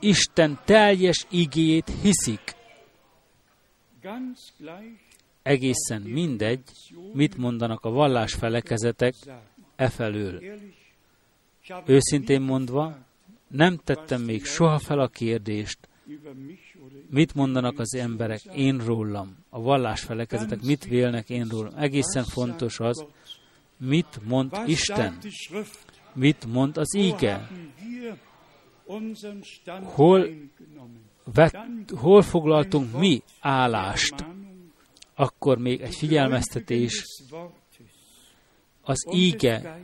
Isten 0.00 0.58
teljes 0.64 1.26
igéjét 1.30 1.92
hiszik, 2.02 2.54
egészen 5.42 6.02
mindegy, 6.02 6.62
mit 7.12 7.36
mondanak 7.36 7.84
a 7.84 7.90
vallásfelekezetek 7.90 9.14
e 9.76 9.88
felől. 9.88 10.42
Őszintén 11.86 12.40
mondva, 12.40 12.98
nem 13.48 13.76
tettem 13.84 14.22
még 14.22 14.44
soha 14.44 14.78
fel 14.78 14.98
a 14.98 15.08
kérdést, 15.08 15.78
mit 17.10 17.34
mondanak 17.34 17.78
az 17.78 17.94
emberek 17.94 18.40
én 18.54 18.84
rólam, 18.84 19.36
a 19.48 19.60
vallásfelekezetek 19.60 20.62
mit 20.62 20.84
vélnek 20.84 21.30
én 21.30 21.48
rólam. 21.48 21.72
Egészen 21.76 22.24
fontos 22.24 22.80
az, 22.80 23.04
mit 23.76 24.20
mond 24.24 24.52
Isten, 24.66 25.18
mit 26.12 26.46
mond 26.52 26.76
az 26.76 26.94
íge, 26.94 27.48
hol, 29.82 30.28
vett, 31.34 31.56
hol 31.96 32.22
foglaltunk 32.22 32.98
mi 32.98 33.22
állást, 33.40 34.14
akkor 35.20 35.58
még 35.58 35.80
egy 35.80 35.94
figyelmeztetés 35.94 37.04
az 38.82 39.06
íge 39.12 39.80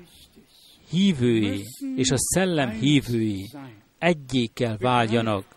hívői 0.91 1.62
és 1.97 2.11
a 2.11 2.16
szellem 2.16 2.70
hívői 2.70 3.51
egyé 3.99 4.47
kell 4.47 4.76
váljanak. 4.76 5.57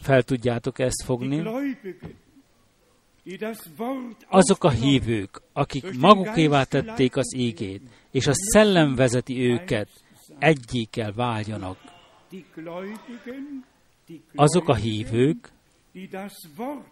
Fel 0.00 0.22
tudjátok 0.22 0.78
ezt 0.78 1.02
fogni? 1.04 1.42
Azok 4.28 4.64
a 4.64 4.70
hívők, 4.70 5.42
akik 5.52 5.98
magukévá 5.98 6.64
tették 6.64 7.16
az 7.16 7.34
ígét, 7.34 7.82
és 8.10 8.26
a 8.26 8.34
szellem 8.34 8.94
vezeti 8.94 9.38
őket, 9.38 9.88
egyé 10.38 10.84
kell 10.84 11.12
váljanak. 11.12 11.78
Azok 14.34 14.68
a 14.68 14.74
hívők, 14.74 15.52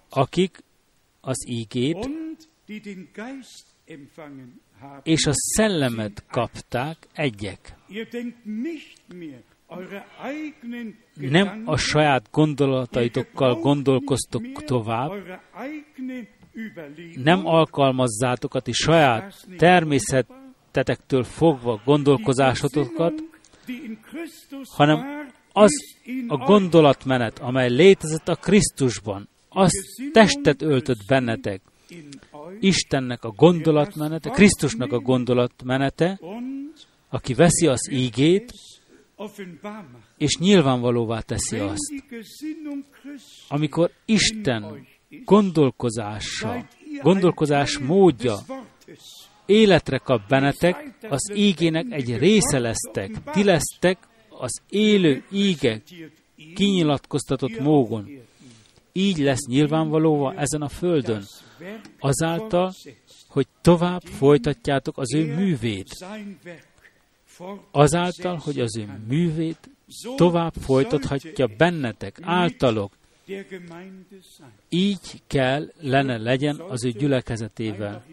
akik 0.09 0.62
az 1.25 1.49
ígét 1.49 2.09
és 5.03 5.27
a 5.27 5.33
szellemet 5.33 6.25
kapták 6.31 6.97
egyek. 7.12 7.75
Nem 11.14 11.62
a 11.64 11.77
saját 11.77 12.29
gondolataitokkal 12.31 13.55
gondolkoztok 13.55 14.64
tovább, 14.64 15.12
nem 17.14 17.47
alkalmazzátok 17.47 18.55
a 18.55 18.61
ti 18.61 18.72
saját 18.72 19.47
természetetektől 19.57 21.25
fogva 21.25 21.81
gondolkozásotokat, 21.85 23.12
hanem 24.77 25.29
az 25.53 25.72
a 26.27 26.37
gondolatmenet, 26.37 27.39
amely 27.39 27.70
létezett 27.70 28.29
a 28.29 28.35
Krisztusban, 28.35 29.29
az 29.55 29.72
testet 30.12 30.62
öltött 30.62 31.07
bennetek. 31.07 31.61
Istennek 32.61 33.24
a 33.24 33.30
gondolatmenete, 33.30 34.30
Krisztusnak 34.30 34.92
a 34.92 34.98
gondolatmenete, 34.98 36.20
aki 37.09 37.34
veszi 37.34 37.66
az 37.66 37.90
ígét, 37.90 38.52
és 40.18 40.36
nyilvánvalóvá 40.38 41.20
teszi 41.20 41.59
azt. 41.59 41.92
Amikor 43.48 43.90
Isten 44.05 44.86
gondolkozása, 45.24 46.66
gondolkozás 47.02 47.78
módja 47.78 48.36
életre 49.46 49.98
kap 49.98 50.28
bennetek, 50.28 50.94
az 51.09 51.32
ígének 51.34 51.86
egy 51.90 52.18
része 52.18 52.59
lesztek, 52.59 53.11
ti 53.32 53.44
lesztek 53.44 53.98
az 54.28 54.61
élő 54.68 55.24
íge 55.30 55.82
kinyilatkoztatott 56.55 57.59
mógon. 57.61 58.09
Így 58.97 59.18
lesz 59.18 59.47
nyilvánvalóva 59.47 60.34
ezen 60.34 60.62
a 60.62 60.68
földön, 60.68 61.24
azáltal, 61.99 62.74
hogy 63.28 63.47
tovább 63.61 64.03
folytatjátok 64.03 64.99
az 64.99 65.14
ő 65.14 65.34
művét, 65.34 66.07
azáltal, 67.70 68.36
hogy 68.36 68.61
az 68.61 68.76
ő 68.76 69.01
művét 69.09 69.70
tovább 70.16 70.55
folytathatja 70.55 71.47
bennetek, 71.47 72.18
általok. 72.22 72.92
Így 74.68 75.22
kell 75.26 75.72
lenne 75.80 76.18
legyen 76.18 76.61
az 76.61 76.84
ő 76.84 76.90
gyülekezetével. 76.90 78.05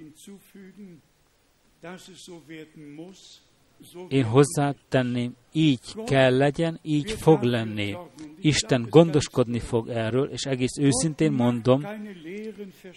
Én 4.07 4.23
hozzátenném, 4.23 5.35
így 5.51 6.03
kell 6.05 6.37
legyen, 6.37 6.79
így 6.81 7.11
fog 7.11 7.41
lenni. 7.41 7.95
Isten 8.41 8.87
gondoskodni 8.89 9.59
fog 9.59 9.89
erről, 9.89 10.29
és 10.29 10.45
egész 10.45 10.77
őszintén 10.79 11.31
mondom, 11.31 11.87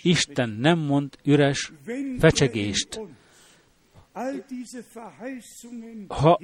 Isten 0.03 0.51
nem 0.51 0.79
mond 0.79 1.19
üres 1.25 1.73
fecsegést. 2.19 3.01
Ha 6.09 6.41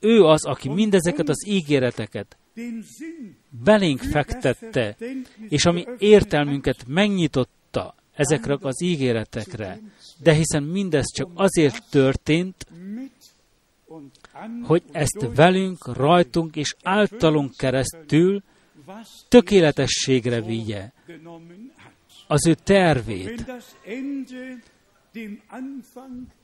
ő 0.00 0.24
az, 0.24 0.44
aki 0.44 0.68
mindezeket 0.68 1.28
az 1.28 1.46
ígéreteket 1.46 2.36
belénk 3.64 4.00
fektette, 4.00 4.96
és 5.48 5.64
ami 5.64 5.84
értelmünket 5.98 6.86
megnyitotta 6.86 7.54
ezekre 8.16 8.56
az 8.60 8.82
ígéretekre, 8.82 9.80
de 10.18 10.32
hiszen 10.32 10.62
mindez 10.62 11.04
csak 11.14 11.30
azért 11.34 11.90
történt, 11.90 12.66
hogy 14.62 14.82
ezt 14.92 15.26
velünk, 15.34 15.94
rajtunk 15.94 16.56
és 16.56 16.74
általunk 16.82 17.56
keresztül 17.56 18.42
tökéletességre 19.28 20.40
vigye. 20.40 20.90
Az 22.26 22.46
ő 22.46 22.54
tervét. 22.54 23.44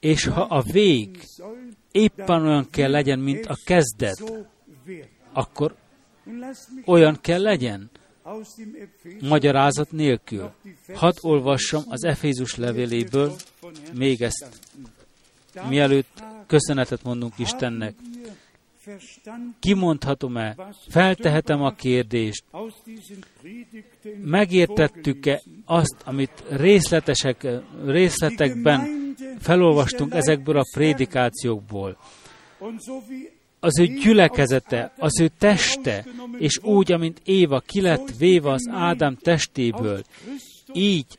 És 0.00 0.24
ha 0.24 0.42
a 0.42 0.62
vég 0.62 1.24
éppen 1.90 2.42
olyan 2.42 2.70
kell 2.70 2.90
legyen, 2.90 3.18
mint 3.18 3.46
a 3.46 3.56
kezdet, 3.64 4.22
akkor 5.32 5.74
olyan 6.84 7.18
kell 7.20 7.40
legyen, 7.40 7.90
magyarázat 9.20 9.92
nélkül. 9.92 10.50
Hadd 10.94 11.14
olvassam 11.20 11.82
az 11.88 12.04
Efézus 12.04 12.56
levéléből 12.56 13.34
még 13.92 14.22
ezt, 14.22 14.48
mielőtt 15.68 16.22
köszönetet 16.46 17.02
mondunk 17.02 17.38
Istennek. 17.38 17.94
Kimondhatom-e, 19.60 20.56
feltehetem 20.88 21.62
a 21.62 21.70
kérdést, 21.70 22.44
megértettük-e 24.22 25.42
azt, 25.64 25.96
amit 26.04 26.44
részletesek, 26.50 27.46
részletekben 27.84 29.14
felolvastunk 29.38 30.14
ezekből 30.14 30.56
a 30.56 30.64
prédikációkból 30.72 31.98
az 33.64 33.78
ő 33.78 33.86
gyülekezete, 33.86 34.92
az 34.98 35.20
ő 35.20 35.30
teste, 35.38 36.04
és 36.38 36.58
úgy, 36.62 36.92
amint 36.92 37.20
Éva 37.24 37.60
ki 37.60 37.80
lett 37.80 38.16
véve 38.18 38.50
az 38.50 38.68
Ádám 38.70 39.16
testéből, 39.16 40.02
így 40.72 41.18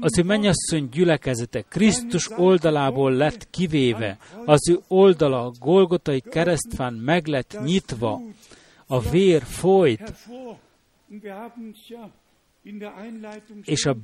az 0.00 0.18
ő 0.18 0.22
mennyasszony 0.22 0.88
gyülekezete 0.92 1.62
Krisztus 1.62 2.30
oldalából 2.38 3.12
lett 3.12 3.50
kivéve, 3.50 4.18
az 4.44 4.68
ő 4.68 4.80
oldala 4.88 5.44
a 5.44 5.52
Golgotai 5.58 6.20
keresztfán 6.20 6.92
meg 6.92 7.26
lett 7.26 7.58
nyitva, 7.64 8.20
a 8.86 9.00
vér 9.00 9.42
folyt, 9.42 10.12
És 13.64 13.86
a 13.86 13.96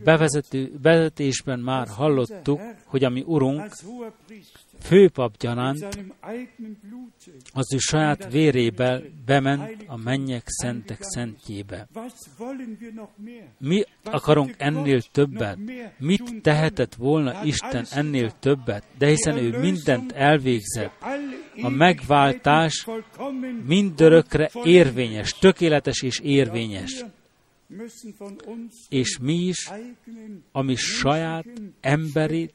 bevezetésben 0.83 1.59
már 1.59 1.89
hallottuk, 1.89 2.61
hogy 2.85 3.05
ami 3.05 3.23
Urunk 3.27 3.73
főpap 4.81 5.37
gyanánt 5.37 5.87
az 7.53 7.75
ő 7.75 7.79
saját 7.79 8.33
vérével 8.33 9.03
bement 9.27 9.85
a 9.87 9.97
mennyek 9.97 10.43
szentek 10.47 10.99
szentjébe. 11.01 11.89
Mi 13.59 13.85
akarunk 14.05 14.55
ennél 14.59 15.01
többet? 15.01 15.59
Mit 15.99 16.43
tehetett 16.43 16.95
volna 16.95 17.45
Isten 17.45 17.87
ennél 17.91 18.31
többet? 18.39 18.85
De 18.99 19.07
hiszen 19.07 19.37
ő 19.37 19.59
mindent 19.59 20.13
elvégzett. 20.13 21.05
A 21.63 21.69
megváltás 21.69 22.87
mindörökre 23.67 24.51
érvényes, 24.65 25.39
tökéletes 25.39 26.03
és 26.03 26.19
érvényes. 26.19 27.05
És 28.89 29.19
mi 29.19 29.35
is, 29.35 29.71
ami 30.53 30.75
saját 30.75 31.47
emberi 31.81 32.51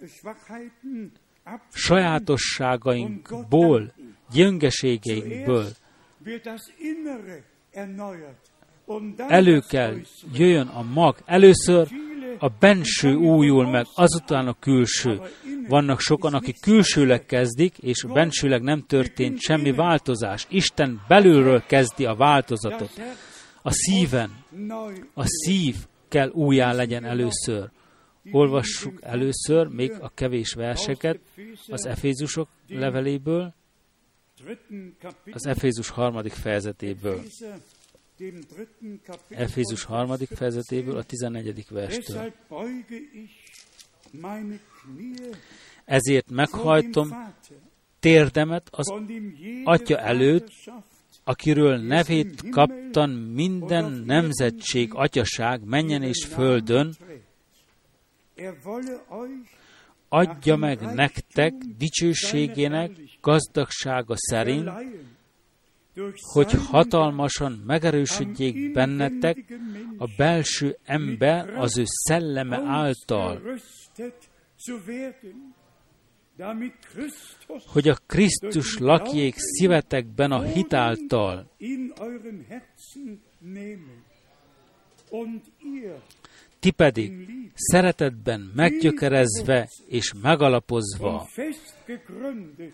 sajátosságainkból, 1.73 3.93
gyöngeségeinkből 4.31 5.67
elő 9.27 9.59
kell 9.59 9.95
jöjjön 10.33 10.67
a 10.67 10.83
mag. 10.83 11.17
Először 11.25 11.87
a 12.39 12.49
benső 12.59 13.13
újul 13.13 13.69
meg, 13.69 13.85
azután 13.93 14.47
a 14.47 14.55
külső. 14.59 15.21
Vannak 15.67 15.99
sokan, 15.99 16.33
akik 16.33 16.61
külsőleg 16.61 17.25
kezdik, 17.25 17.77
és 17.77 18.05
bensőleg 18.13 18.61
nem 18.61 18.83
történt 18.87 19.39
semmi 19.39 19.71
változás. 19.71 20.45
Isten 20.49 21.01
belülről 21.07 21.63
kezdi 21.67 22.05
a 22.05 22.15
változatot. 22.15 23.01
A 23.61 23.71
szíven, 23.71 24.29
a 25.13 25.23
szív 25.25 25.75
kell 26.09 26.29
újjá 26.29 26.73
legyen 26.73 27.03
először. 27.03 27.69
Olvassuk 28.31 29.01
először 29.01 29.67
még 29.67 29.91
a 29.91 30.11
kevés 30.13 30.53
verseket 30.53 31.19
az 31.67 31.85
Efézusok 31.85 32.49
leveléből, 32.67 33.53
az 35.31 35.45
Efézus 35.45 35.89
harmadik 35.89 36.33
fejezetéből. 36.33 37.21
Efézus 39.29 39.83
harmadik 39.83 40.29
fejezetéből, 40.29 40.97
a 40.97 41.03
14. 41.03 41.65
verstől. 41.69 42.33
Ezért 45.85 46.29
meghajtom 46.29 47.33
térdemet 47.99 48.67
az 48.71 48.93
Atya 49.63 49.97
előtt, 49.97 50.49
akiről 51.23 51.77
nevét 51.77 52.49
kaptan 52.49 53.09
minden 53.09 53.91
nemzetség, 53.91 54.93
atyaság, 54.93 55.63
menjen 55.63 56.03
és 56.03 56.25
földön, 56.25 56.95
adja 60.09 60.55
meg 60.55 60.81
nektek 60.81 61.53
dicsőségének 61.77 62.91
gazdagsága 63.21 64.13
szerint, 64.17 64.69
hogy 66.33 66.51
hatalmasan 66.51 67.63
megerősödjék 67.65 68.71
bennetek 68.71 69.37
a 69.97 70.09
belső 70.17 70.77
ember 70.83 71.49
az 71.57 71.77
ő 71.77 71.83
szelleme 71.85 72.61
által, 72.65 73.41
hogy 77.65 77.87
a 77.87 77.97
Krisztus 78.05 78.77
lakjék 78.77 79.33
szívetekben 79.37 80.31
a 80.31 80.41
hitáltal, 80.41 81.51
ti 86.65 86.71
pedig 86.71 87.27
szeretetben 87.53 88.51
meggyökerezve 88.55 89.69
és 89.87 90.13
megalapozva 90.21 91.27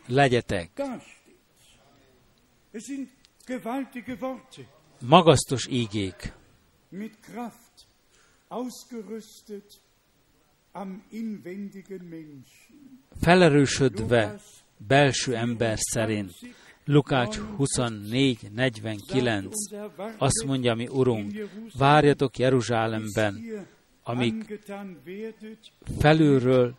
legyetek. 0.07 0.69
Magasztos 4.99 5.67
ígék. 5.67 6.33
Felerősödve 13.21 14.39
belső 14.87 15.35
ember 15.35 15.77
szerint. 15.77 16.31
Lukács 16.85 17.37
24.49 17.57 19.51
azt 20.17 20.43
mondja 20.45 20.75
mi 20.75 20.87
Urunk, 20.87 21.47
várjatok 21.77 22.37
Jeruzsálemben, 22.37 23.35
amíg 24.11 24.59
felülről 25.99 26.75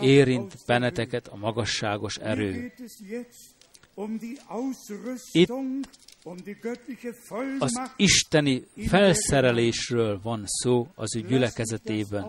érint 0.00 0.54
benneteket 0.66 1.28
a 1.28 1.36
magasságos 1.36 2.16
erő. 2.16 2.72
Itt 5.32 5.52
az 7.58 7.90
isteni 7.96 8.64
felszerelésről 8.86 10.20
van 10.22 10.42
szó 10.46 10.88
az 10.94 11.16
ő 11.16 11.20
gyülekezetében. 11.20 12.26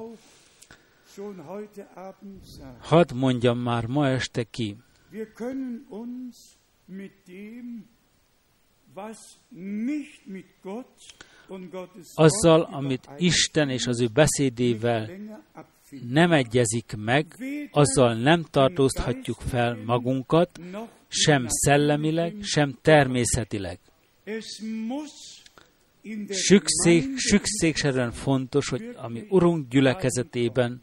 Hadd 2.79 3.15
mondjam 3.15 3.59
már 3.59 3.85
ma 3.85 4.07
este 4.07 4.43
ki, 4.43 4.77
azzal, 12.13 12.61
amit 12.61 13.09
Isten 13.17 13.69
és 13.69 13.87
az 13.87 14.01
ő 14.01 14.07
beszédével 14.13 15.09
nem 16.09 16.31
egyezik 16.31 16.93
meg, 16.97 17.25
azzal 17.71 18.13
nem 18.13 18.43
tartóztatjuk 18.51 19.37
fel 19.39 19.77
magunkat, 19.85 20.59
sem 21.07 21.45
szellemileg, 21.47 22.35
sem 22.41 22.77
természetileg. 22.81 23.79
Sükszék, 26.29 27.17
sükszékszerűen 27.17 28.11
fontos, 28.11 28.69
hogy 28.69 28.95
ami 28.95 29.25
Urunk 29.29 29.67
gyülekezetében 29.69 30.81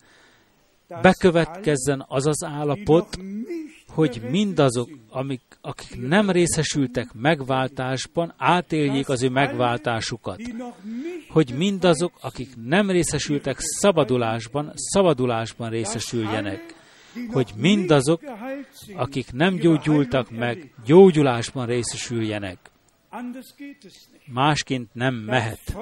bekövetkezzen 1.02 2.04
az 2.08 2.26
az 2.26 2.44
állapot, 2.44 3.18
hogy 3.88 4.22
mindazok, 4.30 4.88
amik, 5.10 5.40
akik 5.60 6.08
nem 6.08 6.30
részesültek 6.30 7.12
megváltásban, 7.12 8.34
átéljék 8.36 9.08
az 9.08 9.22
ő 9.22 9.28
megváltásukat. 9.28 10.40
Hogy 11.28 11.54
mindazok, 11.56 12.12
akik 12.20 12.48
nem 12.64 12.90
részesültek 12.90 13.56
szabadulásban, 13.60 14.72
szabadulásban 14.74 15.70
részesüljenek. 15.70 16.74
Hogy 17.32 17.52
mindazok, 17.56 18.20
akik 18.94 19.32
nem 19.32 19.54
gyógyultak 19.54 20.30
meg, 20.30 20.74
gyógyulásban 20.84 21.66
részesüljenek. 21.66 22.70
Másként 24.26 24.94
nem 24.94 25.14
mehet. 25.14 25.76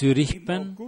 Zürichben, 0.00 0.78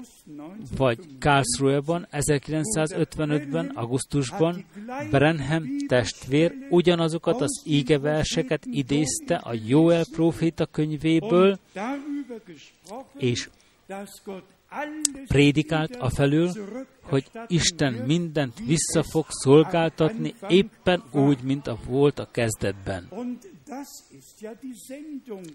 vagy 0.77 0.99
Karlsruhe-ban 1.19 2.07
1955-ben, 2.11 3.67
augusztusban 3.67 4.65
Brenham 5.11 5.65
testvér 5.87 6.55
ugyanazokat 6.71 7.41
az 7.41 7.63
ígeverseket 7.65 8.65
idézte 8.65 9.35
a 9.35 9.55
Joel 9.67 10.05
proféta 10.13 10.67
könyvéből, 10.67 11.59
és 13.19 13.49
prédikált 15.27 15.97
afelől, 15.97 16.53
hogy 17.03 17.31
Isten 17.47 17.93
mindent 17.93 18.59
vissza 18.67 19.03
fog 19.03 19.27
szolgáltatni 19.29 20.35
éppen 20.49 21.03
úgy, 21.13 21.43
mint 21.43 21.67
a 21.67 21.79
volt 21.87 22.19
a 22.19 22.31
kezdetben. 22.31 23.09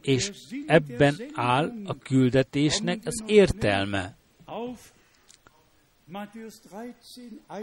És 0.01 0.31
ebben 0.65 1.15
áll 1.33 1.73
a 1.85 1.97
küldetésnek 1.97 2.99
az 3.05 3.23
értelme. 3.25 4.15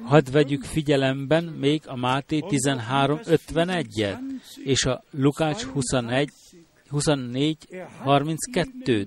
Hadd 0.02 0.32
vegyük 0.32 0.64
figyelemben 0.64 1.44
még 1.44 1.82
a 1.86 1.96
Máté 1.96 2.42
13.51-et 2.48 4.18
és 4.64 4.84
a 4.84 5.02
Lukács 5.10 5.62
21, 5.62 6.30
24.32-t. 6.90 9.06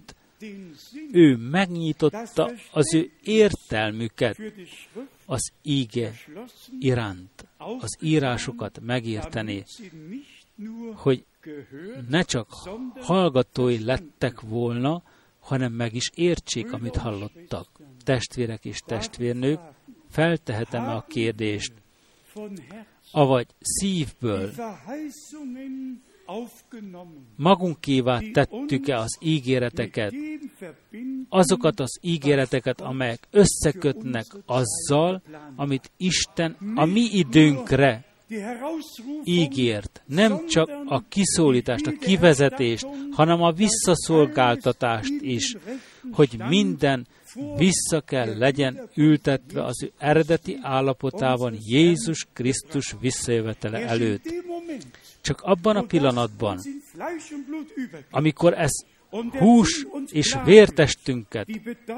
Ő 1.11 1.35
megnyitotta 1.35 2.51
az 2.71 2.93
ő 2.93 3.11
értelmüket 3.23 4.37
az 5.25 5.51
íge 5.61 6.13
iránt, 6.79 7.47
az 7.57 7.97
írásokat 8.01 8.79
megérteni, 8.81 9.63
hogy 10.93 11.25
ne 12.09 12.21
csak 12.21 12.47
hallgatói 12.99 13.83
lettek 13.83 14.41
volna, 14.41 15.03
hanem 15.39 15.71
meg 15.71 15.93
is 15.93 16.11
értsék, 16.15 16.73
amit 16.73 16.95
hallottak. 16.95 17.67
Testvérek 18.03 18.65
és 18.65 18.79
testvérnők, 18.85 19.59
feltehetem 20.09 20.89
a 20.89 21.01
kérdést, 21.01 21.73
avagy 23.11 23.47
szívből 23.59 24.51
magunkévá 27.35 28.19
tettük-e 28.33 28.97
az 28.97 29.17
ígéreteket, 29.21 30.13
azokat 31.29 31.79
az 31.79 31.99
ígéreteket, 32.01 32.81
amelyek 32.81 33.27
összekötnek 33.31 34.25
azzal, 34.45 35.21
amit 35.55 35.91
Isten 35.97 36.57
a 36.75 36.85
mi 36.85 37.01
időnkre 37.01 38.05
ígért. 39.23 40.01
Nem 40.05 40.47
csak 40.47 40.69
a 40.85 41.03
kiszólítást, 41.07 41.87
a 41.87 41.91
kivezetést, 41.99 42.87
hanem 43.11 43.41
a 43.41 43.51
visszaszolgáltatást 43.51 45.13
is, 45.21 45.55
hogy 46.11 46.41
minden 46.47 47.07
vissza 47.57 48.01
kell 48.01 48.37
legyen 48.37 48.89
ültetve 48.95 49.63
az 49.63 49.83
ő 49.83 49.91
eredeti 49.97 50.59
állapotában 50.61 51.57
Jézus 51.59 52.27
Krisztus 52.33 52.95
visszajövetele 52.99 53.79
előtt. 53.87 54.33
Csak 55.23 55.41
abban 55.41 55.75
a 55.75 55.81
pillanatban, 55.81 56.59
amikor 58.09 58.53
ez 58.53 58.71
hús 59.39 59.85
és 60.11 60.37
vértestünket 60.43 61.47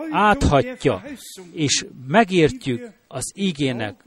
áthatja, 0.09 1.03
és 1.51 1.85
megértjük 2.07 2.89
az 3.07 3.31
ígének, 3.35 4.03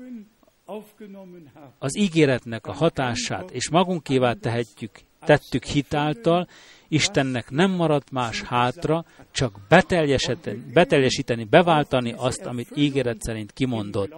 az 1.79 1.97
ígéretnek 1.97 2.67
a 2.67 2.73
hatását, 2.73 3.51
és 3.51 3.71
magunkévá 3.71 4.33
tehetjük, 4.33 4.91
tettük 5.21 5.65
hitáltal, 5.65 6.49
Istennek 6.89 7.51
nem 7.51 7.71
maradt 7.71 8.11
más 8.11 8.43
hátra, 8.43 9.05
csak 9.31 9.59
beteljesíteni, 9.69 10.63
beteljesíteni, 10.73 11.45
beváltani 11.45 12.15
azt, 12.17 12.45
amit 12.45 12.77
ígéret 12.77 13.23
szerint 13.23 13.53
kimondott 13.53 14.15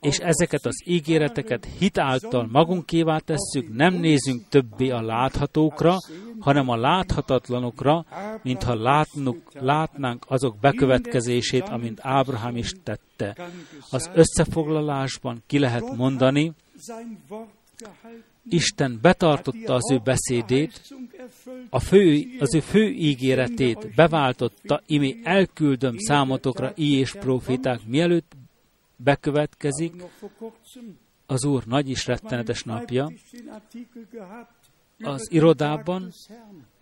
és 0.00 0.16
ezeket 0.16 0.66
az 0.66 0.82
ígéreteket 0.84 1.68
hitáltal 1.78 2.48
magunkévá 2.52 3.18
tesszük, 3.18 3.74
nem 3.74 3.94
nézünk 3.94 4.48
többé 4.48 4.90
a 4.90 5.02
láthatókra, 5.02 5.96
hanem 6.38 6.68
a 6.68 6.76
láthatatlanokra, 6.76 8.04
mintha 8.42 8.74
látnuk, 8.74 9.52
látnánk 9.52 10.24
azok 10.28 10.56
bekövetkezését, 10.60 11.68
amint 11.68 11.98
Ábrahám 12.02 12.56
is 12.56 12.72
tette. 12.82 13.36
Az 13.90 14.10
összefoglalásban 14.14 15.42
ki 15.46 15.58
lehet 15.58 15.96
mondani, 15.96 16.52
Isten 18.48 18.98
betartotta 19.02 19.74
az 19.74 19.90
ő 19.90 20.00
beszédét, 20.04 20.94
a 21.70 21.80
fő, 21.80 22.24
az 22.38 22.54
ő 22.54 22.60
fő 22.60 22.88
ígéretét 22.88 23.94
beváltotta, 23.94 24.82
imi 24.86 25.20
elküldöm 25.22 25.98
számotokra 25.98 26.72
i 26.74 26.98
és 26.98 27.12
proféták, 27.12 27.80
mielőtt 27.86 28.32
bekövetkezik 29.04 30.02
az 31.26 31.44
Úr 31.44 31.64
nagy 31.64 31.88
és 31.88 32.06
rettenetes 32.06 32.62
napja. 32.62 33.12
Az 35.02 35.32
irodában 35.32 36.12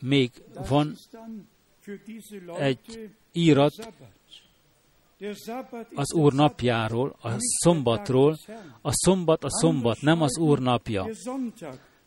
még 0.01 0.31
van 0.69 0.97
egy 2.59 3.11
írat 3.33 3.93
az 5.95 6.15
Úr 6.15 6.33
napjáról, 6.33 7.17
a 7.23 7.31
szombatról. 7.39 8.37
A 8.83 8.91
szombat 8.93 9.45
a 9.45 9.51
szombat, 9.51 10.01
nem 10.01 10.23
az 10.23 10.39
Úr 10.39 10.59
napja. 10.59 11.07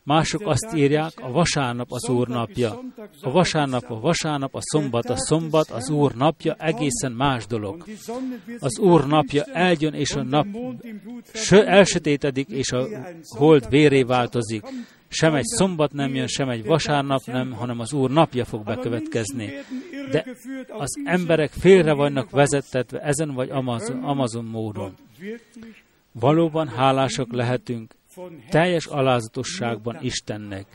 Mások 0.04 0.48
azt 0.48 0.76
írják, 0.76 1.12
a 1.22 1.32
vasárnap 1.32 1.92
az 1.92 2.10
Úr 2.10 2.28
napja. 2.28 2.80
A 3.22 3.32
vasárnap 3.32 3.84
a 3.92 4.00
vasárnap, 4.00 4.56
a 4.56 4.60
szombat 4.62 5.10
a 5.10 5.18
szombat, 5.18 5.70
az 5.70 5.90
Úr 5.90 6.16
napja 6.16 6.56
egészen 6.60 7.12
más 7.12 7.46
dolog. 7.48 7.86
Az 8.60 8.80
Úr 8.80 9.08
napja 9.08 9.44
eljön, 9.44 9.94
és 9.94 10.12
a 10.12 10.24
nap 10.24 10.48
elsötétedik, 11.50 12.50
és 12.50 12.72
a 12.72 12.88
hold 13.38 13.70
véré 13.70 14.04
változik. 14.04 14.64
Sem 15.08 15.36
egy 15.36 15.46
szombat 15.46 15.94
nem 15.94 16.16
jön, 16.16 16.28
sem 16.28 16.50
egy 16.50 16.66
vasárnap 16.66 17.22
nem, 17.26 17.52
hanem 17.52 17.80
az 17.80 17.94
Úr 17.94 18.12
napja 18.12 18.46
fog 18.46 18.64
bekövetkezni. 18.64 19.50
De 20.12 20.26
az 20.70 21.00
emberek 21.04 21.52
félre 21.52 21.94
vannak 21.94 22.30
vezettetve 22.30 23.00
ezen 23.00 23.34
vagy 23.34 23.50
Amazon, 23.50 24.04
Amazon 24.04 24.46
módon. 24.46 24.96
Valóban 26.12 26.68
hálásak 26.68 27.34
lehetünk 27.34 28.00
teljes 28.50 28.86
alázatosságban 28.86 29.98
Istennek. 30.02 30.66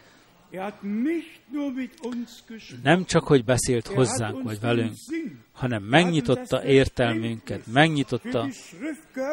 Nem 2.83 3.05
csak, 3.05 3.25
hogy 3.25 3.45
beszélt 3.45 3.87
hozzánk 3.87 4.43
vagy 4.43 4.61
velünk, 4.61 4.95
hanem 5.53 5.83
megnyitotta 5.83 6.65
értelmünket, 6.65 7.67
megnyitotta 7.67 8.49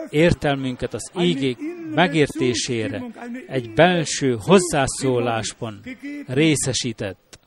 értelmünket 0.10 0.94
az 0.94 1.11
ígék 1.19 1.57
megértésére, 1.95 3.03
egy 3.48 3.73
belső 3.73 4.38
hozzászólásban 4.40 5.82
részesített 6.27 7.40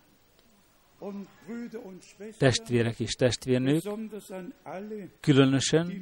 testvérek 2.38 3.00
és 3.00 3.12
testvérnők, 3.12 3.82
különösen 5.20 5.92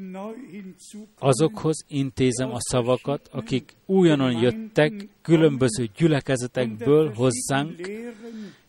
azokhoz 1.19 1.85
intézem 1.89 2.51
a 2.51 2.61
szavakat, 2.61 3.29
akik 3.33 3.77
újonnan 3.87 4.33
jöttek 4.33 5.09
különböző 5.23 5.89
gyülekezetekből 5.97 7.13
hozzánk, 7.13 7.91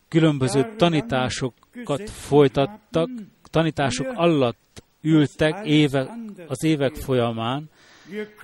különböző 0.08 0.74
tanításokat 0.78 2.10
folytattak, 2.10 3.10
tanítások 3.44 4.08
alatt 4.14 4.84
ültek 5.02 5.66
éve, 5.66 6.18
az 6.48 6.64
évek 6.64 6.96
folyamán, 6.96 7.70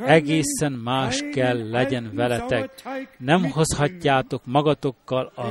egészen 0.06 0.72
más 0.72 1.24
kell 1.34 1.70
legyen 1.70 2.12
veletek. 2.14 2.70
Nem 3.18 3.52
hozhatjátok 3.52 4.42
magatokkal 4.46 5.32
a 5.36 5.46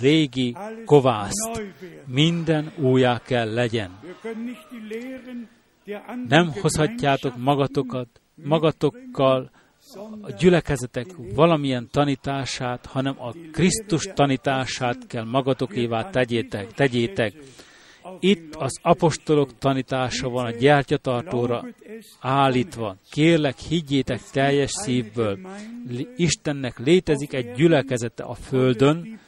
régi 0.00 0.56
kovászt. 0.84 1.62
Minden 2.06 2.72
újjá 2.76 3.20
kell 3.24 3.54
legyen. 3.54 3.98
Nem 6.28 6.52
hozhatjátok 6.60 7.36
magatokat, 7.36 8.08
magatokkal 8.34 9.50
a 10.20 10.30
gyülekezetek 10.38 11.06
valamilyen 11.34 11.88
tanítását, 11.90 12.86
hanem 12.86 13.14
a 13.18 13.32
Krisztus 13.52 14.08
tanítását 14.14 15.06
kell 15.06 15.24
magatokévá 15.24 16.10
tegyétek. 16.10 16.72
tegyétek. 16.72 17.34
Itt 18.20 18.54
az 18.54 18.78
apostolok 18.82 19.58
tanítása 19.58 20.28
van 20.28 20.44
a 20.44 20.50
gyertyatartóra 20.50 21.64
állítva. 22.20 22.96
Kérlek, 23.10 23.58
higgyétek 23.58 24.20
teljes 24.30 24.70
szívből. 24.70 25.38
Istennek 26.16 26.78
létezik 26.78 27.32
egy 27.32 27.52
gyülekezete 27.52 28.22
a 28.22 28.34
földön, 28.34 29.20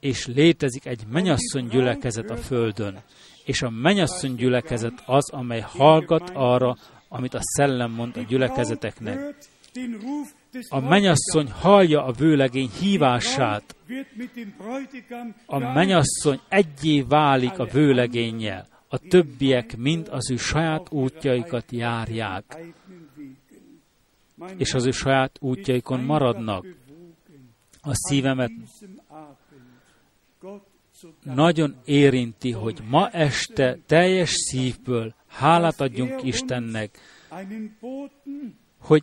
és 0.00 0.26
létezik 0.26 0.86
egy 0.86 1.02
menyasszony 1.12 1.66
gyülekezet 1.68 2.30
a 2.30 2.36
földön. 2.36 3.02
És 3.44 3.62
a 3.62 3.70
menyasszony 3.70 4.34
gyülekezet 4.34 5.02
az, 5.06 5.30
amely 5.30 5.64
hallgat 5.66 6.30
arra, 6.34 6.76
amit 7.08 7.34
a 7.34 7.40
szellem 7.40 7.90
mond 7.90 8.16
a 8.16 8.20
gyülekezeteknek. 8.20 9.34
A 10.68 10.80
menyasszony 10.80 11.50
hallja 11.50 12.04
a 12.04 12.12
vőlegény 12.12 12.70
hívását. 12.80 13.76
A 15.46 15.58
menyasszony 15.58 16.40
egyé 16.48 17.00
válik 17.00 17.58
a 17.58 17.64
vőlegénnyel. 17.64 18.68
A 18.88 18.98
többiek 18.98 19.76
mind 19.76 20.08
az 20.10 20.30
ő 20.30 20.36
saját 20.36 20.92
útjaikat 20.92 21.72
járják, 21.72 22.58
és 24.56 24.74
az 24.74 24.86
ő 24.86 24.90
saját 24.90 25.36
útjaikon 25.40 26.00
maradnak. 26.00 26.66
A 27.82 27.90
szívemet 27.92 28.50
nagyon 31.22 31.76
érinti, 31.84 32.50
hogy 32.50 32.78
ma 32.88 33.08
este 33.08 33.78
teljes 33.86 34.30
szívből 34.30 35.14
hálát 35.26 35.80
adjunk 35.80 36.22
Istennek, 36.22 36.98
hogy 38.80 39.02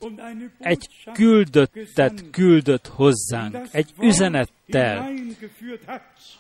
egy 0.59 0.87
küldöttet 1.13 2.29
küldött 2.31 2.87
hozzánk, 2.87 3.57
egy 3.71 3.93
üzenettel, 3.99 5.09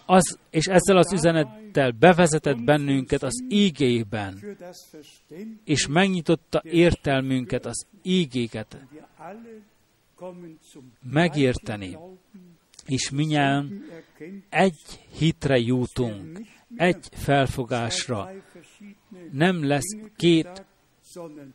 az, 0.05 0.39
és 0.49 0.65
ezzel 0.65 0.97
az 0.97 1.13
üzenettel 1.13 1.91
bevezetett 1.91 2.63
bennünket 2.63 3.23
az 3.23 3.43
ígében, 3.49 4.57
és 5.63 5.87
megnyitotta 5.87 6.61
értelmünket, 6.63 7.65
az 7.65 7.85
ígéket 8.01 8.77
megérteni, 11.11 11.97
és 12.85 13.09
minnyáján 13.09 13.83
egy 14.49 15.07
hitre 15.17 15.57
jutunk, 15.57 16.41
egy 16.75 17.07
felfogásra. 17.11 18.31
Nem 19.31 19.67
lesz 19.67 19.95
két 20.15 20.65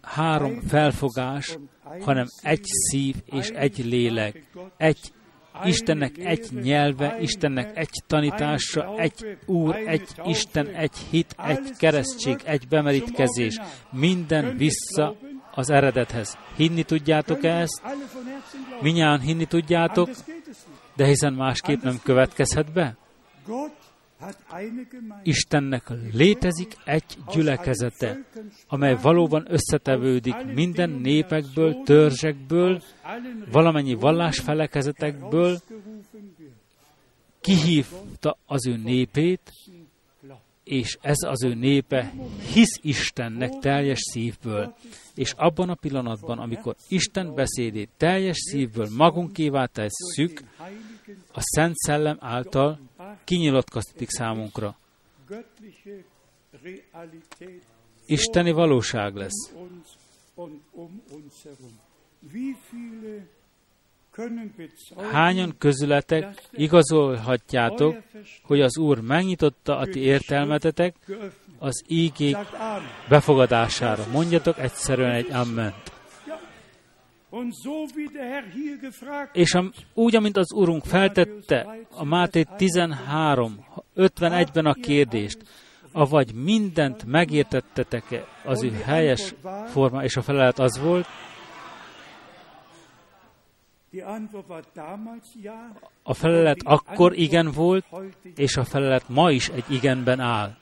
három 0.03 0.61
felfogás, 0.61 1.59
hanem 2.01 2.27
egy 2.43 2.65
szív 2.65 3.15
és 3.25 3.49
egy 3.49 3.85
lélek. 3.85 4.45
Egy 4.77 5.13
Istennek 5.65 6.19
egy 6.19 6.49
nyelve, 6.63 7.17
Istennek 7.21 7.77
egy 7.77 8.03
tanítása, 8.07 8.95
egy 8.97 9.39
Úr, 9.47 9.77
egy 9.87 10.09
Isten, 10.25 10.67
egy 10.67 10.97
hit, 11.11 11.37
egy 11.47 11.77
keresztség, 11.77 12.41
egy 12.45 12.69
bemerítkezés. 12.69 13.61
Minden 13.91 14.57
vissza 14.57 15.17
az 15.55 15.71
eredethez. 15.71 16.39
Hinni 16.57 16.83
tudjátok 16.83 17.45
ezt? 17.45 17.83
Minnyáján 18.81 19.21
hinni 19.21 19.45
tudjátok? 19.45 20.11
De 20.97 21.07
hiszen 21.07 21.33
másképp 21.33 21.83
nem 21.83 22.01
következhet 22.03 22.73
be? 22.73 22.97
Istennek 25.23 25.91
létezik 26.13 26.77
egy 26.85 27.05
gyülekezete, 27.33 28.25
amely 28.69 28.97
valóban 29.03 29.47
összetevődik 29.49 30.45
minden 30.55 30.91
népekből, 30.91 31.83
törzsekből, 31.85 32.83
valamennyi 33.51 33.95
vallásfelekezetekből, 33.95 35.61
kihívta 37.41 38.37
az 38.47 38.67
ő 38.67 38.77
népét, 38.77 39.53
és 40.65 40.99
ez 41.01 41.17
az 41.27 41.45
ő 41.45 41.55
népe 41.55 42.13
hisz 42.53 42.79
Istennek 42.83 43.59
teljes 43.59 43.99
szívből. 44.01 44.75
És 45.15 45.33
abban 45.37 45.69
a 45.69 45.75
pillanatban, 45.75 46.39
amikor 46.39 46.77
Isten 46.89 47.35
beszédét 47.35 47.91
teljes 47.97 48.37
szívből 48.39 48.89
magunkévá 48.97 49.67
tesszük, 49.67 50.41
a 51.33 51.41
Szent 51.41 51.77
Szellem 51.77 52.17
által 52.21 52.79
kinyilatkoztatik 53.25 54.11
számunkra. 54.11 54.77
Isteni 58.07 58.51
valóság 58.51 59.15
lesz. 59.15 59.53
Hányan 65.11 65.55
közületek 65.59 66.49
igazolhatjátok, 66.53 67.97
hogy 68.43 68.61
az 68.61 68.79
Úr 68.79 69.01
megnyitotta 69.01 69.79
a 69.79 69.87
ti 69.87 70.01
értelmetetek 70.01 70.95
az 71.59 71.85
ígék 71.89 72.37
befogadására? 73.09 74.07
Mondjatok 74.13 74.59
egyszerűen 74.59 75.13
egy 75.13 75.31
amment. 75.31 75.92
És 79.33 79.59
úgy, 79.95 80.17
amint 80.17 80.37
az 80.37 80.53
Urunk 80.53 80.85
feltette 80.85 81.79
a 81.91 82.05
Máté 82.05 82.45
13, 82.57 83.65
51-ben 83.97 84.67
a 84.67 84.73
kérdést, 84.73 85.39
avagy 85.93 86.35
mindent 86.35 87.05
megértettetek-e? 87.05 88.25
Az 88.45 88.63
ő 88.63 88.71
helyes 88.71 89.35
forma, 89.67 90.05
és 90.05 90.17
a 90.17 90.23
felelet 90.23 90.59
az 90.59 90.79
volt, 90.79 91.07
a 96.03 96.15
felelet 96.15 96.59
akkor 96.65 97.19
igen 97.19 97.51
volt, 97.55 97.85
és 98.37 98.57
a 98.57 98.65
felelet 98.65 99.09
ma 99.09 99.31
is 99.31 99.49
egy 99.49 99.65
igenben 99.69 100.21
áll. 100.21 100.57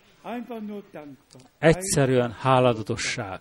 Egyszerűen 1.59 2.33
háladatosság. 2.33 3.41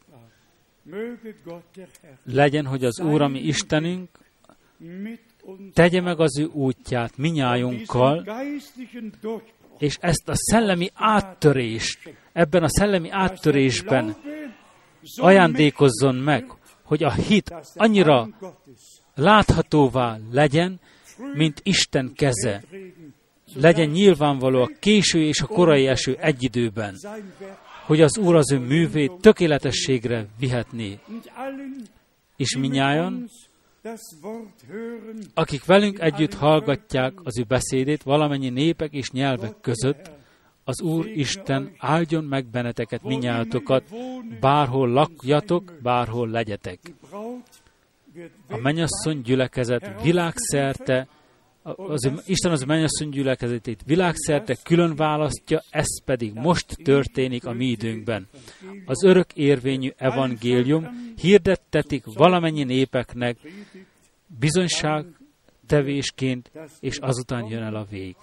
Legyen, 2.24 2.66
hogy 2.66 2.86
az 2.86 3.00
Úr, 3.00 3.22
ami 3.22 3.40
Istenünk, 3.40 4.10
tegye 5.74 6.02
meg 6.02 6.20
az 6.20 6.40
ő 6.40 6.46
útját 6.46 7.18
minnyájunkkal, 7.18 8.26
és 9.78 9.98
ezt 10.00 10.30
a 10.30 10.36
szellemi 10.36 10.90
áttörést, 10.94 12.14
ebben 12.34 12.64
a 12.64 12.70
szellemi 12.70 13.10
áttörésben 13.10 14.16
ajándékozzon 15.16 16.16
meg, 16.16 16.52
hogy 16.84 17.04
a 17.04 17.12
hit 17.12 17.56
annyira 17.74 18.30
láthatóvá 19.16 20.18
legyen, 20.32 20.80
mint 21.34 21.60
Isten 21.64 22.14
keze. 22.16 22.64
Legyen 23.54 23.90
nyilvánvaló 23.90 24.62
a 24.62 24.72
késő 24.80 25.22
és 25.22 25.42
a 25.42 25.48
korai 25.48 25.88
eső 25.88 26.16
egy 26.20 26.44
időben 26.44 26.96
hogy 27.90 28.02
az 28.02 28.18
Úr 28.18 28.36
az 28.36 28.52
ő 28.52 28.60
művét 28.60 29.12
tökéletességre 29.12 30.26
vihetné. 30.40 31.00
És 32.36 32.58
minnyáján, 32.58 33.30
akik 35.34 35.66
velünk 35.66 36.00
együtt 36.00 36.34
hallgatják 36.34 37.14
az 37.24 37.40
ő 37.40 37.44
beszédét 37.44 38.04
valamennyi 38.04 38.50
népek 38.50 38.94
és 38.94 39.12
nyelvek 39.12 39.56
között, 39.62 40.12
az 40.64 40.82
Úr 40.82 41.08
Isten 41.08 41.72
áldjon 41.78 42.24
meg 42.24 42.46
benneteket, 42.46 43.04
minnyájatokat, 43.04 43.84
bárhol 44.40 44.90
lakjatok, 44.90 45.74
bárhol 45.82 46.30
legyetek. 46.30 46.80
A 48.50 48.58
mennyasszony 48.58 49.22
gyülekezet 49.22 50.02
világszerte 50.02 51.08
az, 51.64 52.12
Isten 52.26 52.52
az 52.52 52.62
mennyasszony 52.62 53.10
gyülekezetét 53.10 53.84
világszerte 53.86 54.58
külön 54.64 54.96
választja, 54.96 55.62
ez 55.70 56.04
pedig 56.06 56.34
most 56.34 56.78
történik 56.84 57.46
a 57.46 57.54
mi 57.54 57.66
időnkben. 57.66 58.28
Az 58.86 59.04
örök 59.04 59.34
érvényű 59.34 59.92
evangélium 59.98 61.14
hirdettetik 61.16 62.04
valamennyi 62.06 62.64
népeknek 62.64 63.38
bizonyság 64.40 65.06
tevésként, 65.68 66.52
és 66.80 66.98
azután 66.98 67.46
jön 67.46 67.62
el 67.62 67.76
a 67.76 67.86
vég. 67.90 68.16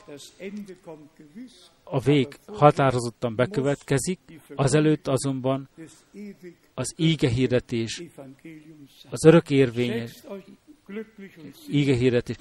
A 1.85 2.01
vég 2.01 2.29
határozottan 2.47 3.35
bekövetkezik, 3.35 4.19
azelőtt 4.55 5.09
azonban 5.09 5.69
az 6.75 6.95
íge 6.97 7.29
hirdetés, 7.29 8.03
az 9.11 9.25
örök 9.25 9.51
érvényes 9.51 10.13
íge 11.71 11.95
hirdetés 11.95 12.37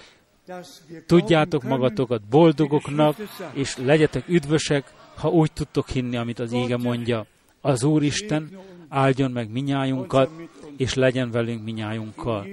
Tudjátok 1.06 1.64
magatokat 1.64 2.22
boldogoknak, 2.30 3.16
és 3.54 3.78
legyetek 3.78 4.28
üdvösek, 4.28 4.94
ha 5.16 5.30
úgy 5.30 5.52
tudtok 5.52 5.90
hinni, 5.90 6.18
amit 6.18 6.40
az 6.40 6.52
ége 6.52 6.78
mondja. 6.78 7.26
Az 7.62 7.84
Úristen 7.84 8.60
áldjon 8.90 9.32
meg 9.32 9.52
minnyájunkat, 9.52 10.30
és 10.78 10.94
legyen 10.94 11.32
velünk 11.32 11.64
minnyájunkkal. 11.64 12.48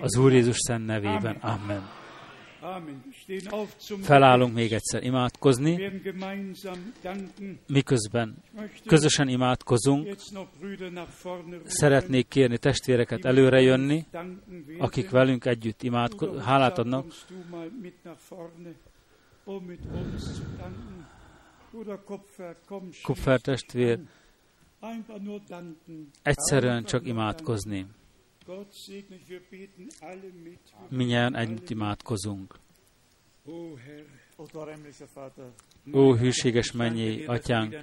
Az 0.00 0.16
Úr 0.16 0.32
Jézus 0.32 0.56
szent 0.58 0.86
nevében. 0.86 1.36
Amen. 1.40 2.03
Felállunk 4.02 4.54
még 4.54 4.72
egyszer 4.72 5.02
imádkozni, 5.02 6.00
miközben 7.66 8.36
közösen 8.86 9.28
imádkozunk. 9.28 10.16
Szeretnék 11.64 12.28
kérni 12.28 12.58
testvéreket 12.58 13.24
előre 13.24 13.60
jönni, 13.60 14.04
akik 14.78 15.10
velünk 15.10 15.44
együtt 15.44 15.82
imádko- 15.82 16.38
hálát 16.38 16.78
adnak. 16.78 17.06
Kupfer 23.02 23.40
testvér, 23.40 23.98
egyszerűen 26.22 26.84
csak 26.84 27.06
imádkozni. 27.06 27.86
Minnyáján 30.88 31.36
együtt 31.36 31.70
imádkozunk. 31.70 32.54
Ó, 35.92 36.14
hűséges 36.14 36.72
mennyi 36.72 37.24
atyánk, 37.24 37.76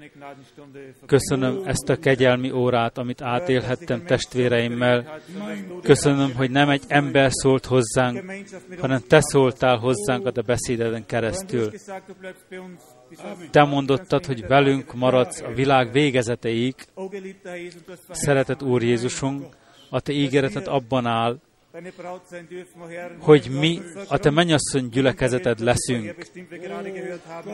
köszönöm 1.06 1.62
ezt 1.66 1.90
a 1.90 1.98
kegyelmi 1.98 2.52
órát, 2.52 2.98
amit 2.98 3.22
átélhettem 3.22 4.06
testvéreimmel. 4.06 5.22
Köszönöm, 5.82 6.36
hogy 6.36 6.52
nem 6.52 6.70
egy 6.70 6.84
ember 6.88 7.32
szólt 7.32 7.66
hozzánk, 7.66 8.32
hanem 8.80 9.02
te 9.08 9.22
szóltál 9.22 9.78
hozzánk 9.78 10.26
a 10.26 10.32
te 10.32 10.42
beszédeden 10.42 11.06
keresztül. 11.06 11.72
Te 13.52 13.64
mondottad, 13.64 14.26
hogy 14.26 14.48
velünk 14.48 14.94
maradsz 14.94 15.42
a 15.42 15.54
világ 15.54 15.92
végezeteig. 15.92 16.76
Szeretett 18.10 18.64
Úr 18.64 18.84
Jézusunk, 18.84 19.60
a 19.94 20.00
Te 20.00 20.12
ígéreted 20.14 20.68
abban 20.68 21.06
áll, 21.06 21.38
hogy 23.20 23.48
mi 23.60 23.80
a 24.08 24.18
Te 24.18 24.30
mennyasszony 24.30 24.90
gyülekezeted 24.90 25.60
leszünk. 25.60 26.16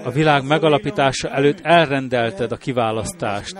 A 0.04 0.12
világ 0.12 0.44
megalapítása 0.44 1.30
előtt 1.30 1.60
elrendelted 1.62 2.52
a 2.52 2.58
kiválasztást. 2.58 3.58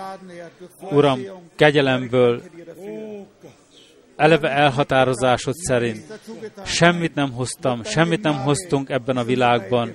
Uram, 0.80 1.20
kegyelemből, 1.56 2.42
eleve 4.16 4.48
elhatározásod 4.48 5.54
szerint 5.54 6.20
semmit 6.64 7.14
nem 7.14 7.32
hoztam, 7.32 7.82
semmit 7.82 8.22
nem 8.22 8.34
hoztunk 8.34 8.90
ebben 8.90 9.16
a 9.16 9.24
világban, 9.24 9.94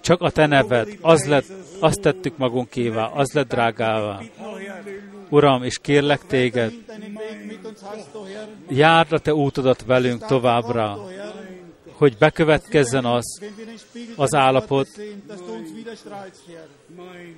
csak 0.00 0.20
a 0.20 0.30
Te 0.30 0.46
neved, 0.46 0.88
az 1.00 1.26
lett, 1.26 1.44
azt 1.78 2.00
tettük 2.00 2.36
magunkévá, 2.36 3.04
az 3.04 3.32
lett 3.32 3.48
drágává. 3.48 4.20
Uram, 5.28 5.62
és 5.62 5.78
kérlek 5.78 6.26
téged, 6.26 6.72
járd 8.68 9.12
a 9.12 9.18
te 9.18 9.34
útodat 9.34 9.84
velünk 9.84 10.26
továbbra, 10.26 10.98
hogy 11.92 12.16
bekövetkezzen 12.18 13.04
az, 13.04 13.40
az 14.16 14.34
állapot, 14.34 14.88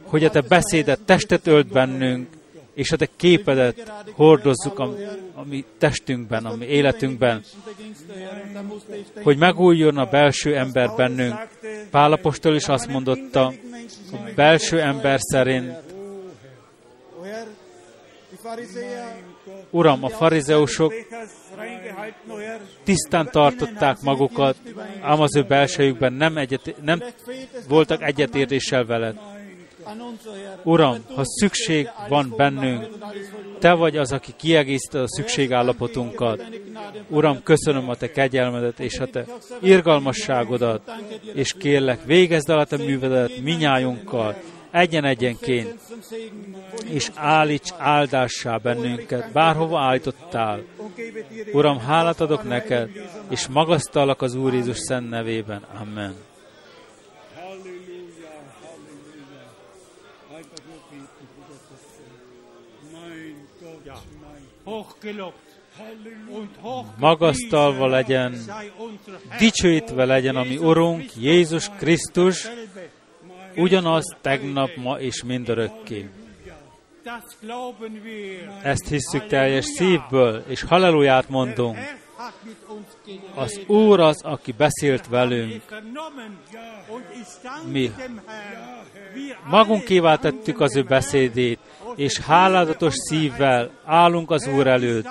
hogy 0.02 0.24
a 0.24 0.30
te 0.30 0.40
beszédet 0.40 1.01
testet 1.01 1.47
ölt 1.47 1.66
bennünk, 1.66 2.28
és 2.74 2.93
a 2.93 2.97
te 2.97 3.09
képedet 3.16 3.93
hordozzuk 4.12 4.78
a, 4.78 4.94
a 5.35 5.44
mi 5.44 5.65
testünkben, 5.78 6.44
a 6.44 6.55
mi 6.55 6.66
életünkben, 6.66 7.43
hogy 9.23 9.36
megújjon 9.36 9.97
a 9.97 10.05
belső 10.07 10.57
ember 10.57 10.90
bennünk. 10.97 11.49
Pálapostól 11.90 12.55
is 12.55 12.66
azt 12.66 12.89
mondotta, 12.89 13.53
a 14.12 14.16
belső 14.35 14.81
ember 14.81 15.19
szerint 15.20 15.93
Uram, 19.70 20.05
a 20.05 20.09
farizeusok 20.09 20.94
tisztán 22.85 23.28
tartották 23.31 24.01
magukat, 24.01 24.57
ám 25.01 25.20
az 25.20 25.36
ő 25.36 25.43
belsejükben 25.43 26.12
nem, 26.12 26.36
egyet, 26.36 26.74
nem 26.82 27.03
voltak 27.69 28.03
egyetértéssel 28.03 28.85
veled. 28.85 29.19
Uram, 30.62 30.96
ha 31.14 31.22
szükség 31.24 31.88
van 32.09 32.34
bennünk, 32.36 32.88
Te 33.59 33.72
vagy 33.72 33.96
az, 33.96 34.12
aki 34.12 34.32
kiegészíted 34.36 35.00
a 35.00 35.09
szükségállapotunkat. 35.09 36.44
Uram, 37.09 37.42
köszönöm 37.42 37.88
a 37.88 37.94
Te 37.94 38.10
kegyelmedet 38.10 38.80
és 38.80 38.98
a 38.98 39.06
Te 39.06 39.24
irgalmasságodat, 39.60 40.92
és 41.34 41.52
kérlek, 41.59 42.04
végezd 42.04 42.50
el 42.50 42.59
a 42.59 42.64
Te 42.64 42.76
művedet 42.76 43.40
minnyájunkkal, 43.40 44.36
egyen-egyenként, 44.70 45.78
és 46.86 47.10
állíts 47.14 47.70
áldássá 47.78 48.56
bennünket, 48.56 49.32
bárhova 49.32 49.80
állítottál. 49.80 50.62
Uram, 51.52 51.78
hálát 51.78 52.20
adok 52.20 52.42
neked, 52.42 52.90
és 53.30 53.46
magasztalak 53.48 54.22
az 54.22 54.34
Úr 54.34 54.52
Jézus 54.52 54.78
szent 54.78 55.09
nevében. 55.10 55.62
Amen. 55.80 56.14
Magasztalva 66.98 67.86
legyen, 67.86 68.36
dicsőítve 69.39 70.05
legyen 70.05 70.36
a 70.36 70.43
mi 70.43 70.56
Urunk 70.56 71.16
Jézus 71.16 71.68
Krisztus, 71.68 72.48
ugyanaz 73.56 74.16
tegnap, 74.20 74.70
ma 74.76 75.01
és 75.01 75.22
mindörökké. 75.22 76.10
Ezt 78.62 78.89
hisszük 78.89 79.26
teljes 79.26 79.64
szívből, 79.64 80.44
és 80.47 80.62
halleluját 80.62 81.28
mondunk. 81.28 81.78
Az 83.34 83.60
Úr 83.66 84.01
az, 84.01 84.22
aki 84.22 84.52
beszélt 84.52 85.06
velünk. 85.06 85.62
Mi 87.70 87.93
magunkévá 89.51 90.16
tettük 90.16 90.60
az 90.60 90.76
ő 90.76 90.82
beszédét, 90.82 91.59
és 91.97 92.19
háládatos 92.19 92.94
szívvel 92.94 93.70
állunk 93.85 94.31
az 94.31 94.47
Úr 94.47 94.66
előtt. 94.66 95.09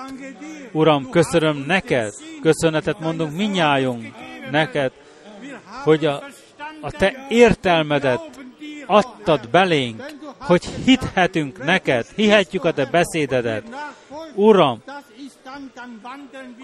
Uram, 0.72 1.10
köszönöm 1.10 1.64
neked, 1.66 2.12
köszönetet 2.42 3.00
mondunk 3.00 3.36
minnyájunk 3.36 4.06
neked, 4.50 4.92
hogy 5.84 6.06
a, 6.06 6.22
a 6.80 6.90
te 6.90 7.26
értelmedet 7.28 8.30
adtad 8.86 9.48
belénk, 9.50 10.02
hogy 10.38 10.64
hithetünk 10.84 11.64
neked, 11.64 12.06
hihetjük 12.16 12.64
a 12.64 12.72
te 12.72 12.84
beszédedet. 12.84 13.64
Uram, 14.34 14.82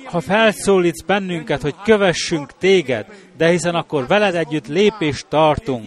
ha 0.05 0.21
felszólítsz 0.21 1.03
bennünket, 1.03 1.63
hogy 1.63 1.75
kövessünk 1.85 2.53
téged, 2.59 3.07
de 3.37 3.49
hiszen 3.49 3.75
akkor 3.75 4.07
veled 4.07 4.35
együtt 4.35 4.67
lépést 4.67 5.27
tartunk, 5.29 5.85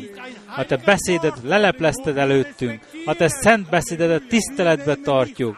ha 0.55 0.65
te 0.65 0.77
beszédet 0.77 1.37
leleplezted 1.43 2.17
előttünk, 2.17 2.79
ha 3.05 3.13
te 3.13 3.27
szent 3.27 3.69
beszédedet 3.69 4.27
tiszteletbe 4.27 4.95
tartjuk, 4.95 5.55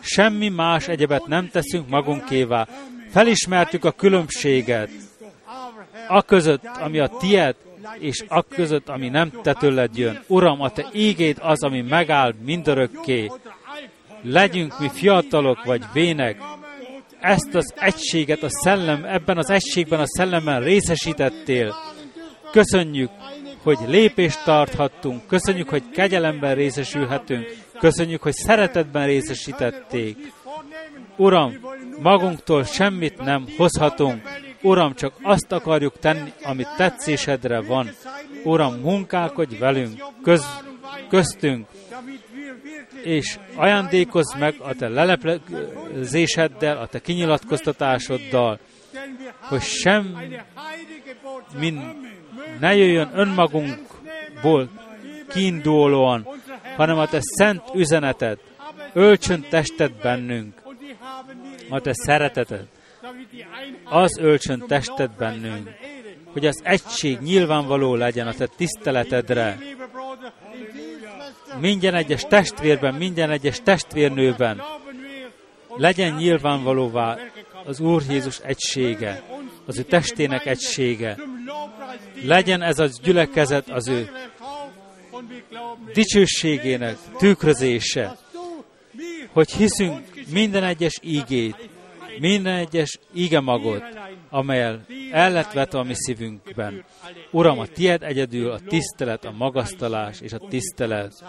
semmi 0.00 0.48
más 0.48 0.88
egyebet 0.88 1.26
nem 1.26 1.48
teszünk 1.48 1.88
magunkévá. 1.88 2.66
Felismertük 3.10 3.84
a 3.84 3.90
különbséget, 3.90 4.90
a 6.08 6.22
között, 6.22 6.64
ami 6.64 6.98
a 6.98 7.08
tied 7.08 7.54
és 7.98 8.24
a 8.28 8.42
között, 8.42 8.88
ami 8.88 9.08
nem 9.08 9.30
te 9.42 9.52
tőled 9.52 9.96
jön. 9.96 10.22
Uram, 10.26 10.60
a 10.60 10.70
te 10.70 10.86
ígéd 10.92 11.38
az, 11.40 11.62
ami 11.62 11.80
megáll 11.80 12.34
mindörökké. 12.44 13.30
Legyünk 14.22 14.78
mi 14.78 14.88
fiatalok 14.88 15.64
vagy 15.64 15.82
vének, 15.92 16.38
ezt 17.20 17.54
az 17.54 17.74
egységet, 17.76 18.42
a 18.42 18.50
szellem, 18.50 19.04
ebben 19.04 19.38
az 19.38 19.50
egységben 19.50 20.00
a 20.00 20.06
szellemmel 20.06 20.60
részesítettél. 20.60 21.74
Köszönjük, 22.50 23.10
hogy 23.66 23.78
lépést 23.86 24.44
tarthattunk, 24.44 25.26
köszönjük, 25.26 25.68
hogy 25.68 25.90
kegyelemben 25.90 26.54
részesülhetünk, 26.54 27.54
köszönjük, 27.78 28.22
hogy 28.22 28.32
szeretetben 28.32 29.06
részesítették. 29.06 30.32
Uram, 31.16 31.52
magunktól 32.02 32.64
semmit 32.64 33.18
nem 33.18 33.46
hozhatunk, 33.56 34.28
Uram, 34.62 34.94
csak 34.94 35.14
azt 35.22 35.52
akarjuk 35.52 35.98
tenni, 35.98 36.32
amit 36.42 36.68
tetszésedre 36.76 37.60
van. 37.60 37.90
Uram, 38.44 38.74
munkálkodj 38.74 39.56
velünk, 39.56 40.04
köz, 40.22 40.44
köztünk, 41.08 41.66
és 43.02 43.38
ajándékozz 43.54 44.34
meg 44.38 44.54
a 44.58 44.74
te 44.74 44.88
leleplezéseddel, 44.88 46.76
a 46.76 46.86
te 46.86 47.00
kinyilatkoztatásoddal, 47.00 48.58
hogy 49.40 49.62
sem 49.62 50.18
mind 51.58 51.80
ne 52.60 52.76
jöjjön 52.76 53.10
önmagunkból 53.14 54.68
kiindulóan, 55.28 56.26
hanem 56.76 56.98
a 56.98 57.06
te 57.06 57.18
szent 57.20 57.62
üzeneted, 57.74 58.38
öltsön 58.92 59.46
testet 59.50 59.92
bennünk, 59.92 60.62
a 61.68 61.80
te 61.80 61.90
szereteted, 61.92 62.66
az 63.84 64.18
öltsön 64.18 64.64
testet 64.66 65.10
bennünk, 65.16 65.70
hogy 66.32 66.46
az 66.46 66.60
egység 66.64 67.18
nyilvánvaló 67.18 67.94
legyen 67.94 68.26
a 68.26 68.34
te 68.34 68.46
tiszteletedre. 68.46 69.58
Minden 71.60 71.94
egyes 71.94 72.22
testvérben, 72.22 72.94
minden 72.94 73.30
egyes 73.30 73.60
testvérnőben 73.62 74.62
legyen 75.76 76.14
nyilvánvalóvá 76.14 77.18
az 77.64 77.80
Úr 77.80 78.02
Jézus 78.08 78.38
egysége, 78.38 79.22
az 79.66 79.78
ő 79.78 79.82
testének 79.82 80.46
egysége, 80.46 81.16
Legyen 82.22 82.62
ez 82.62 82.78
a 82.78 82.88
gyülekezet 83.02 83.68
az 83.68 83.88
ő 83.88 84.10
dicsőségének 85.92 86.96
tükrözése, 87.18 88.16
hogy 89.32 89.50
hiszünk 89.50 90.24
minden 90.32 90.64
egyes 90.64 90.98
ígét, 91.02 91.68
minden 92.18 92.54
egyes 92.54 92.98
ígemagot, 93.14 93.82
amelyel 94.30 94.86
el 95.10 95.32
lett 95.32 95.52
vetve 95.52 95.78
a 95.78 95.82
mi 95.82 95.94
szívünkben. 95.94 96.84
Uram, 97.30 97.58
a 97.58 97.66
tied 97.66 98.02
egyedül 98.02 98.50
a 98.50 98.58
tisztelet, 98.58 99.24
a 99.24 99.32
magasztalás 99.32 100.20
és 100.20 100.32
a 100.32 100.38
tisztelet 100.48 101.24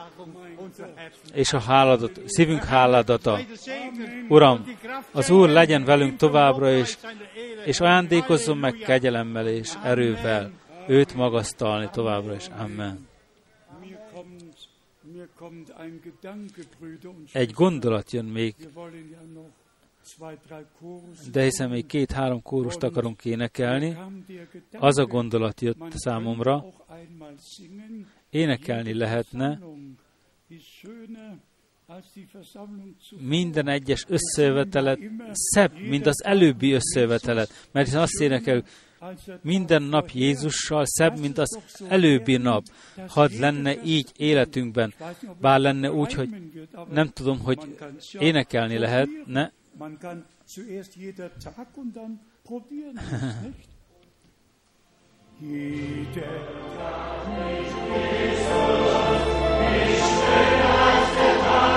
és 1.33 1.53
a 1.53 1.59
háladat, 1.59 2.21
szívünk 2.25 2.63
háladata. 2.63 3.39
Uram, 4.27 4.65
az 5.11 5.29
Úr 5.29 5.49
legyen 5.49 5.83
velünk 5.83 6.15
továbbra 6.15 6.71
is, 6.71 6.97
és 7.65 7.79
ajándékozzon 7.79 8.57
meg 8.57 8.73
kegyelemmel 8.73 9.47
és 9.47 9.73
erővel 9.83 10.51
őt 10.87 11.15
magasztalni 11.15 11.89
továbbra 11.91 12.35
is. 12.35 12.47
Amen. 12.47 13.07
Egy 17.31 17.51
gondolat 17.51 18.11
jön 18.11 18.25
még, 18.25 18.55
de 21.31 21.43
hiszen 21.43 21.69
még 21.69 21.85
két-három 21.85 22.41
kórust 22.41 22.83
akarunk 22.83 23.25
énekelni, 23.25 23.97
az 24.71 24.97
a 24.97 25.05
gondolat 25.05 25.61
jött 25.61 25.91
számomra, 25.91 26.65
énekelni 28.29 28.93
lehetne 28.93 29.59
minden 33.19 33.67
egyes 33.67 34.05
összejövetelet 34.07 34.99
szebb, 35.31 35.79
mint 35.79 36.05
az 36.05 36.23
előbbi 36.23 36.71
összejövetelet, 36.71 37.67
mert 37.71 37.85
hiszen 37.85 38.01
azt 38.01 38.21
énekeljük, 38.21 38.65
minden 39.41 39.83
nap 39.83 40.09
Jézussal 40.09 40.85
szebb, 40.85 41.19
mint 41.19 41.37
az 41.37 41.59
előbbi 41.87 42.37
nap. 42.37 42.63
Hadd 43.07 43.39
lenne 43.39 43.83
így 43.83 44.11
életünkben, 44.15 44.93
bár 45.41 45.59
lenne 45.59 45.91
úgy, 45.91 46.13
hogy 46.13 46.29
nem 46.89 47.09
tudom, 47.09 47.39
hogy 47.39 47.77
énekelni 48.19 48.77
lehetne. 48.77 49.53
Jeder 50.95 51.31
Tag 51.43 51.67
Ich 59.73 59.99
bin 59.99 60.61
als 60.63 61.09
der 61.17 61.76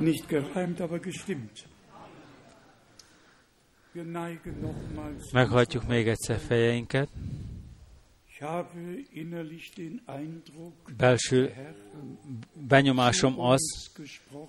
nicht 0.00 0.28
gereimt, 0.28 0.80
aber 0.80 0.98
gestimmt. 0.98 1.68
Meghajtjuk 5.32 5.86
még 5.86 6.08
egyszer 6.08 6.38
fejeinket. 6.38 7.08
Belső 10.96 11.52
benyomásom 12.68 13.40
az, 13.40 13.90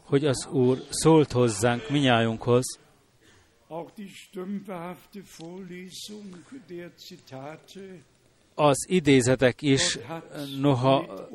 hogy 0.04 0.26
az 0.26 0.48
Úr 0.48 0.78
szólt 0.90 1.32
hozzánk, 1.32 1.90
minnyájunkhoz, 1.90 2.80
az 8.56 8.86
idézetek 8.90 9.62
is, 9.62 9.98
noha 10.60 11.28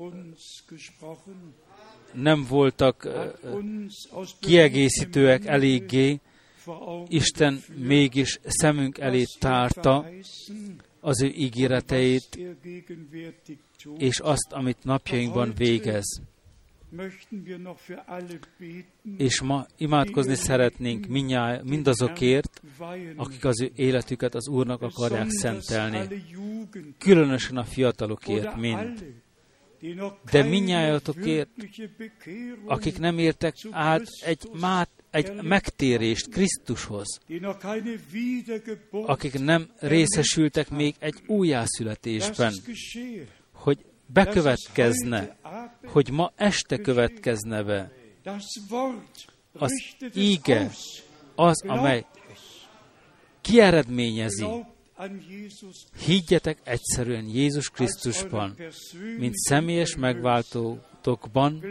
nem 2.12 2.47
voltak 2.49 3.09
kiegészítőek 4.41 5.47
eléggé, 5.47 6.20
Isten 7.09 7.62
mégis 7.74 8.41
szemünk 8.45 8.99
elé 8.99 9.24
tárta 9.39 10.07
az 11.01 11.23
ő 11.23 11.27
ígéreteit, 11.27 12.39
és 13.99 14.19
azt, 14.19 14.53
amit 14.53 14.85
napjainkban 14.85 15.53
végez. 15.57 16.20
És 19.16 19.41
ma 19.41 19.66
imádkozni 19.77 20.35
szeretnénk 20.35 21.07
mindazokért, 21.62 22.62
akik 23.16 23.45
az 23.45 23.61
ő 23.61 23.70
életüket 23.74 24.35
az 24.35 24.49
Úrnak 24.49 24.83
akarják 24.83 25.31
szentelni. 25.31 26.24
Különösen 26.99 27.57
a 27.57 27.65
fiatalokért 27.65 28.57
mind 28.57 29.24
de 30.30 30.42
minnyájatokért, 30.42 31.48
akik 32.66 32.98
nem 32.98 33.18
értek 33.18 33.54
át 33.70 34.06
egy, 34.24 34.48
mát, 34.60 34.88
egy 35.10 35.42
megtérést 35.42 36.28
Krisztushoz, 36.28 37.20
akik 38.90 39.38
nem 39.38 39.70
részesültek 39.78 40.70
még 40.70 40.94
egy 40.98 41.14
újjászületésben, 41.26 42.54
hogy 43.52 43.78
bekövetkezne, 44.06 45.36
hogy 45.84 46.10
ma 46.10 46.32
este 46.36 46.76
következne 46.78 47.62
be. 47.62 47.92
Az 49.52 49.72
íge 50.14 50.70
az, 51.34 51.64
amely 51.66 52.04
kieredményezi, 53.40 54.46
Higgyetek 56.05 56.59
egyszerűen 56.64 57.24
Jézus 57.24 57.70
Krisztusban, 57.70 58.56
mint 59.18 59.35
személyes 59.35 59.97
megváltótokban, 59.97 61.64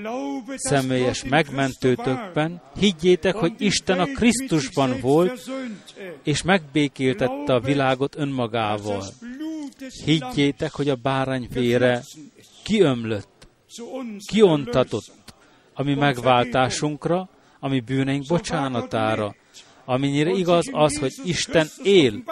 személyes 0.56 1.24
megmentőtökben. 1.24 2.62
Higgyétek, 2.80 3.36
hogy 3.36 3.54
Isten 3.58 4.00
a 4.00 4.06
Krisztusban 4.06 5.00
volt, 5.02 5.50
és 6.24 6.42
megbékéltette 6.42 7.54
a 7.54 7.60
világot 7.60 8.18
önmagával. 8.18 9.04
Higgyétek, 10.04 10.72
hogy 10.72 10.90
a 10.90 10.96
bárány 10.96 11.48
vére 11.54 12.04
kiömlött, 12.64 13.48
kiontatott, 14.28 15.34
ami 15.74 15.94
megváltásunkra, 15.94 17.30
ami 17.60 17.80
bűneink 17.80 18.28
bocsánatára, 18.28 19.36
Amennyire 19.86 20.30
igaz 20.30 20.66
az, 20.72 20.98
hogy 20.98 21.14
Isten 21.24 21.68
él, 21.84 22.24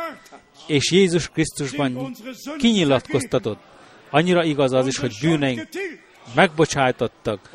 és 0.68 0.91
Jézus 0.91 1.30
Krisztusban 1.30 2.15
kinyilatkoztatott. 2.57 3.60
Annyira 4.10 4.44
igaz 4.44 4.72
az 4.72 4.88
is, 4.88 4.98
hogy 4.98 5.14
bűneink 5.22 5.68
megbocsájtottak, 6.35 7.49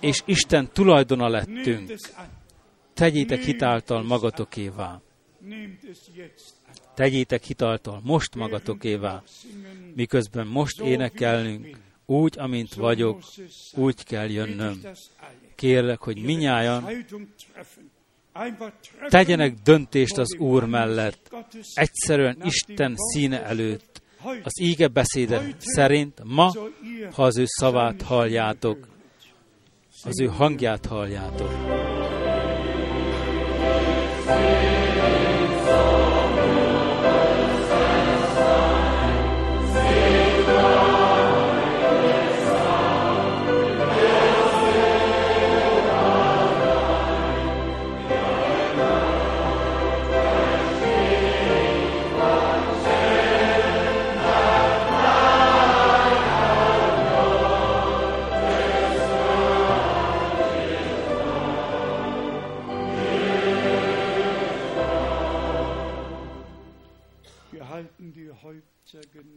és 0.00 0.22
Isten 0.24 0.68
tulajdona 0.72 1.28
lettünk. 1.28 1.94
Tegyétek 2.94 3.42
hitáltal 3.42 4.02
magatokévá. 4.02 5.00
Tegyétek 6.94 7.44
hitáltal 7.44 8.00
most 8.04 8.34
magatokévá, 8.34 9.22
miközben 9.94 10.46
most 10.46 10.80
énekelnünk, 10.80 11.76
úgy, 12.06 12.38
amint 12.38 12.74
vagyok, 12.74 13.22
úgy 13.74 14.04
kell 14.04 14.28
jönnöm. 14.28 14.80
Kérlek, 15.54 15.98
hogy 15.98 16.22
minnyáján 16.22 17.06
tegyenek 19.08 19.54
döntést 19.64 20.18
az 20.18 20.36
Úr 20.38 20.64
mellett, 20.64 21.30
egyszerűen 21.74 22.36
Isten 22.44 22.94
színe 22.96 23.44
előtt, 23.44 24.02
az 24.42 24.60
íge 24.60 24.88
beszéde 24.88 25.42
szerint 25.58 26.20
ma, 26.24 26.52
ha 27.12 27.22
az 27.22 27.38
ő 27.38 27.44
szavát 27.46 28.02
halljátok. 28.02 28.88
az 30.04 30.20
ő 30.20 30.26
hangját 30.26 30.86
halljátok. 30.86 31.50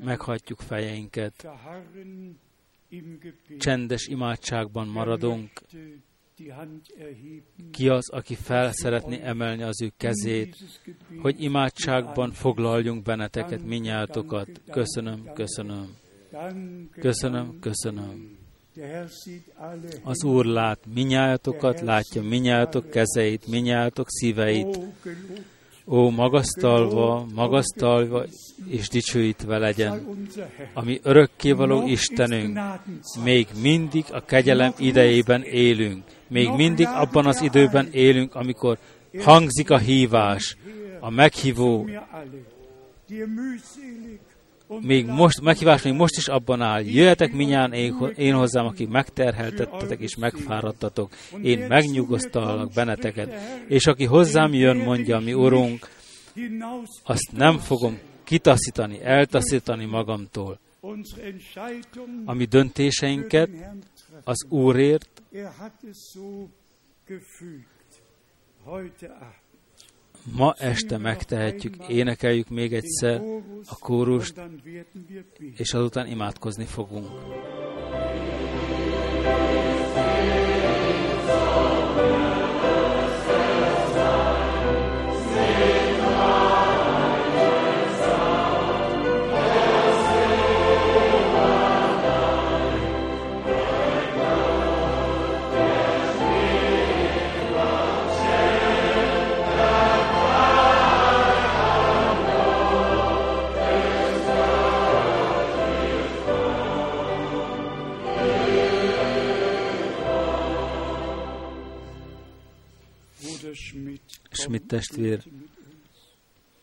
Meghajtjuk 0.04 0.60
fejeinket, 0.60 1.48
csendes 3.60 4.08
imádságban 4.08 4.88
maradunk. 4.88 5.50
Ki 7.72 7.90
az, 7.90 8.10
aki 8.10 8.36
fel 8.36 8.72
szeretné 8.72 9.22
emelni 9.22 9.64
az 9.64 9.82
ő 9.82 9.92
kezét, 9.98 10.58
hogy 11.22 11.44
imádságban 11.44 12.32
foglaljunk 12.32 13.04
benneteket, 13.04 13.64
minnyátokat. 13.64 14.50
Köszönöm, 14.72 15.34
köszönöm. 15.34 15.98
Köszönöm, 17.00 17.60
köszönöm. 17.60 18.38
Az 20.04 20.24
Úr 20.24 20.46
lát 20.46 20.80
minnyájatokat, 20.94 21.82
látja 21.82 22.22
minnyájatok 22.22 22.90
kezeit, 22.90 23.48
minnyájatok 23.48 24.06
szíveit. 24.10 24.80
Ó, 25.92 26.10
magasztalva, 26.10 27.26
magasztalva 27.34 28.24
és 28.68 28.88
dicsőítve 28.90 29.58
legyen, 29.58 30.08
ami 30.74 31.00
örökkévaló 31.04 31.88
Istenünk, 31.88 32.60
még 33.24 33.48
mindig 33.62 34.06
a 34.12 34.26
kegyelem 34.26 34.74
idejében 34.78 35.44
élünk, 35.44 36.04
még 36.28 36.50
mindig 36.50 36.88
abban 36.88 37.26
az 37.26 37.42
időben 37.42 37.88
élünk, 37.92 38.36
amikor 38.36 38.78
hangzik 39.20 39.70
a 39.70 39.78
hívás, 39.78 40.58
a 41.00 41.10
meghívó 41.10 41.90
még 44.80 45.06
most, 45.06 45.42
meghívás 45.42 45.82
még 45.82 45.94
most 45.94 46.18
is 46.18 46.28
abban 46.28 46.62
áll, 46.62 46.84
jöjjetek 46.84 47.34
minnyáján 47.34 47.74
én, 48.16 48.34
hozzám, 48.34 48.66
akik 48.66 48.90
megterheltettetek 48.90 50.00
és 50.00 50.16
megfáradtatok, 50.16 51.12
én 51.42 51.60
megnyugosztalak 51.68 52.72
benneteket, 52.74 53.34
és 53.68 53.86
aki 53.86 54.06
hozzám 54.06 54.54
jön, 54.54 54.78
mondja 54.78 55.20
mi 55.20 55.34
Urunk, 55.34 55.90
azt 57.04 57.32
nem 57.32 57.58
fogom 57.58 58.00
kitaszítani, 58.24 59.04
eltaszítani 59.04 59.86
magamtól. 59.86 60.60
Ami 62.26 62.46
döntéseinket 62.46 63.50
az 64.24 64.46
Úrért 64.50 65.22
ma 70.24 70.56
este 70.58 70.98
megtehetjük, 70.98 71.76
énekeljük 71.88 72.50
még 72.50 72.74
egyszer 72.74 73.22
a 73.66 73.78
kórust, 73.80 74.42
és 75.58 75.74
azután 75.74 76.08
imádkozni 76.08 76.66
fogunk. 76.66 77.10
Schmidt 114.42 114.68
testvér, 114.68 115.24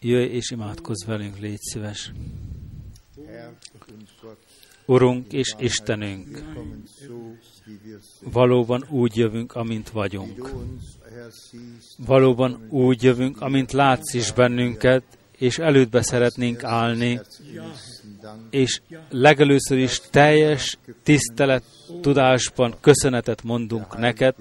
jöjj 0.00 0.34
és 0.34 0.50
imádkozz 0.50 1.04
velünk, 1.04 1.38
légy 1.38 1.60
szíves. 1.60 2.12
Urunk 4.86 5.32
és 5.32 5.54
Istenünk, 5.58 6.42
valóban 8.22 8.84
úgy 8.90 9.16
jövünk, 9.16 9.54
amint 9.54 9.90
vagyunk. 9.90 10.50
Valóban 11.96 12.66
úgy 12.70 13.02
jövünk, 13.02 13.40
amint 13.40 13.72
látsz 13.72 14.14
is 14.14 14.32
bennünket, 14.32 15.02
és 15.36 15.58
elődbe 15.58 16.02
szeretnénk 16.02 16.64
állni, 16.64 17.20
és 18.50 18.80
legelőször 19.10 19.78
is 19.78 20.00
teljes 20.10 20.78
tisztelet 21.02 21.64
tudásban 22.00 22.74
köszönetet 22.80 23.42
mondunk 23.42 23.98
neked, 23.98 24.34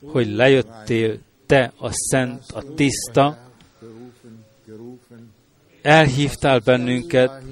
hogy 0.00 0.28
lejöttél 0.28 1.18
te 1.46 1.72
a 1.78 1.88
szent, 1.92 2.42
a 2.52 2.74
tiszta, 2.74 3.38
elhívtál 5.82 6.58
bennünket, 6.58 7.42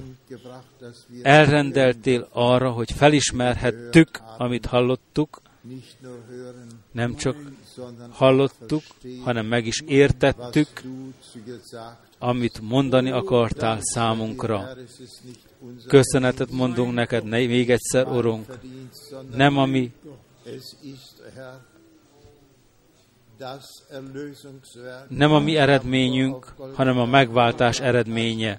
elrendeltél 1.22 2.28
arra, 2.32 2.70
hogy 2.70 2.92
felismerhettük, 2.92 4.20
amit 4.38 4.66
hallottuk, 4.66 5.42
nem 6.92 7.14
csak 7.14 7.36
hallottuk, 8.10 8.82
hanem 9.22 9.46
meg 9.46 9.66
is 9.66 9.80
értettük, 9.86 10.82
amit 12.18 12.60
mondani 12.60 13.10
akartál 13.10 13.78
számunkra. 13.80 14.68
Köszönetet 15.88 16.50
mondunk 16.50 16.94
neked 16.94 17.24
még 17.24 17.70
egyszer, 17.70 18.06
Urunk, 18.06 18.58
nem 19.34 19.58
ami 19.58 19.92
nem 25.08 25.32
a 25.32 25.38
mi 25.38 25.56
eredményünk, 25.56 26.54
hanem 26.74 26.98
a 26.98 27.04
megváltás 27.04 27.80
eredménye. 27.80 28.58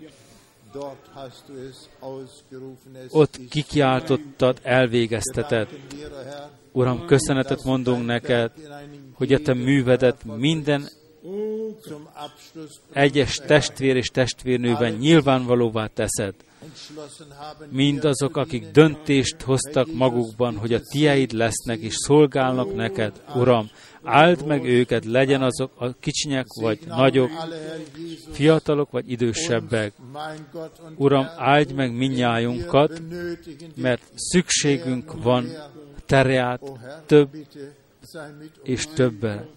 Ott 3.09 3.39
kikiáltottad, 3.49 4.59
elvégezteted. 4.63 5.67
Uram, 6.71 7.05
köszönetet 7.05 7.63
mondunk 7.63 8.05
neked, 8.05 8.51
hogy 9.13 9.33
a 9.33 9.39
te 9.39 9.53
művedet 9.53 10.23
minden 10.23 10.89
egyes 12.93 13.35
testvér 13.35 13.95
és 13.95 14.07
testvérnőben 14.07 14.93
nyilvánvalóvá 14.93 15.87
teszed. 15.87 16.33
Mindazok, 17.69 18.37
akik 18.37 18.71
döntést 18.71 19.41
hoztak 19.41 19.93
magukban, 19.93 20.57
hogy 20.57 20.73
a 20.73 20.79
tieid 20.79 21.31
lesznek 21.31 21.79
és 21.79 21.95
szolgálnak 21.95 22.75
neked, 22.75 23.21
Uram, 23.35 23.69
áld 24.05 24.45
meg 24.45 24.65
őket, 24.65 25.05
legyen 25.05 25.41
azok 25.41 25.71
a 25.75 25.93
kicsinyek 25.99 26.45
vagy 26.61 26.79
nagyok, 26.87 27.29
fiatalok 28.31 28.91
vagy 28.91 29.11
idősebbek. 29.11 29.93
Uram, 30.95 31.27
áldj 31.37 31.73
meg 31.73 31.95
minnyájunkat, 31.95 33.01
mert 33.75 34.01
szükségünk 34.15 35.23
van 35.23 35.47
terját 36.05 36.61
több 37.05 37.29
és 38.63 38.87
többen. 38.87 39.49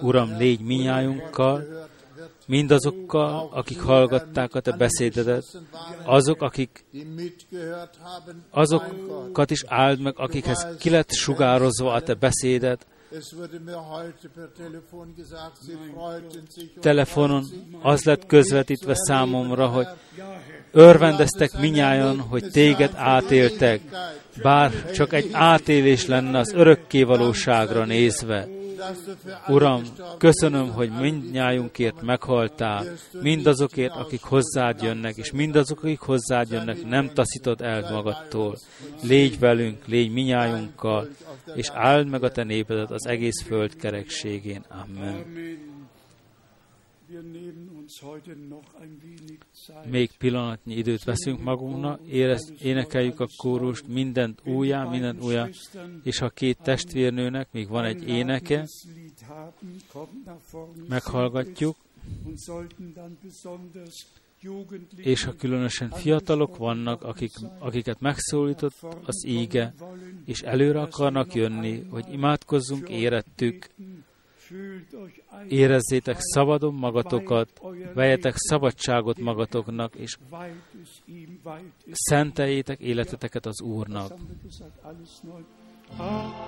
Uram, 0.00 0.36
légy 0.36 0.60
minnyájunkkal, 0.60 1.88
mindazokkal, 2.48 3.48
akik 3.52 3.80
hallgatták 3.80 4.54
a 4.54 4.60
te 4.60 4.72
beszédedet, 4.72 5.44
azok, 6.04 6.42
akik 6.42 6.84
azokat 8.50 9.50
is 9.50 9.64
áld 9.66 10.00
meg, 10.00 10.14
akikhez 10.16 10.66
ki 10.78 10.90
lett 10.90 11.12
sugározva 11.12 11.92
a 11.92 12.00
te 12.00 12.14
beszédet, 12.14 12.86
telefonon 16.80 17.44
az 17.82 18.04
lett 18.04 18.26
közvetítve 18.26 18.94
számomra, 18.94 19.66
hogy 19.66 19.86
örvendeztek 20.72 21.58
minnyáján, 21.58 22.20
hogy 22.20 22.50
téged 22.50 22.92
átéltek, 22.94 23.80
bár 24.42 24.90
csak 24.90 25.12
egy 25.12 25.28
átélés 25.32 26.06
lenne 26.06 26.38
az 26.38 26.52
örökké 26.52 27.02
valóságra 27.02 27.84
nézve. 27.84 28.57
Uram, 29.48 29.82
köszönöm, 30.18 30.72
hogy 30.72 30.90
mindnyájunkért 30.90 32.02
meghaltál, 32.02 32.84
mindazokért, 33.20 33.94
akik 33.96 34.22
hozzád 34.22 34.82
jönnek, 34.82 35.16
és 35.16 35.32
mindazok, 35.32 35.82
akik 35.82 36.00
hozzád 36.00 36.50
jönnek, 36.50 36.84
nem 36.84 37.10
taszítod 37.14 37.60
el 37.60 37.92
magadtól. 37.92 38.58
Légy 39.02 39.38
velünk, 39.38 39.86
légy 39.86 40.12
minnyájunkkal, 40.12 41.08
és 41.54 41.70
áld 41.72 42.08
meg 42.08 42.22
a 42.22 42.30
te 42.30 42.42
népedet 42.42 42.90
az 42.90 43.06
egész 43.06 43.42
föld 43.42 43.76
kerekségén. 43.76 44.64
Amen. 44.68 45.24
Még 49.84 50.10
pillanatnyi 50.18 50.74
időt 50.74 51.04
veszünk 51.04 51.42
magunknak, 51.42 52.00
érez, 52.06 52.52
énekeljük 52.62 53.20
a 53.20 53.28
kórust, 53.36 53.86
mindent 53.86 54.40
újjá, 54.44 54.84
mindent 54.84 55.22
újjá, 55.22 55.48
és 56.02 56.18
ha 56.18 56.28
két 56.28 56.58
testvérnőnek 56.62 57.48
még 57.52 57.68
van 57.68 57.84
egy 57.84 58.08
éneke, 58.08 58.66
meghallgatjuk, 60.88 61.76
és 64.96 65.24
ha 65.24 65.34
különösen 65.36 65.90
fiatalok 65.90 66.56
vannak, 66.56 67.02
akik, 67.02 67.32
akiket 67.58 68.00
megszólított 68.00 68.86
az 69.04 69.24
íge, 69.26 69.74
és 70.24 70.40
előre 70.40 70.80
akarnak 70.80 71.34
jönni, 71.34 71.86
hogy 71.90 72.04
imádkozzunk 72.12 72.88
érettük, 72.88 73.68
Érezzétek 75.48 76.16
szabadon 76.18 76.74
magatokat, 76.74 77.60
vejetek 77.94 78.34
szabadságot 78.36 79.18
magatoknak, 79.18 79.94
és 79.94 80.18
szenteljétek 81.92 82.80
életeteket 82.80 83.46
az 83.46 83.62
Úrnak. 83.62 84.12
Amen. 85.96 86.38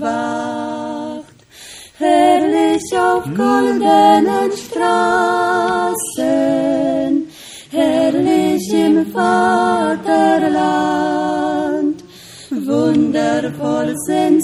Wacht. 0.00 1.34
Herrlich 1.98 2.82
auf 2.98 3.24
goldenen 3.36 4.50
Straßen, 4.52 5.92
herrlich 7.70 8.72
im 8.72 9.06
Vaterland, 9.12 10.04
wundervoll 12.50 13.94
sind 14.06 14.43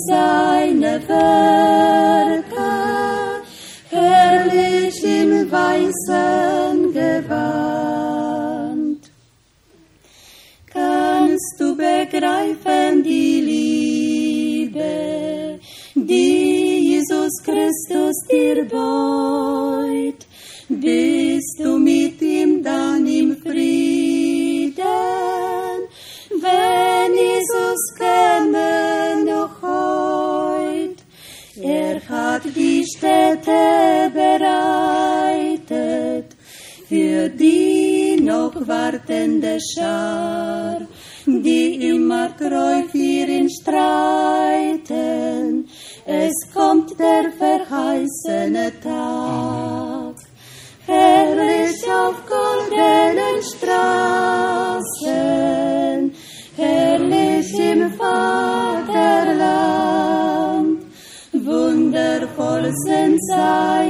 Christus 18.61 18.61
dir 18.61 18.65
beut? 18.65 20.27
Bist 20.69 21.59
du 21.59 21.79
mit 21.79 22.21
ihm 22.23 22.63
dann 22.63 23.07
im 23.07 23.37
Frieden, 23.37 24.77
wenn 26.31 27.15
Jesus 27.15 27.95
käme 27.99 29.25
noch 29.25 29.63
heut? 29.63 30.97
Er 31.63 32.01
hat 32.09 32.43
die 32.55 32.85
Städte 32.85 34.11
bereitet 34.15 35.67
für 36.89 37.29
die 37.29 38.17
noch 38.21 38.55
wartende 38.67 39.59
Schar, 39.61 40.87
die 41.27 41.89
immer 41.89 42.35
treu 42.37 42.83
für 42.91 43.27
ihn 43.39 43.51
streiten. 43.51 45.69
Es 46.05 46.40
der 47.01 47.33
verheißene 47.33 48.67
Tag. 48.83 50.15
Herrlich 50.87 51.83
auf 51.91 52.17
goldenen 52.37 53.43
Straßen, 53.51 55.01
herrlich 56.57 57.51
im 57.59 57.93
Vaterland, 57.93 59.19
wundervoll 61.33 62.71
sind 62.85 63.19
seine 63.29 63.90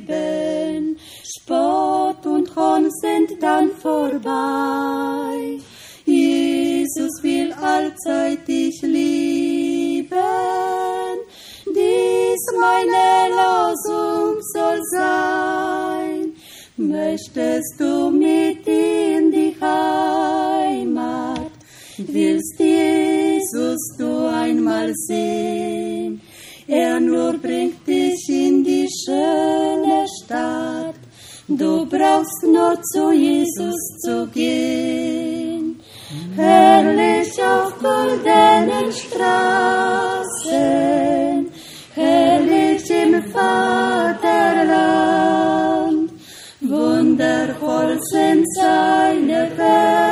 geblieben, 0.00 0.98
Spott 1.24 2.26
und 2.26 2.54
Hohn 2.56 2.90
sind 2.90 3.40
dann 3.40 3.70
vorbei. 3.70 5.58
Jesus 6.04 7.22
will 7.22 7.52
allzeit 7.52 8.48
dich 8.48 8.82
lieben, 8.82 10.08
dies 11.66 12.44
meine 12.58 13.30
Losung 13.40 14.42
soll 14.54 14.80
sein. 14.90 16.32
Möchtest 16.76 17.78
du 17.78 18.10
mit 18.10 18.66
in 18.66 19.30
die 19.30 19.54
Heimat, 19.60 21.52
willst 21.98 22.58
Jesus 22.58 23.96
du 23.98 24.26
einmal 24.26 24.92
sehen, 24.94 26.20
er 26.66 26.98
nur 26.98 27.34
bringt 27.34 27.79
schöne 29.10 30.06
Stadt, 30.18 30.94
du 31.48 31.84
brauchst 31.86 32.42
nur 32.44 32.80
zu 32.92 33.12
Jesus 33.12 33.80
zu 34.04 34.26
gehen. 34.28 35.80
Herrlich 36.36 37.32
auf 37.42 37.74
goldenen 37.78 38.92
Straßen, 38.92 39.40
herrlich 41.94 42.90
im 42.90 43.22
Vaterland, 43.32 44.40
wundervoll 46.60 47.98
sind 48.12 48.46
seine 48.56 49.50
Werke, 49.56 50.09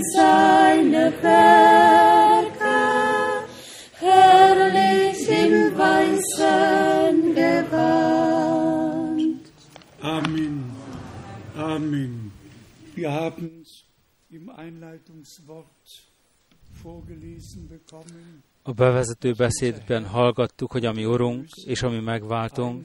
seine 0.00 1.12
Werke 1.22 2.78
herrlich 4.00 5.28
im 5.28 5.78
weißen 5.78 7.34
Gewand. 7.34 8.72
Amen. 10.00 10.56
Amen. 11.56 12.32
Wir 12.94 13.10
haben 13.12 13.64
im 14.30 14.50
Einleitungswort 14.50 15.66
vorgelesen 16.82 17.68
bekommen, 17.68 18.42
a 18.64 18.72
bevezető 18.72 19.32
beszédben 19.32 20.06
hallgattuk, 20.06 20.72
hogy 20.72 20.84
ami 20.84 21.04
Urunk 21.04 21.48
és 21.64 21.82
ami 21.82 22.00
megváltunk 22.00 22.84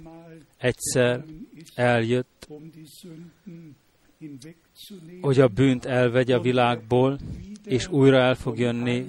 egyszer 0.57 1.23
eljött, 1.75 2.47
hogy 5.21 5.39
a 5.39 5.47
bűnt 5.47 5.85
elvegye 5.85 6.35
a 6.35 6.41
világból, 6.41 7.19
és 7.65 7.87
újra 7.87 8.17
el 8.17 8.35
fog 8.35 8.59
jönni, 8.59 9.05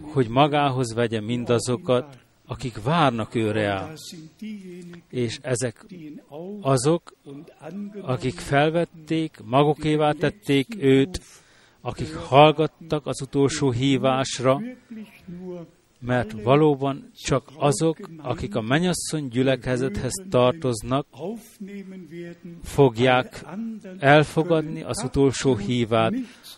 hogy 0.00 0.28
magához 0.28 0.94
vegye 0.94 1.20
mindazokat, 1.20 2.18
akik 2.46 2.82
várnak 2.82 3.34
őre 3.34 3.92
És 5.08 5.38
ezek 5.42 5.86
azok, 6.60 7.14
akik 8.00 8.38
felvették, 8.38 9.38
magukévá 9.44 10.12
tették 10.12 10.66
őt, 10.78 11.20
akik 11.80 12.14
hallgattak 12.14 13.06
az 13.06 13.22
utolsó 13.22 13.70
hívásra, 13.70 14.60
mert 16.00 16.42
valóban 16.42 17.10
csak 17.14 17.50
azok, 17.56 17.98
akik 18.16 18.54
a 18.54 18.60
mennyasszony 18.60 19.28
gyülekezethez 19.28 20.12
tartoznak, 20.30 21.06
fogják 22.62 23.44
elfogadni 23.98 24.82
az 24.82 25.02
utolsó 25.04 25.56
hívát. 25.56 26.14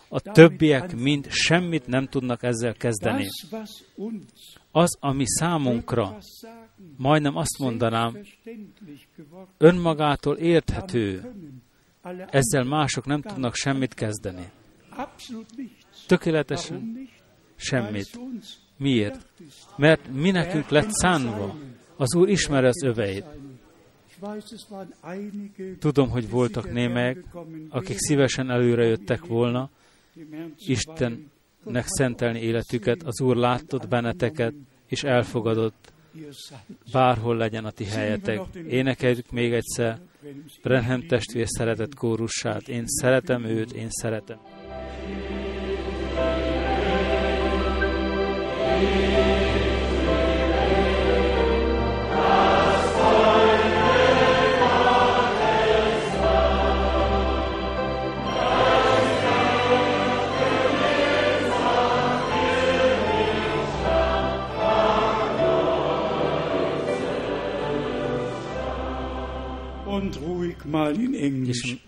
A 0.08 0.20
többiek 0.20 0.96
mind 0.96 1.26
semmit 1.30 1.86
nem 1.86 2.06
tudnak 2.06 2.42
ezzel 2.42 2.74
kezdeni. 2.74 3.28
Az, 4.70 4.96
ami 5.00 5.24
számunkra, 5.26 6.18
majdnem 6.96 7.36
azt 7.36 7.58
mondanám, 7.58 8.18
önmagától 9.58 10.36
érthető, 10.36 11.32
ezzel 12.30 12.64
mások 12.64 13.06
nem 13.06 13.22
tudnak 13.22 13.54
semmit 13.54 13.94
kezdeni. 13.94 14.50
Tökéletesen 16.06 17.08
semmit. 17.56 18.18
Miért? 18.82 19.26
Mert 19.76 20.12
mi 20.12 20.30
nekünk 20.30 20.68
lett 20.68 20.90
szánva. 20.90 21.56
Az 21.96 22.14
Úr 22.14 22.28
ismeri 22.28 22.66
az 22.66 22.82
öveit. 22.82 23.24
Tudom, 25.78 26.10
hogy 26.10 26.30
voltak 26.30 26.72
némelyek, 26.72 27.24
akik 27.68 27.96
szívesen 27.98 28.50
előre 28.50 28.84
jöttek 28.84 29.26
volna. 29.26 29.70
Istennek 30.58 31.84
szentelni 31.84 32.40
életüket. 32.40 33.02
Az 33.02 33.20
Úr 33.20 33.36
látott 33.36 33.88
benneteket, 33.88 34.54
és 34.86 35.02
elfogadott, 35.02 35.92
bárhol 36.92 37.36
legyen 37.36 37.64
a 37.64 37.70
ti 37.70 37.84
helyetek. 37.84 38.40
Énekeljük 38.68 39.30
még 39.30 39.52
egyszer 39.52 40.00
Brenhem 40.62 41.06
testvér 41.06 41.46
szeretett 41.48 41.94
kórussát. 41.94 42.68
Én 42.68 42.84
szeretem 42.86 43.44
őt, 43.44 43.72
én 43.72 43.88
szeretem. 43.90 44.38
Mal 70.64 70.94
in 70.94 71.14
English. 71.14 71.78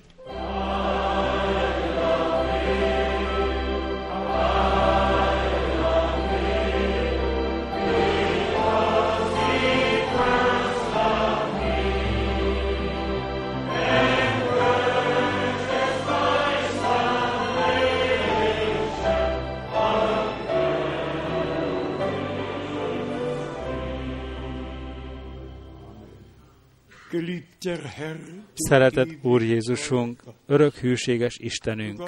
geliebter 27.15 27.79
Herr, 27.79 28.19
Szeretett 28.55 29.09
Úr 29.23 29.43
Jézusunk, 29.43 30.23
örök 30.47 30.75
hűséges 30.75 31.39
Istenünk, 31.39 32.03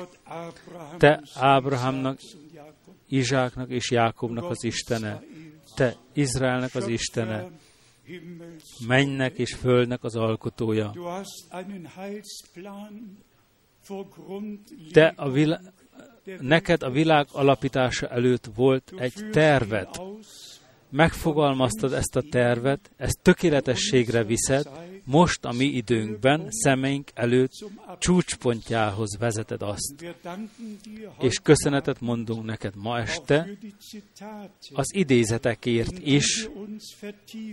Te 0.99 1.23
Ábrahámnak, 1.35 2.19
Izsáknak 3.09 3.71
és 3.71 3.91
Jákobnak 3.91 4.51
az 4.51 4.65
Istene, 4.65 5.23
Te 5.75 5.95
Izraelnek 6.13 6.75
az 6.75 6.89
Istene, 6.89 7.51
mennek 8.87 9.39
és 9.39 9.55
földnek 9.55 10.05
az 10.05 10.17
alkotója. 10.17 10.93
Te 14.93 15.13
a 15.17 15.31
vilá- 15.31 15.73
neked 16.41 16.83
a 16.83 16.91
világ 16.91 17.27
alapítása 17.33 18.09
előtt 18.09 18.45
volt 18.55 18.93
egy 18.97 19.15
tervet. 19.33 20.03
Megfogalmaztad 20.91 21.93
ezt 21.93 22.17
a 22.17 22.23
tervet, 22.31 22.91
ezt 22.97 23.19
tökéletességre 23.23 24.25
viszed, 24.25 24.67
most 25.07 25.45
a 25.45 25.53
mi 25.53 25.65
időnkben, 25.65 26.47
szemeink 26.51 27.11
előtt 27.15 27.53
csúcspontjához 27.99 29.17
vezeted 29.19 29.63
azt. 29.63 30.05
És 31.21 31.39
köszönetet 31.43 32.01
mondunk 32.01 32.45
neked 32.45 32.73
ma 32.77 32.99
este 32.99 33.49
az 34.73 34.95
idézetekért 34.95 35.99
is, 35.99 36.49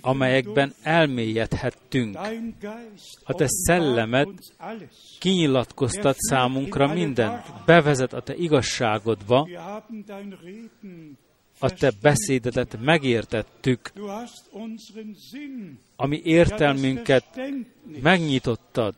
amelyekben 0.02 0.74
elmélyedhettünk. 0.82 2.18
A 3.24 3.34
te 3.34 3.46
szellemed. 3.48 4.28
Kinyilatkoztat 5.20 6.16
számunkra 6.18 6.94
mindent, 6.94 7.54
bevezet 7.66 8.14
a 8.14 8.22
te 8.22 8.36
igazságodba, 8.36 9.48
A 11.64 11.70
te 11.70 11.92
beszédedet 12.02 12.78
megértettük, 12.82 13.92
ami 15.96 16.22
értelmünket 16.24 17.42
megnyitottad 18.02 18.96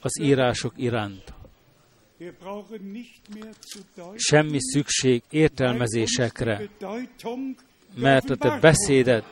az 0.00 0.20
írások 0.20 0.72
iránt. 0.76 1.34
Semmi 4.16 4.58
szükség 4.60 5.22
értelmezésekre, 5.30 6.68
mert 7.94 8.30
a 8.30 8.36
te 8.36 8.58
beszédet 8.60 9.24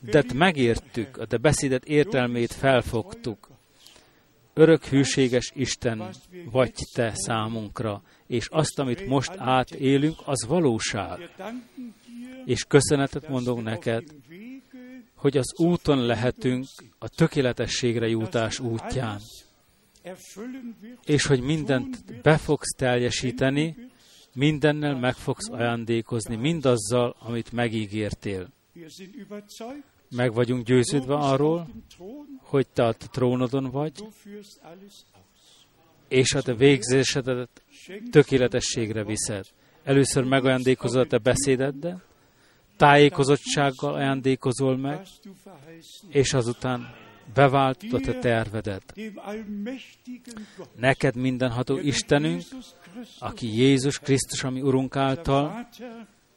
de 0.00 0.24
megértük, 0.34 1.16
a 1.16 1.26
te 1.26 1.36
beszédet 1.36 1.84
értelmét 1.84 2.52
felfogtuk. 2.52 3.48
Örök 4.54 4.84
hűséges 4.84 5.52
Isten 5.54 6.14
vagy 6.50 6.72
te 6.94 7.12
számunkra, 7.14 8.02
és 8.32 8.48
azt, 8.50 8.78
amit 8.78 9.06
most 9.06 9.32
átélünk, 9.36 10.16
az 10.24 10.46
valóság. 10.46 11.30
És 12.44 12.64
köszönetet 12.64 13.28
mondok 13.28 13.62
neked, 13.62 14.04
hogy 15.14 15.36
az 15.36 15.54
úton 15.56 16.06
lehetünk 16.06 16.66
a 16.98 17.08
tökéletességre 17.08 18.08
jutás 18.08 18.58
útján, 18.58 19.20
és 21.04 21.26
hogy 21.26 21.40
mindent 21.40 22.20
be 22.22 22.36
fogsz 22.36 22.74
teljesíteni, 22.76 23.76
mindennel 24.34 24.98
meg 24.98 25.14
fogsz 25.14 25.48
ajándékozni, 25.48 26.36
mindazzal, 26.36 27.16
amit 27.18 27.52
megígértél. 27.52 28.48
Meg 30.10 30.32
vagyunk 30.32 30.66
győződve 30.66 31.14
arról, 31.14 31.68
hogy 32.38 32.66
te 32.66 32.86
a 32.86 32.92
trónodon 32.92 33.70
vagy, 33.70 34.04
és 36.12 36.34
a 36.34 36.42
te 36.42 36.54
végzésedet 36.54 37.48
tökéletességre 38.10 39.04
viszed. 39.04 39.44
Először 39.84 40.24
megajándékozol 40.24 41.02
a 41.02 41.06
te 41.06 41.18
beszédeddel, 41.18 42.02
tájékozottsággal 42.76 43.94
ajándékozol 43.94 44.76
meg, 44.76 45.00
és 46.08 46.32
azután 46.32 46.94
beváltod 47.34 47.94
a 47.94 48.00
te 48.00 48.18
tervedet. 48.18 48.94
Neked 50.76 51.16
mindenható 51.16 51.78
Istenünk, 51.78 52.42
aki 53.18 53.56
Jézus 53.56 53.98
Krisztus, 53.98 54.44
ami 54.44 54.60
Urunk 54.60 54.96
által, 54.96 55.68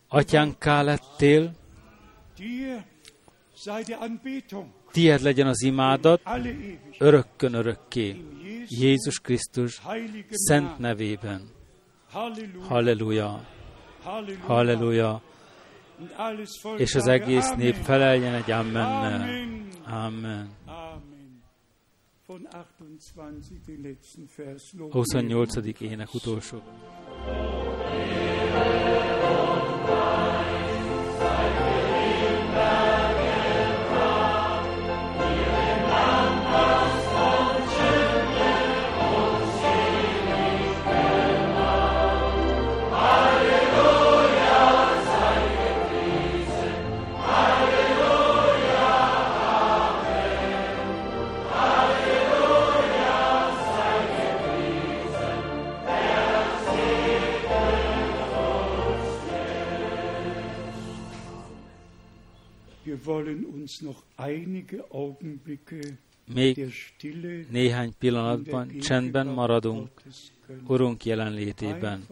atyánká 0.08 0.82
lettél, 0.82 1.52
tied 4.96 5.22
legyen 5.22 5.48
az 5.48 5.62
imádat, 5.62 6.22
örökkön 6.98 7.54
örökké, 7.54 8.24
Jézus 8.68 9.20
Krisztus 9.20 9.82
szent 10.30 10.80
nevében. 10.80 11.42
Halleluja. 12.68 13.46
Halleluja, 14.46 15.22
és 16.78 16.96
az 16.96 17.08
egész 17.08 17.52
nép 17.52 17.76
feleljen 17.76 18.34
egy. 18.34 18.52
Amen. 18.52 18.86
Amen. 18.86 19.70
Amen. 19.86 20.50
von 22.28 22.48
28, 22.52 23.48
den 23.66 23.82
letzten 23.82 24.28
Vers. 24.36 24.74
Lob 24.74 24.92
28. 24.92 25.82
ének 25.82 26.14
utolsó. 26.14 26.62
Még 66.34 66.74
néhány 67.50 67.94
pillanatban 68.00 68.78
csendben 68.80 69.28
maradunk. 69.28 69.90
Urunk 70.68 71.06
jelenlétében. 71.06 72.06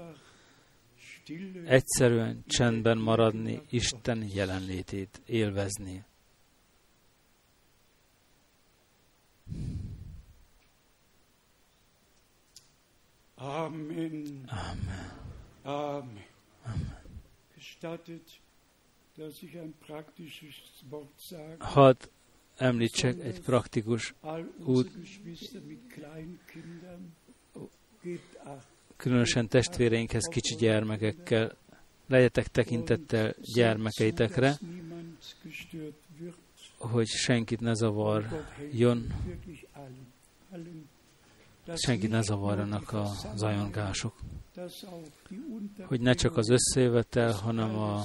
Egyszerűen 1.66 2.44
csendben 2.48 2.98
maradni, 2.98 3.62
Isten 3.70 4.28
jelenlétét 4.34 5.22
élvezni. 5.26 6.04
Amen. 13.36 14.46
Amen. 14.48 15.14
Amen. 15.64 16.26
Gestattet, 17.56 18.40
Hadd 21.60 22.10
említsek 22.56 23.20
egy 23.20 23.42
praktikus, 23.42 24.14
acht. 28.44 28.68
különösen 28.98 29.48
testvéreinkhez 29.48 30.24
kicsi 30.24 30.56
gyermekekkel, 30.56 31.58
legyetek 32.08 32.48
tekintettel 32.48 33.36
gyermekeitekre, 33.56 34.58
hogy 36.78 37.08
senkit 37.08 37.60
ne 37.60 37.74
zavarjon, 37.74 39.14
senkit 41.74 42.10
ne 42.10 42.22
zavarjanak 42.22 42.92
a 42.92 43.12
zajongások, 43.36 44.16
hogy 45.86 46.02
ne 46.02 46.14
csak 46.14 46.38
az 46.38 46.50
összejövetel, 46.50 47.32
hanem 47.32 47.76
a, 47.76 48.04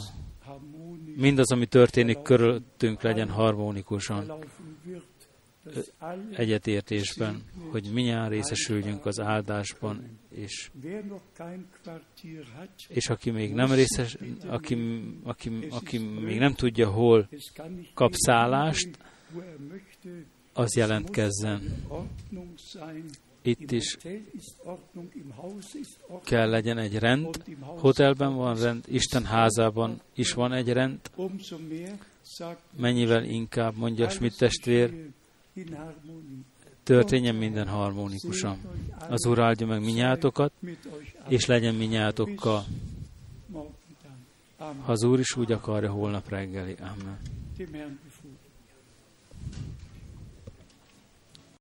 mindaz, 1.18 1.52
ami 1.52 1.66
történik 1.66 2.22
körülöttünk, 2.22 3.02
legyen 3.02 3.28
harmonikusan, 3.28 4.32
egyetértésben, 6.32 7.42
hogy 7.70 7.90
minnyáján 7.92 8.28
részesüljünk 8.28 9.06
az 9.06 9.20
áldásban, 9.20 10.18
és, 10.30 10.70
és 12.88 13.08
aki 13.08 13.30
még 13.30 13.54
nem 13.54 13.72
részes, 13.72 14.16
aki, 14.46 14.76
aki, 15.22 15.50
aki 15.70 15.98
még 15.98 16.38
nem 16.38 16.54
tudja, 16.54 16.90
hol 16.90 17.28
kap 17.94 18.12
szállást, 18.14 18.98
az 20.52 20.76
jelentkezzen. 20.76 21.86
Itt 23.42 23.70
is 23.70 23.96
kell 26.24 26.48
legyen 26.48 26.78
egy 26.78 26.98
rend, 26.98 27.42
hotelben 27.60 28.34
van 28.34 28.60
rend, 28.60 28.84
Isten 28.88 29.24
házában 29.24 30.00
is 30.14 30.32
van 30.32 30.52
egy 30.52 30.72
rend, 30.72 30.98
mennyivel 32.76 33.24
inkább, 33.24 33.76
mondja 33.76 34.08
Schmidt 34.08 34.38
testvér, 34.38 35.08
történjen 36.82 37.34
minden 37.34 37.68
harmonikusan. 37.68 38.58
Az 39.08 39.26
Úr 39.26 39.38
áldja 39.38 39.66
meg 39.66 39.80
minnyátokat, 39.80 40.52
és 41.28 41.46
legyen 41.46 41.74
minnyátokkal. 41.74 42.64
Ha 44.56 44.92
az 44.92 45.04
Úr 45.04 45.18
is 45.18 45.36
úgy 45.36 45.52
akarja, 45.52 45.90
holnap 45.90 46.28
reggeli. 46.28 46.74
Amen. 46.80 47.18